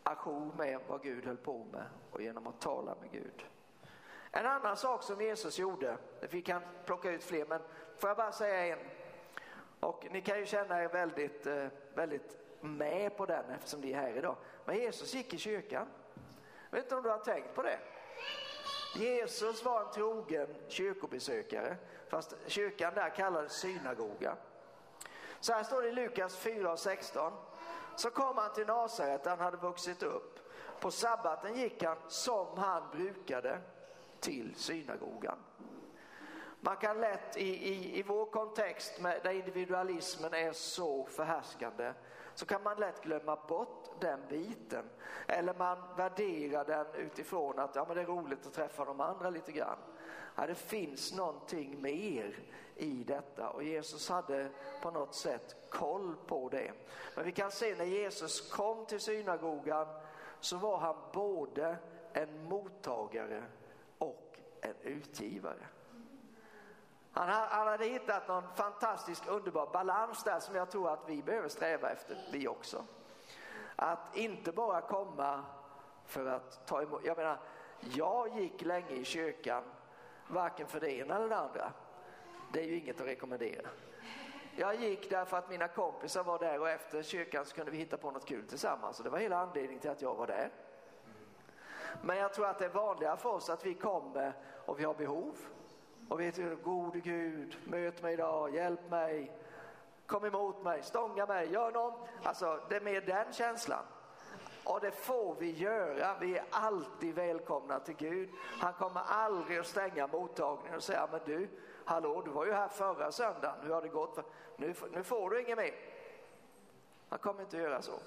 ajour 0.03 0.53
med 0.59 0.81
vad 0.89 1.03
Gud 1.03 1.27
höll 1.27 1.37
på 1.37 1.65
med 1.73 1.85
och 2.11 2.23
genom 2.23 2.47
att 2.47 2.61
tala 2.61 2.95
med 3.01 3.11
Gud. 3.13 3.47
En 4.31 4.47
annan 4.47 4.77
sak 4.77 5.03
som 5.03 5.21
Jesus 5.21 5.59
gjorde, 5.59 5.97
vi 6.31 6.43
kan 6.43 6.63
plocka 6.85 7.11
ut 7.11 7.25
fler, 7.25 7.47
men 7.47 7.61
får 7.99 8.11
jag 8.11 8.17
bara 8.17 8.33
säga 8.33 8.77
en. 8.77 8.79
Och 9.81 10.07
ni 10.11 10.21
kan 10.21 10.39
ju 10.39 10.47
känna 10.47 10.83
er 10.83 10.89
väldigt, 10.89 11.47
eh, 11.47 11.67
väldigt 11.95 12.37
med 12.61 13.17
på 13.17 13.27
den 13.27 13.51
eftersom 13.51 13.81
ni 13.81 13.93
är 13.93 13.97
här 13.97 14.17
idag. 14.17 14.37
Men 14.65 14.77
Jesus 14.77 15.15
gick 15.15 15.35
i 15.35 15.39
kyrkan. 15.39 15.87
Jag 16.71 16.77
vet 16.77 16.85
inte 16.85 16.97
om 16.97 17.03
du 17.03 17.11
har 17.11 17.19
tänkt 17.19 17.55
på 17.55 17.63
det? 17.63 17.79
Jesus 18.97 19.65
var 19.65 19.81
en 19.81 19.93
trogen 19.93 20.55
kyrkobesökare, 20.69 21.77
fast 22.09 22.37
kyrkan 22.47 22.95
där 22.95 23.11
kallades 23.11 23.53
synagoga. 23.53 24.37
Så 25.45 25.53
här 25.53 25.63
står 25.63 25.83
det 25.83 25.89
i 25.89 25.93
Lukas 25.93 26.37
4 26.37 26.73
och 26.73 26.79
16. 26.79 27.33
Så 27.97 28.11
kom 28.11 28.39
han 28.39 28.53
till 28.53 28.67
Nasaret 28.67 29.25
där 29.25 29.31
han 29.31 29.41
hade 29.41 29.57
vuxit 29.57 30.03
upp. 30.03 30.51
På 30.81 30.91
sabbaten 30.91 31.55
gick 31.55 31.83
han 31.83 31.97
som 32.09 32.59
han 32.59 32.83
brukade 32.93 33.59
till 34.21 34.55
synagogan. 34.57 35.39
Man 36.61 36.77
kan 36.77 37.01
lätt 37.01 37.37
i, 37.37 37.69
i, 37.69 37.99
i 37.99 38.03
vår 38.03 38.27
kontext 38.27 39.01
med, 39.01 39.21
där 39.23 39.31
individualismen 39.31 40.35
är 40.35 40.53
så 40.53 41.05
förhärskande 41.05 41.93
så 42.35 42.47
kan 42.47 42.63
man 42.63 42.81
lätt 42.81 43.03
glömma 43.03 43.39
bort 43.49 44.01
den 44.01 44.21
biten. 44.29 44.85
Eller 45.27 45.55
man 45.55 45.79
värderar 45.97 46.65
den 46.65 46.87
utifrån 46.95 47.59
att 47.59 47.75
ja, 47.75 47.85
men 47.89 47.97
det 47.97 48.03
är 48.03 48.07
roligt 48.07 48.47
att 48.47 48.53
träffa 48.53 48.85
de 48.85 49.01
andra 49.01 49.31
lite 49.31 49.53
grann. 49.53 49.79
Ja, 50.37 50.47
det 50.47 50.55
finns 50.55 51.15
någonting 51.15 51.83
mer 51.83 52.39
i 52.77 53.05
detta 53.05 53.49
och 53.49 53.63
Jesus 53.63 54.09
hade 54.09 54.49
på 54.83 54.91
något 54.91 55.15
sätt 55.15 55.57
koll 55.71 56.17
på 56.27 56.49
det. 56.49 56.73
Men 57.15 57.25
vi 57.25 57.33
kan 57.33 57.51
se 57.51 57.75
när 57.75 57.85
Jesus 57.85 58.51
kom 58.51 58.87
till 58.87 59.01
synagogan 59.01 59.87
så 60.41 60.57
var 60.57 60.79
han 60.79 60.97
både 61.13 61.77
en 62.13 62.45
mottagare 62.49 63.43
och 63.99 64.39
en 64.61 64.75
utgivare. 64.83 65.67
Han, 67.13 67.29
han 67.29 67.67
hade 67.67 67.85
hittat 67.85 68.29
någon 68.29 68.55
fantastisk 68.55 69.29
underbar 69.29 69.67
balans 69.73 70.25
där 70.25 70.41
som 70.41 70.55
jag 70.55 70.71
tror 70.71 70.91
att 70.91 71.09
vi 71.09 71.23
behöver 71.23 71.49
sträva 71.49 71.91
efter, 71.91 72.29
vi 72.33 72.49
också. 72.49 72.85
Att 73.77 74.17
inte 74.17 74.53
bara 74.53 74.81
komma 74.81 75.45
för 76.07 76.27
att 76.27 76.67
ta 76.67 76.83
emot. 76.83 77.01
Jag 77.05 77.17
menar, 77.17 77.39
jag 77.81 78.41
gick 78.41 78.63
länge 78.63 78.91
i 78.91 79.05
kyrkan, 79.05 79.63
varken 80.29 80.67
för 80.67 80.81
det 80.81 80.93
ena 80.93 81.17
eller 81.17 81.29
det 81.29 81.37
andra. 81.37 81.73
Det 82.55 82.61
är 82.61 82.65
ju 82.65 82.79
inget 82.79 83.01
att 83.01 83.07
rekommendera. 83.07 83.69
Jag 84.57 84.75
gick 84.75 85.11
därför 85.11 85.37
att 85.37 85.51
mina 85.51 85.69
kompisar 85.69 86.25
var 86.25 86.39
där 86.39 86.61
och 86.61 86.69
efter 86.69 87.03
kyrkan 87.03 87.47
så 87.47 87.55
kunde 87.55 87.71
vi 87.71 87.79
hitta 87.79 87.97
på 87.97 88.11
något 88.11 88.27
kul 88.27 88.47
tillsammans. 88.47 88.99
Och 88.99 89.05
det 89.05 89.11
var 89.11 89.19
hela 89.19 89.39
anledningen 89.39 89.81
till 89.81 89.91
att 89.91 90.03
jag 90.03 90.15
var 90.15 90.27
där. 90.27 90.51
Men 92.03 92.17
jag 92.17 92.35
tror 92.35 92.47
att 92.47 92.59
det 92.59 92.65
är 92.65 92.69
vanligare 92.69 93.17
för 93.17 93.31
oss 93.31 93.51
att 93.51 93.67
vi 93.67 93.75
kommer 93.75 94.33
och 94.67 94.81
vi 94.81 94.85
har 94.85 94.95
behov. 94.95 95.37
Och 96.09 96.21
vi 96.21 96.31
du, 96.31 96.57
gode 96.57 97.01
Gud, 97.01 97.57
möt 97.65 98.03
mig 98.03 98.15
idag, 98.15 98.55
hjälp 98.55 98.91
mig, 98.91 99.33
kom 100.07 100.25
emot 100.25 100.63
mig, 100.63 100.83
stånga 100.83 101.27
mig, 101.27 101.53
gör 101.53 101.73
något. 101.73 102.09
Alltså 102.23 102.61
det 102.69 102.77
är 102.77 102.81
mer 102.81 103.01
den 103.01 103.33
känslan. 103.33 103.85
Och 104.65 104.81
det 104.81 104.91
får 104.91 105.37
vi 105.39 105.51
göra. 105.51 106.17
Vi 106.21 106.37
är 106.37 106.45
alltid 106.51 107.15
välkomna 107.15 107.81
till 107.81 107.97
Gud. 107.97 108.31
Han 108.61 108.73
kommer 108.73 109.01
aldrig 109.01 109.59
att 109.59 109.67
stänga 109.67 110.07
mottagningen 110.07 110.77
och 110.77 110.83
säga, 110.83 111.09
men 111.11 111.21
du, 111.25 111.49
hallå, 111.85 112.23
du 112.25 112.31
var 112.31 112.47
ju 112.47 112.53
här 112.53 112.69
förra 112.69 113.13
söndagen, 113.13 113.57
hur 113.63 113.75
har 113.75 113.83
det 113.83 113.89
gått? 113.89 114.19
Nu, 114.57 114.75
nu 114.93 115.03
får 115.03 115.31
du 115.31 115.41
inget 115.41 115.59
mer. 115.59 115.75
Han 117.09 117.19
kommer 117.19 117.43
inte 117.43 117.57
att 117.57 117.63
göra 117.63 117.83
så. 117.83 117.99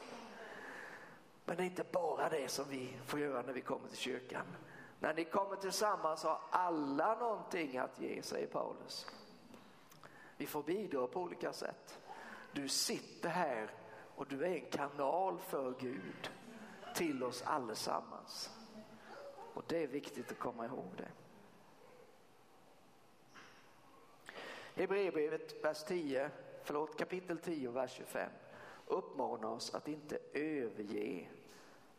Men 1.45 1.57
det 1.57 1.63
är 1.63 1.65
inte 1.65 1.86
bara 1.91 2.30
det 2.30 2.47
som 2.47 2.65
vi 2.69 2.97
får 3.05 3.19
göra 3.19 3.41
när 3.41 3.53
vi 3.53 3.61
kommer 3.61 3.88
till 3.88 3.97
kyrkan. 3.97 4.45
När 4.99 5.13
ni 5.13 5.25
kommer 5.25 5.55
tillsammans 5.55 6.23
har 6.23 6.39
alla 6.49 7.15
någonting 7.15 7.78
att 7.78 7.99
ge, 7.99 8.21
säger 8.21 8.47
Paulus. 8.47 9.07
Vi 10.38 10.45
får 10.45 10.63
bidra 10.63 11.07
på 11.07 11.21
olika 11.21 11.53
sätt. 11.53 11.99
Du 12.51 12.67
sitter 12.67 13.30
här 13.30 13.71
och 14.15 14.28
du 14.28 14.43
är 14.43 14.49
en 14.49 14.69
kanal 14.71 15.39
för 15.39 15.73
Gud 15.80 16.32
till 16.95 17.23
oss 17.23 17.41
allesammans. 17.41 18.49
Och 19.53 19.63
det 19.67 19.84
är 19.84 19.88
viktigt 19.88 20.32
att 20.32 20.39
komma 20.39 20.65
ihåg 20.65 20.91
det. 20.97 21.07
Hebreerbrevet 24.78 25.63
vers 25.63 25.84
10, 25.84 26.30
förlåt, 26.63 26.97
kapitel 26.97 27.38
10 27.38 27.71
vers 27.71 27.91
25 27.91 28.30
uppmanar 28.88 29.49
oss 29.49 29.75
att 29.75 29.88
inte 29.88 30.17
överge 30.34 31.28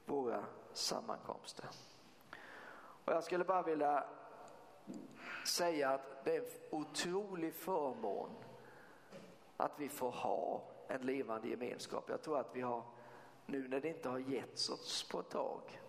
våra 0.04 0.44
sammankomster. 0.72 1.66
Och 3.04 3.12
jag 3.12 3.24
skulle 3.24 3.44
bara 3.44 3.62
vilja 3.62 4.04
säga 5.46 5.90
att 5.90 6.24
det 6.24 6.36
är 6.36 6.40
en 6.40 6.50
otrolig 6.70 7.54
förmån 7.54 8.30
att 9.56 9.72
vi 9.76 9.88
får 9.88 10.10
ha 10.10 10.62
en 10.88 11.00
levande 11.02 11.48
gemenskap. 11.48 12.04
Jag 12.08 12.22
tror 12.22 12.38
att 12.38 12.56
vi 12.56 12.60
har, 12.60 12.82
nu 13.46 13.68
när 13.68 13.80
det 13.80 13.88
inte 13.88 14.08
har 14.08 14.18
getts 14.18 14.70
oss 14.70 15.08
på 15.10 15.20
ett 15.20 15.30
tag, 15.30 15.80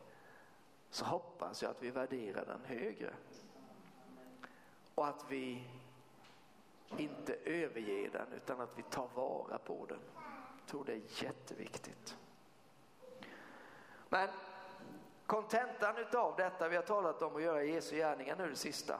så 0.90 1.06
hoppas 1.06 1.62
jag 1.62 1.72
att 1.72 1.84
vi 1.84 1.92
värderar 1.92 2.46
den 2.46 2.66
högre. 2.66 3.14
Och 4.96 5.08
att 5.08 5.26
vi 5.30 5.64
inte 6.98 7.34
överge 7.46 8.10
den 8.14 8.28
utan 8.36 8.62
att 8.62 8.78
vi 8.78 8.84
tar 8.84 9.08
vara 9.16 9.58
på 9.58 9.86
den. 9.86 10.00
Jag 10.60 10.68
tror 10.68 10.86
det 10.86 10.94
är 10.94 11.24
jätteviktigt. 11.24 12.18
Men 14.10 14.30
kontentan 15.26 15.98
utav 15.98 16.36
detta, 16.36 16.70
vi 16.70 16.76
har 16.76 16.84
talat 16.84 17.22
om 17.22 17.36
att 17.36 17.42
göra 17.42 17.64
Jesu 17.64 17.96
gärningar 17.96 18.36
nu 18.36 18.50
det 18.50 18.56
sista. 18.56 19.00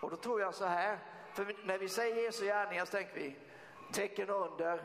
Och 0.00 0.10
då 0.10 0.16
tror 0.16 0.40
jag 0.40 0.54
så 0.54 0.64
här, 0.64 0.98
för 1.34 1.66
när 1.66 1.78
vi 1.78 1.88
säger 1.88 2.16
Jesu 2.16 2.44
gärningar 2.44 2.84
så 2.84 2.90
tänker 2.90 3.14
vi 3.14 3.36
tecken 3.92 4.30
under, 4.30 4.84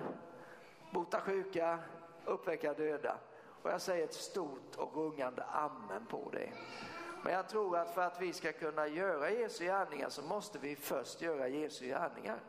bota 0.91 1.21
sjuka, 1.21 1.79
uppväcka 2.25 2.73
döda. 2.73 3.17
Och 3.63 3.71
jag 3.71 3.81
säger 3.81 4.03
ett 4.03 4.13
stort 4.13 4.75
och 4.75 4.95
rungande 4.95 5.43
amen 5.43 6.05
på 6.05 6.29
det. 6.31 6.49
Men 7.23 7.33
jag 7.33 7.49
tror 7.49 7.77
att 7.77 7.93
för 7.93 8.01
att 8.01 8.21
vi 8.21 8.33
ska 8.33 8.51
kunna 8.51 8.87
göra 8.87 9.29
Jesu 9.29 9.65
gärningar 9.65 10.09
så 10.09 10.21
måste 10.21 10.59
vi 10.59 10.75
först 10.75 11.21
göra 11.21 11.47
Jesu 11.47 11.85
gärningar. 11.85 12.39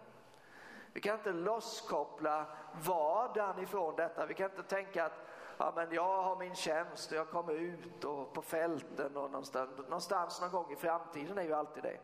Vi 0.93 1.01
kan 1.01 1.19
inte 1.19 1.33
losskoppla 1.33 2.47
vardagen 2.85 3.63
ifrån 3.63 3.97
detta. 3.97 4.27
Vi 4.27 4.35
kan 4.35 4.51
inte 4.51 4.63
tänka 4.63 5.05
att 5.05 5.27
ja, 5.59 5.73
men 5.77 5.93
jag 5.93 6.23
har 6.23 6.37
min 6.37 6.55
tjänst 6.55 7.13
och 7.13 7.19
jag 7.19 7.31
kommer 7.31 7.53
ut 7.53 8.05
och 8.05 8.33
på 8.33 8.43
fälten 8.43 9.17
och 9.17 9.31
någonstans, 9.31 9.71
någonstans 9.79 10.41
någon 10.41 10.51
gång 10.51 10.73
i 10.73 10.77
framtiden 10.77 11.39
är 11.39 11.43
ju 11.43 11.55
alltid 11.55 11.83
det. 11.83 11.99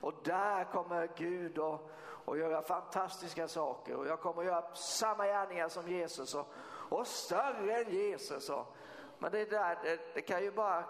Och 0.00 0.14
där 0.24 0.64
kommer 0.64 1.08
Gud 1.16 1.58
och, 1.58 1.90
och 2.24 2.38
göra 2.38 2.62
fantastiska 2.62 3.48
saker 3.48 3.96
och 3.96 4.06
jag 4.06 4.20
kommer 4.20 4.42
göra 4.42 4.74
samma 4.74 5.26
gärningar 5.26 5.68
som 5.68 5.88
Jesus 5.88 6.34
och, 6.34 6.46
och 6.88 7.06
större 7.06 7.76
än 7.76 7.90
Jesus. 7.90 8.50
Och, 8.50 8.76
men 9.18 9.32
det, 9.32 9.50
där, 9.50 9.78
det, 9.82 10.00
det 10.14 10.22
kan 10.22 10.42
ju 10.42 10.50
bara 10.50 10.84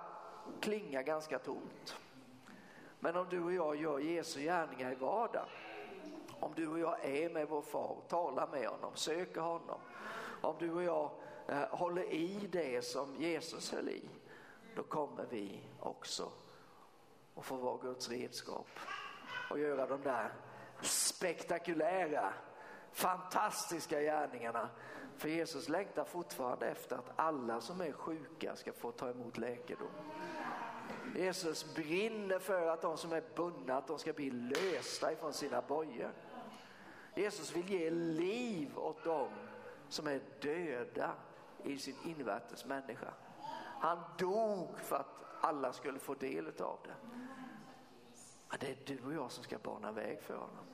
klinga 0.60 1.02
ganska 1.02 1.38
tomt. 1.38 1.96
Men 3.00 3.16
om 3.16 3.26
du 3.30 3.44
och 3.44 3.52
jag 3.52 3.76
gör 3.76 3.98
Jesu 3.98 4.40
gärningar 4.40 4.92
i 4.92 4.94
vardagen, 4.94 5.48
om 6.40 6.52
du 6.56 6.68
och 6.68 6.78
jag 6.78 7.04
är 7.04 7.30
med 7.30 7.48
vår 7.48 7.62
far, 7.62 7.96
talar 8.08 8.48
med 8.48 8.68
honom, 8.68 8.90
söker 8.94 9.40
honom, 9.40 9.80
om 10.40 10.56
du 10.58 10.72
och 10.72 10.82
jag 10.82 11.10
eh, 11.48 11.68
håller 11.70 12.12
i 12.12 12.48
det 12.52 12.84
som 12.84 13.16
Jesus 13.16 13.72
höll 13.72 13.88
i, 13.88 14.08
då 14.76 14.82
kommer 14.82 15.26
vi 15.30 15.60
också 15.80 16.32
att 17.36 17.44
få 17.44 17.56
vara 17.56 17.78
Guds 17.78 18.08
redskap 18.08 18.68
och 19.50 19.58
göra 19.58 19.86
de 19.86 20.02
där 20.02 20.32
spektakulära, 20.80 22.32
fantastiska 22.92 24.00
gärningarna. 24.00 24.68
För 25.16 25.28
Jesus 25.28 25.68
längtar 25.68 26.04
fortfarande 26.04 26.66
efter 26.66 26.96
att 26.96 27.12
alla 27.16 27.60
som 27.60 27.80
är 27.80 27.92
sjuka 27.92 28.56
ska 28.56 28.72
få 28.72 28.92
ta 28.92 29.10
emot 29.10 29.38
läkedom. 29.38 29.88
Jesus 31.16 31.74
brinner 31.74 32.38
för 32.38 32.66
att 32.66 32.82
de 32.82 32.96
som 32.96 33.12
är 33.12 33.22
bundna 33.34 33.76
att 33.76 33.86
de 33.86 33.98
ska 33.98 34.12
bli 34.12 34.30
lösta 34.30 35.12
ifrån 35.12 35.32
sina 35.32 35.62
bojor. 35.62 36.12
Jesus 37.14 37.56
vill 37.56 37.70
ge 37.70 37.90
liv 37.90 38.78
åt 38.78 39.04
dem 39.04 39.28
som 39.88 40.06
är 40.06 40.20
döda 40.40 41.12
i 41.64 41.78
sin 41.78 41.96
invärtes 42.04 42.64
människa. 42.64 43.14
Han 43.80 43.98
dog 44.18 44.78
för 44.78 44.96
att 44.96 45.06
alla 45.40 45.72
skulle 45.72 45.98
få 45.98 46.14
del 46.14 46.46
av 46.46 46.78
det. 46.84 46.94
Men 48.48 48.58
det 48.60 48.66
är 48.66 48.76
du 48.84 49.04
och 49.04 49.12
jag 49.12 49.30
som 49.30 49.44
ska 49.44 49.58
bana 49.58 49.92
väg 49.92 50.22
för 50.22 50.34
honom. 50.34 50.64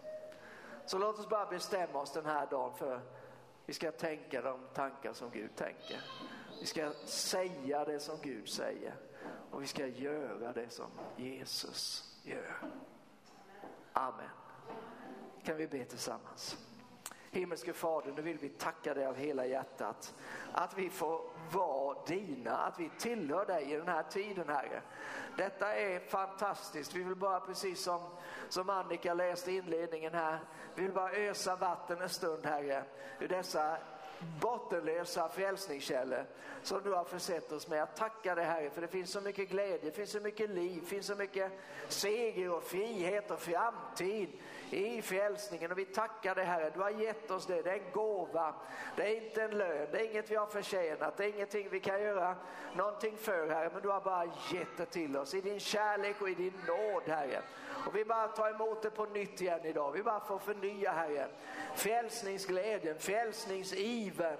Så 0.87 0.99
låt 0.99 1.19
oss 1.19 1.29
bara 1.29 1.47
bestämma 1.47 2.01
oss 2.01 2.13
den 2.13 2.27
här 2.27 2.47
dagen 2.47 2.75
för 2.75 3.01
vi 3.67 3.73
ska 3.73 3.93
tänka 3.93 4.43
de 4.43 4.61
tankar 4.75 5.13
som 5.13 5.31
Gud 5.31 5.57
tänker. 5.57 6.01
Vi 6.61 6.67
ska 6.67 6.93
säga 7.05 7.85
det 7.85 8.01
som 8.01 8.19
Gud 8.23 8.49
säger 8.49 8.95
och 9.55 9.63
vi 9.63 9.67
ska 9.67 9.87
göra 9.87 10.53
det 10.53 10.71
som 10.71 10.91
Jesus 11.17 12.05
gör. 12.23 12.57
Amen. 13.93 14.29
Kan 15.45 15.57
vi 15.57 15.67
be 15.67 15.85
tillsammans? 15.85 16.59
Himmelske 17.31 17.73
Fader, 17.73 18.13
nu 18.13 18.23
vill 18.23 18.39
vi 18.39 18.49
tacka 18.49 18.95
dig 18.95 19.07
av 19.07 19.15
hela 19.15 19.47
hjärtat. 19.47 20.15
Att 20.53 20.79
vi 20.79 20.91
får 20.91 21.21
vara 21.53 21.99
dina, 22.07 22.57
att 22.57 22.81
vi 22.81 22.91
tillhör 22.99 23.47
dig 23.47 23.73
i 23.73 23.77
den 23.77 23.89
här 23.89 24.03
tiden 24.03 24.49
Herre. 24.49 24.83
Detta 25.37 25.75
är 25.75 26.01
fantastiskt. 26.01 26.95
Vi 26.95 27.03
vill 27.03 27.17
bara 27.17 27.41
precis 27.41 27.83
som, 27.83 28.03
som 28.49 28.71
Annika 28.71 29.15
läste 29.15 29.53
i 29.53 29.57
inledningen 29.57 30.15
här, 30.15 30.39
vi 30.75 30.83
vill 30.83 30.93
bara 30.93 31.13
ösa 31.13 31.57
vatten 31.57 32.03
en 32.03 32.09
stund 32.09 32.47
Herre 32.47 32.85
ur 33.21 33.29
dessa 33.29 33.79
bottenlösa 34.41 35.29
frälsningskällor 35.29 36.27
som 36.63 36.83
du 36.83 36.93
har 36.93 37.05
försett 37.05 37.53
oss 37.53 37.69
med. 37.69 37.79
Jag 37.79 37.97
tackar 37.97 38.37
dig 38.37 38.45
Herre 38.45 38.71
för 38.71 38.81
det 38.81 38.89
finns 38.89 39.11
så 39.11 39.21
mycket 39.21 39.51
glädje, 39.51 39.79
det 39.83 39.91
finns 39.91 40.11
så 40.11 40.21
mycket 40.21 40.51
liv, 40.51 40.81
det 40.83 40.89
finns 40.89 41.07
så 41.07 41.15
mycket 41.15 41.53
seger 41.89 42.51
och 42.51 42.63
frihet 42.63 43.31
och 43.31 43.41
framtid 43.41 44.29
i 44.75 45.03
frälsningen 45.03 45.73
och 45.73 45.79
vi 45.79 45.85
tackar 45.85 46.35
dig 46.35 46.45
Herre. 46.45 46.71
Du 46.75 46.81
har 46.81 46.91
gett 46.91 47.31
oss 47.31 47.47
det, 47.47 47.63
det 47.63 47.71
är 47.71 47.75
en 47.75 47.93
gåva, 47.93 48.55
det 48.97 49.03
är 49.03 49.25
inte 49.25 49.43
en 49.43 49.51
lön, 49.51 49.89
det 49.93 50.01
är 50.01 50.11
inget 50.11 50.31
vi 50.31 50.37
har 50.37 50.47
förtjänat, 50.47 51.17
det 51.17 51.25
är 51.25 51.29
ingenting 51.29 51.69
vi 51.71 51.81
kan 51.81 52.03
göra 52.03 52.37
någonting 52.75 53.17
för 53.17 53.49
Herre, 53.49 53.71
men 53.73 53.83
du 53.83 53.89
har 53.89 54.01
bara 54.01 54.25
gett 54.25 54.77
det 54.77 54.87
till 54.87 55.17
oss 55.17 55.35
i 55.35 55.41
din 55.41 55.61
kärlek 55.61 56.23
och 56.23 56.29
i 56.29 56.35
din 56.35 56.53
nåd 56.69 57.03
Herre. 57.07 57.43
Och 57.87 57.97
vi 57.97 58.05
bara 58.05 58.29
tar 58.29 58.51
emot 58.51 58.83
det 58.83 58.91
på 58.91 59.05
nytt 59.05 59.41
igen 59.41 59.61
idag. 59.65 59.93
Vi 59.93 60.03
bara 60.03 60.21
får 60.21 60.39
förnya 60.39 60.93
Herre. 60.93 61.29
Frälsningsglädjen, 61.77 62.99
frälsningsiven. 62.99 64.37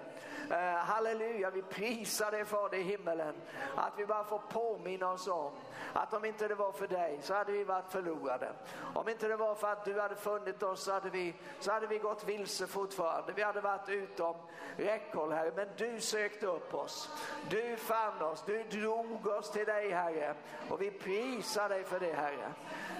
Eh, 0.51 0.75
halleluja, 0.75 1.49
vi 1.49 1.61
prisar 1.61 2.31
dig 2.31 2.45
Fader 2.45 2.77
i 2.77 2.81
himmelen. 2.81 3.35
Att 3.75 3.93
vi 3.97 4.05
bara 4.05 4.23
får 4.23 4.41
påminna 4.49 5.11
oss 5.11 5.27
om 5.27 5.51
att 5.93 6.13
om 6.13 6.25
inte 6.25 6.47
det 6.47 6.55
var 6.55 6.71
för 6.71 6.87
dig 6.87 7.19
så 7.21 7.33
hade 7.33 7.51
vi 7.51 7.63
varit 7.63 7.91
förlorade. 7.91 8.51
Om 8.93 9.09
inte 9.09 9.27
det 9.27 9.35
var 9.35 9.55
för 9.55 9.71
att 9.71 9.85
du 9.85 9.99
hade 9.99 10.15
funnit 10.15 10.63
oss 10.63 10.83
så 10.83 10.91
hade 10.91 11.09
vi, 11.09 11.33
så 11.59 11.71
hade 11.71 11.87
vi 11.87 11.97
gått 11.97 12.23
vilse 12.23 12.67
fortfarande. 12.67 13.33
Vi 13.33 13.41
hade 13.41 13.61
varit 13.61 13.89
utom 13.89 14.35
räckhåll 14.77 15.31
Herre. 15.31 15.51
Men 15.55 15.67
du 15.77 16.01
sökte 16.01 16.47
upp 16.47 16.73
oss. 16.73 17.09
Du 17.49 17.75
fann 17.75 18.21
oss. 18.21 18.43
Du 18.45 18.63
drog 18.63 19.27
oss 19.27 19.51
till 19.51 19.65
dig 19.65 19.91
Herre. 19.91 20.35
Och 20.69 20.81
vi 20.81 20.91
prisar 20.91 21.69
dig 21.69 21.83
för 21.83 21.99
det 21.99 22.13
Herre. 22.13 22.53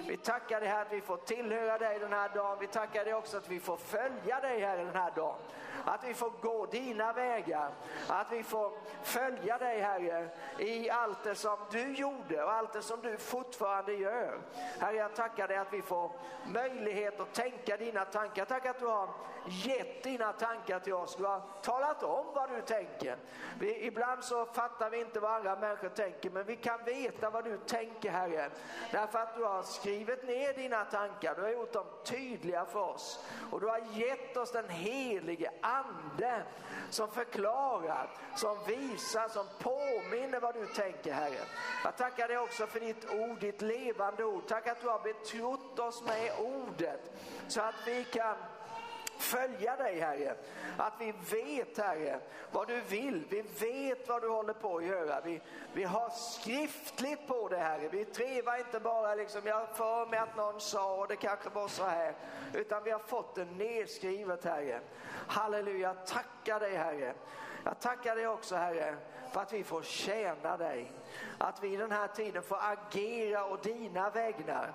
Vi 0.08 0.16
tackar 0.16 0.60
dig 0.60 0.70
att 0.70 0.92
vi 0.92 1.00
får 1.00 1.16
tillhöra 1.16 1.78
dig 1.78 1.98
den 1.98 2.12
här 2.12 2.28
dagen. 2.34 2.56
Vi 2.60 2.66
tackar 2.66 3.04
dig 3.04 3.14
också 3.14 3.36
att 3.36 3.48
vi 3.48 3.60
får 3.60 3.76
följa 3.76 4.40
dig 4.40 4.60
här 4.60 4.76
den 4.76 4.94
här 4.94 5.12
dagen. 5.16 5.36
Att 5.86 6.04
vi 6.04 6.14
får 6.14 6.32
gå 6.40 6.66
dina 6.66 7.12
vägar. 7.12 7.70
Att 8.08 8.32
vi 8.32 8.42
får 8.42 8.72
följa 9.02 9.58
dig 9.58 9.80
Herre 9.80 10.28
i 10.58 10.90
allt 10.90 11.24
det 11.24 11.34
som 11.34 11.56
du 11.70 11.94
gjorde 11.94 12.44
och 12.44 12.52
allt 12.52 12.72
det 12.72 12.82
som 12.82 13.00
du 13.00 13.16
fortfarande 13.16 13.92
gör. 13.92 14.38
Herre 14.80 14.96
jag 14.96 15.14
tackar 15.14 15.48
dig 15.48 15.56
att 15.56 15.72
vi 15.72 15.82
får 15.82 16.10
möjlighet 16.46 17.20
att 17.20 17.32
tänka 17.32 17.76
dina 17.76 18.04
tankar. 18.04 18.44
Tack 18.44 18.66
att 18.66 18.78
du 18.78 18.86
har 18.86 19.08
gett 19.48 20.02
dina 20.02 20.32
tankar 20.32 20.80
till 20.80 20.94
oss. 20.94 21.16
Du 21.16 21.24
har 21.24 21.42
talat 21.62 22.02
om 22.02 22.26
vad 22.34 22.50
du 22.50 22.60
tänker. 22.60 23.16
Vi, 23.60 23.86
ibland 23.86 24.24
så 24.24 24.46
fattar 24.46 24.90
vi 24.90 25.00
inte 25.00 25.20
vad 25.20 25.32
andra 25.32 25.56
människor 25.56 25.88
tänker 25.88 26.30
men 26.30 26.44
vi 26.44 26.56
kan 26.56 26.84
veta 26.84 27.30
vad 27.30 27.44
du 27.44 27.58
tänker 27.58 28.10
Herre. 28.10 28.50
Därför 28.92 29.18
att 29.18 29.36
du 29.36 29.44
har 29.44 29.62
skrivit 29.62 30.26
ner 30.26 30.52
dina 30.52 30.84
tankar. 30.84 31.34
Du 31.34 31.42
har 31.42 31.48
gjort 31.48 31.72
dem 31.72 31.86
tydliga 32.04 32.64
för 32.64 32.80
oss. 32.80 33.24
Och 33.52 33.60
du 33.60 33.68
har 33.68 33.80
gett 33.92 34.36
oss 34.36 34.52
den 34.52 34.68
helige 34.68 35.50
ande 35.76 36.42
som 36.90 37.08
förklarar, 37.10 38.10
som 38.36 38.56
visar, 38.66 39.28
som 39.28 39.46
påminner 39.58 40.40
vad 40.40 40.54
du 40.54 40.66
tänker 40.66 41.12
Herre. 41.12 41.40
Jag 41.84 41.96
tackar 41.96 42.28
dig 42.28 42.38
också 42.38 42.66
för 42.66 42.80
ditt 42.80 43.10
ord, 43.10 43.40
ditt 43.40 43.62
levande 43.62 44.24
ord. 44.24 44.42
Tack 44.48 44.66
att 44.66 44.80
du 44.80 44.88
har 44.88 45.00
betrott 45.00 45.78
oss 45.78 46.02
med 46.02 46.30
ordet 46.38 47.12
så 47.48 47.60
att 47.60 47.74
vi 47.86 48.04
kan 48.04 48.36
följa 49.18 49.76
dig 49.76 50.00
Herre. 50.00 50.34
Att 50.76 50.92
vi 50.98 51.14
vet 51.30 51.78
Herre 51.78 52.20
vad 52.52 52.68
du 52.68 52.80
vill. 52.80 53.24
Vi 53.30 53.42
vet 53.42 54.08
vad 54.08 54.22
du 54.22 54.28
håller 54.28 54.52
på 54.52 54.76
att 54.76 54.84
göra. 54.84 55.20
Vi, 55.20 55.40
vi 55.72 55.84
har 55.84 56.10
skriftligt 56.10 57.26
på 57.28 57.48
det 57.48 57.58
Herre. 57.58 57.88
Vi 57.88 58.04
trevar 58.04 58.58
inte 58.58 58.80
bara 58.80 59.14
liksom, 59.14 59.40
jag 59.44 59.68
för 59.68 60.06
mig 60.06 60.18
att 60.18 60.36
någon 60.36 60.60
sa 60.60 60.94
och 60.94 61.08
det 61.08 61.16
kanske 61.16 61.48
var 61.48 61.68
så 61.68 61.84
här. 61.84 62.14
Utan 62.54 62.82
vi 62.84 62.90
har 62.90 62.98
fått 62.98 63.34
det 63.34 63.44
nedskrivet 63.44 64.44
Herre. 64.44 64.80
Halleluja, 65.26 65.94
tackar 65.94 66.60
dig 66.60 66.76
Herre. 66.76 67.14
Jag 67.64 67.80
tackar 67.80 68.16
dig 68.16 68.28
också 68.28 68.56
Herre 68.56 68.96
för 69.32 69.40
att 69.40 69.52
vi 69.52 69.64
får 69.64 69.82
tjäna 69.82 70.56
dig. 70.56 70.92
Att 71.38 71.62
vi 71.62 71.72
i 71.72 71.76
den 71.76 71.92
här 71.92 72.08
tiden 72.08 72.42
får 72.42 72.58
agera 72.60 73.44
och 73.44 73.58
dina 73.62 74.10
vägnar. 74.10 74.72